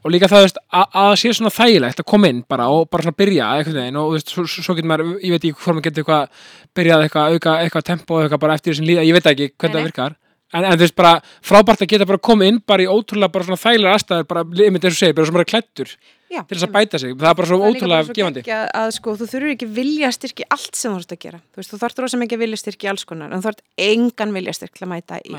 [0.00, 2.86] Og líka það, veist, að, að það sé svona þægilegt að koma inn bara og
[2.88, 5.76] bara svona byrja eitthvað veginn og veist, svo, svo getur maður, ég veit ekki hvort
[5.76, 6.46] maður getur eitthvað
[6.78, 9.86] byrjað eitthvað, auka eitthvað tempo eitthvað bara eftir þessum líða, ég veit ekki hvernig það
[9.90, 10.16] virkar.
[10.54, 11.12] En, en þú veist bara
[11.44, 14.88] frábært að geta bara komið inn bara í ótrúlega bara svona þægilega aðstæður bara, einmitt
[14.88, 15.92] eins og segir, bara svona klættur
[16.30, 18.42] Já, til þess að bæta sig, það er bara svo ótrúlega svo gefandi.
[18.78, 21.40] að sko, þú þurfur ekki vilja styrki allt sem þú ert að gera.
[21.50, 24.54] Þú veist, þú þarf rosa mikið vilja styrki alls konar, en þú þarf engan vilja
[24.54, 25.34] styrk til að mæta í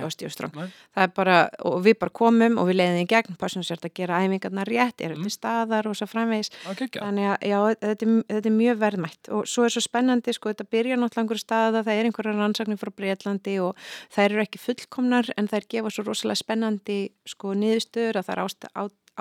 [1.07, 4.19] er bara, og við bara komum og við leiðum í gegn, passum sér að gera
[4.19, 5.23] æfingarnar rétt, eru Mm.
[5.23, 6.51] til staðar og svo framvegis.
[6.87, 9.29] okay, Þannig að, já, þetta er, þetta er mjög verðmætt.
[9.31, 12.79] Og svo er svo spennandi, sko, þetta byrjar náttúrulega einhverju staða, það er einhverja rannsaknir
[12.81, 13.75] frá Breitlandi og
[14.11, 18.43] þær eru ekki fullkomnar en þær gefa svo rosalega spennandi, sko, niðurstöður að það er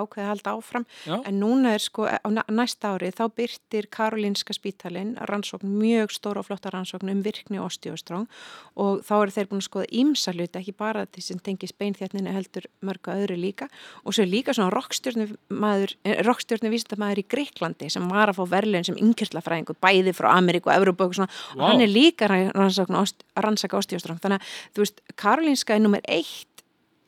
[0.04, 0.84] ákveði að halda áfram.
[1.06, 1.16] Já.
[1.26, 6.38] en núna er sko á næ- næsta ári þá byrtir Karolinska spítalinn rannsókn, mjög stóra
[6.40, 8.26] og flotta rannsókn um virkni osteostróng
[8.76, 12.32] og þá eru þeir búin að skoða ímsa hluti ekki bara því sem tengis beinþjarninu
[12.32, 13.68] heldur mörgu öðru líka.
[14.04, 19.76] Og svo líka svona rockstjörnu vísindamæður í Greiklandi sem var að fá verðlegin sem yngirslafræðingu
[19.82, 21.30] bæði frá Ameríku og Evrópu og svona.
[21.56, 24.44] Og hann er líka rannsaka osteostróng þannig að
[24.74, 26.49] þú veist Karolinska er nummer eitt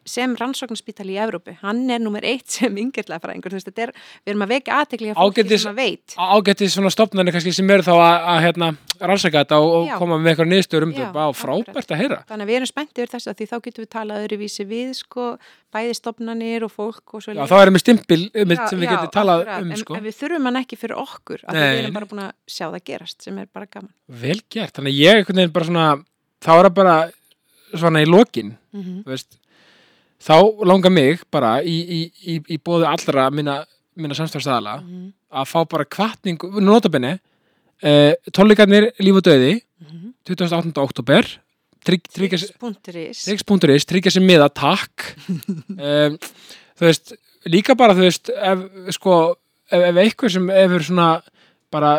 [0.09, 3.93] sem rannsóknarspítali í Evrópu, hann er nummer eitt sem þetta er
[4.25, 6.15] við erum að vekja aðtekli að fólki Ágætis- sem að veit.
[6.17, 8.69] ágætti svona stopnarnir kannski sem eru þá að, að hérna,
[9.01, 9.97] rannsaka þetta og, og Já.
[9.99, 12.19] koma með eitthvað niðurstöður um þetta, á frábært að heyra.
[12.29, 14.93] Þannig að við erum spenntið yfir þess að því þá getum við talað öðruvísi við
[14.99, 15.27] sko,
[15.73, 19.13] bæði stopnarnir og fólk og Já, þá erum við stimpil um, Já, sem við getum
[19.13, 19.97] talað akkurat, um en, sko.
[19.97, 22.85] en við þurfum hann ekki fyrir okkur Nei, við erum bara búin að sjá það
[22.91, 23.93] gerast sem er bara gaman.
[24.23, 26.07] Vel gert, þannig að ég
[26.43, 26.97] þá er það bara
[27.73, 28.57] svona í lokin.
[28.73, 28.99] Mm -hmm.
[29.07, 29.39] þú veist,
[30.23, 30.37] þá
[30.69, 32.01] langar mig bara í, í,
[32.35, 33.61] í, í bóðu allra minna,
[33.99, 35.13] minna samstafstæðala Mhm.
[35.33, 37.15] að fá bara kvartning, notabenni
[37.83, 39.55] uh, tónleikarnir líf og döði
[40.29, 40.77] 28.
[40.79, 41.27] oktober
[41.83, 42.39] trygg, tryggja,
[43.27, 45.09] Tryggs.is tryggja sér miða, takk
[45.69, 46.19] um,
[46.79, 47.15] þú veist
[47.51, 48.61] líka bara þú veist ef,
[48.95, 49.17] sko,
[49.73, 51.09] ef, ef eitthvað sem hefur svona
[51.73, 51.97] bara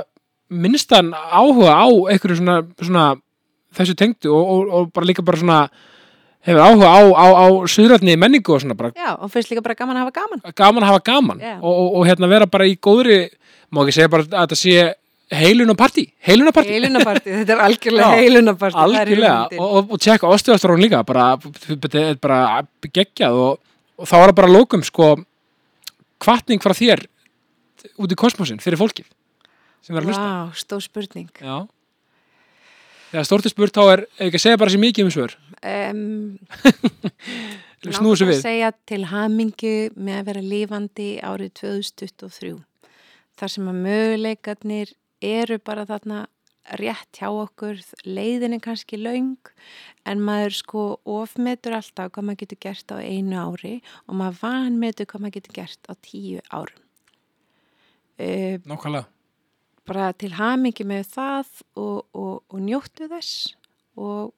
[0.54, 3.06] minnstan áhuga á eitthvað svona, svona
[3.76, 5.60] þessu tengdu og, og, og bara líka bara svona
[6.44, 9.78] hefur áhuga á, á, á suðrætni menningu og svona bara Já, og finnst líka bara
[9.80, 10.44] gaman að hafa gaman.
[10.60, 11.54] Gaman að hafa gaman Já.
[11.62, 13.22] og, og, og hérna vera bara í góðri
[13.74, 14.76] má ekki segja bara að þetta sé
[15.34, 19.38] heilun og partí, heilun og partí Heilunapartí, þetta er algjörlega Já, heilunapartí það er algjörlega.
[19.40, 19.64] hugmyndin.
[19.64, 21.30] og, og, og tjekka osteostrón líka bara,
[21.64, 22.42] þetta er bara
[22.86, 23.62] geggjað og,
[23.98, 25.08] og þá er það bara að lókum sko
[26.24, 27.06] kvartning frá þér
[28.04, 29.08] út í kosmosin fyrir fólkið
[29.84, 30.28] sem er að hlusta.
[30.28, 31.32] Vá, stór spurning.
[31.42, 31.64] Já
[33.14, 35.36] Þegar stórti spurt þá er ef ekki að segja bara sér mikið um svör
[35.70, 36.38] um,
[37.94, 38.40] snúðu sér að við.
[38.42, 42.54] segja til hamingu með að vera lifandi árið 2023
[43.38, 44.94] þar sem að möguleikarnir
[45.24, 46.26] eru bara þarna
[46.80, 49.36] rétt hjá okkur, leiðin er kannski laung
[50.08, 53.74] en maður sko ofmetur alltaf hvað maður getur gert á einu ári
[54.08, 56.80] og maður vanmetur hvað maður getur gert á tíu árum.
[58.18, 59.06] uh, nákvæmlega
[59.88, 63.54] bara til hamingi með það og, og, og njóttu þess
[64.00, 64.32] og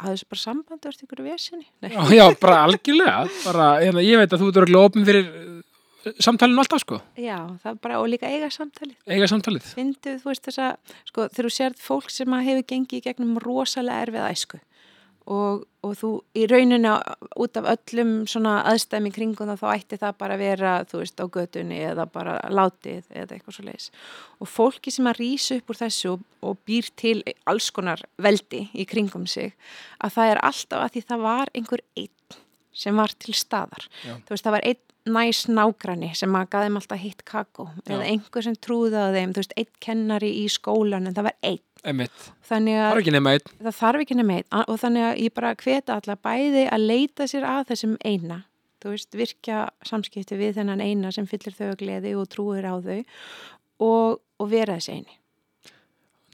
[0.00, 1.66] hafðu þessu bara samband og ert ykkur vesinni.
[1.80, 3.16] Já, já, bara algjörlega.
[3.44, 7.00] Bara, hérna, ég veit að þú örgulega opin fyrir uh, samtalinu alltaf sko.
[7.20, 7.38] Já,
[7.82, 8.98] bara og líka eiga samtalið.
[9.08, 9.70] Eiga samtalið.
[9.78, 10.70] Findu, þú veist þessa,
[11.08, 14.62] sko, þegar þú sérð fólk sem hefur gengið í gegnum rosalega erfið æsku
[15.30, 16.92] og, og þú í rauninu
[17.40, 21.26] út af öllum svona aðstæmi kringum þá ætti það bara að vera, þú veist, á
[21.36, 23.90] götunni eða bara látið eða eitthvað svo leiðis
[24.40, 27.16] og fólki sem að rýsa upp úr þessu og, og býr til
[27.50, 29.54] alls konar veldi í kringum sig
[30.04, 32.40] að það er alltaf að því það var einhver einn
[32.74, 33.86] sem var til staðar.
[34.02, 34.16] Já.
[34.26, 38.06] þú veist, það var einn næs nágrani sem að gaði þeim alltaf hitt kakó eða
[38.08, 41.62] einhver sem trúði á þeim, þú veist, einn kennari í skólan en það var einn
[41.84, 42.30] Einmitt.
[42.48, 42.90] þannig að
[43.60, 44.46] það þarf ekki nema einn.
[44.68, 48.38] Og þannig að ég bara hveta alla bæði að leita sér að þessum eina.
[48.84, 49.58] Þú veist, virkja
[49.88, 52.98] samskipti við þennan eina sem fyllir þau að gleði og trúir á þau
[53.84, 55.18] og, og vera þessi eini.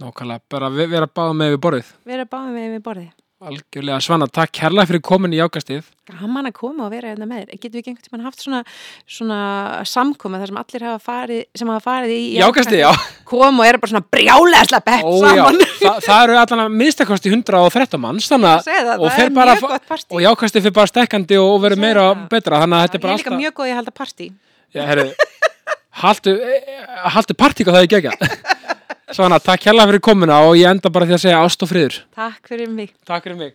[0.00, 1.90] Nákvæmlega, bara ve- vera báða með við borðið.
[2.08, 3.10] Vera báðum við við borðið
[3.40, 4.00] algjörlega.
[4.04, 7.58] Svanna, takk kærlega fyrir komin í ákastið gaman að koma og vera hérna með þér.
[7.60, 8.60] Getum við ekki einhvern tímann haft svona,
[9.06, 9.38] svona
[9.88, 12.20] samkoma þar sem allir hafa farið sem hafa farið í
[12.80, 12.90] já,
[13.30, 15.60] koma og eru bara svona brjálega pepp Ó, saman.
[15.80, 20.10] Þa, það eru allan minnstakosti 113 manns þannig Ég að og fer er bara partí.
[20.10, 23.00] og í ákastið fyrir bara stekkandi og verður Ég meira betra þannig að þetta er
[23.00, 24.30] ég bara er líka alltaf mjög góð í að halda partí.
[24.70, 25.06] Já, herru,
[26.02, 26.80] haltu, eh,
[27.16, 28.16] haltu partík og það er gegja.
[29.10, 31.96] Svona, takk hérlega fyrir komuna og ég enda bara því að segja ást og friður.
[32.14, 33.54] takk fyrir mig Takk fyrir mig.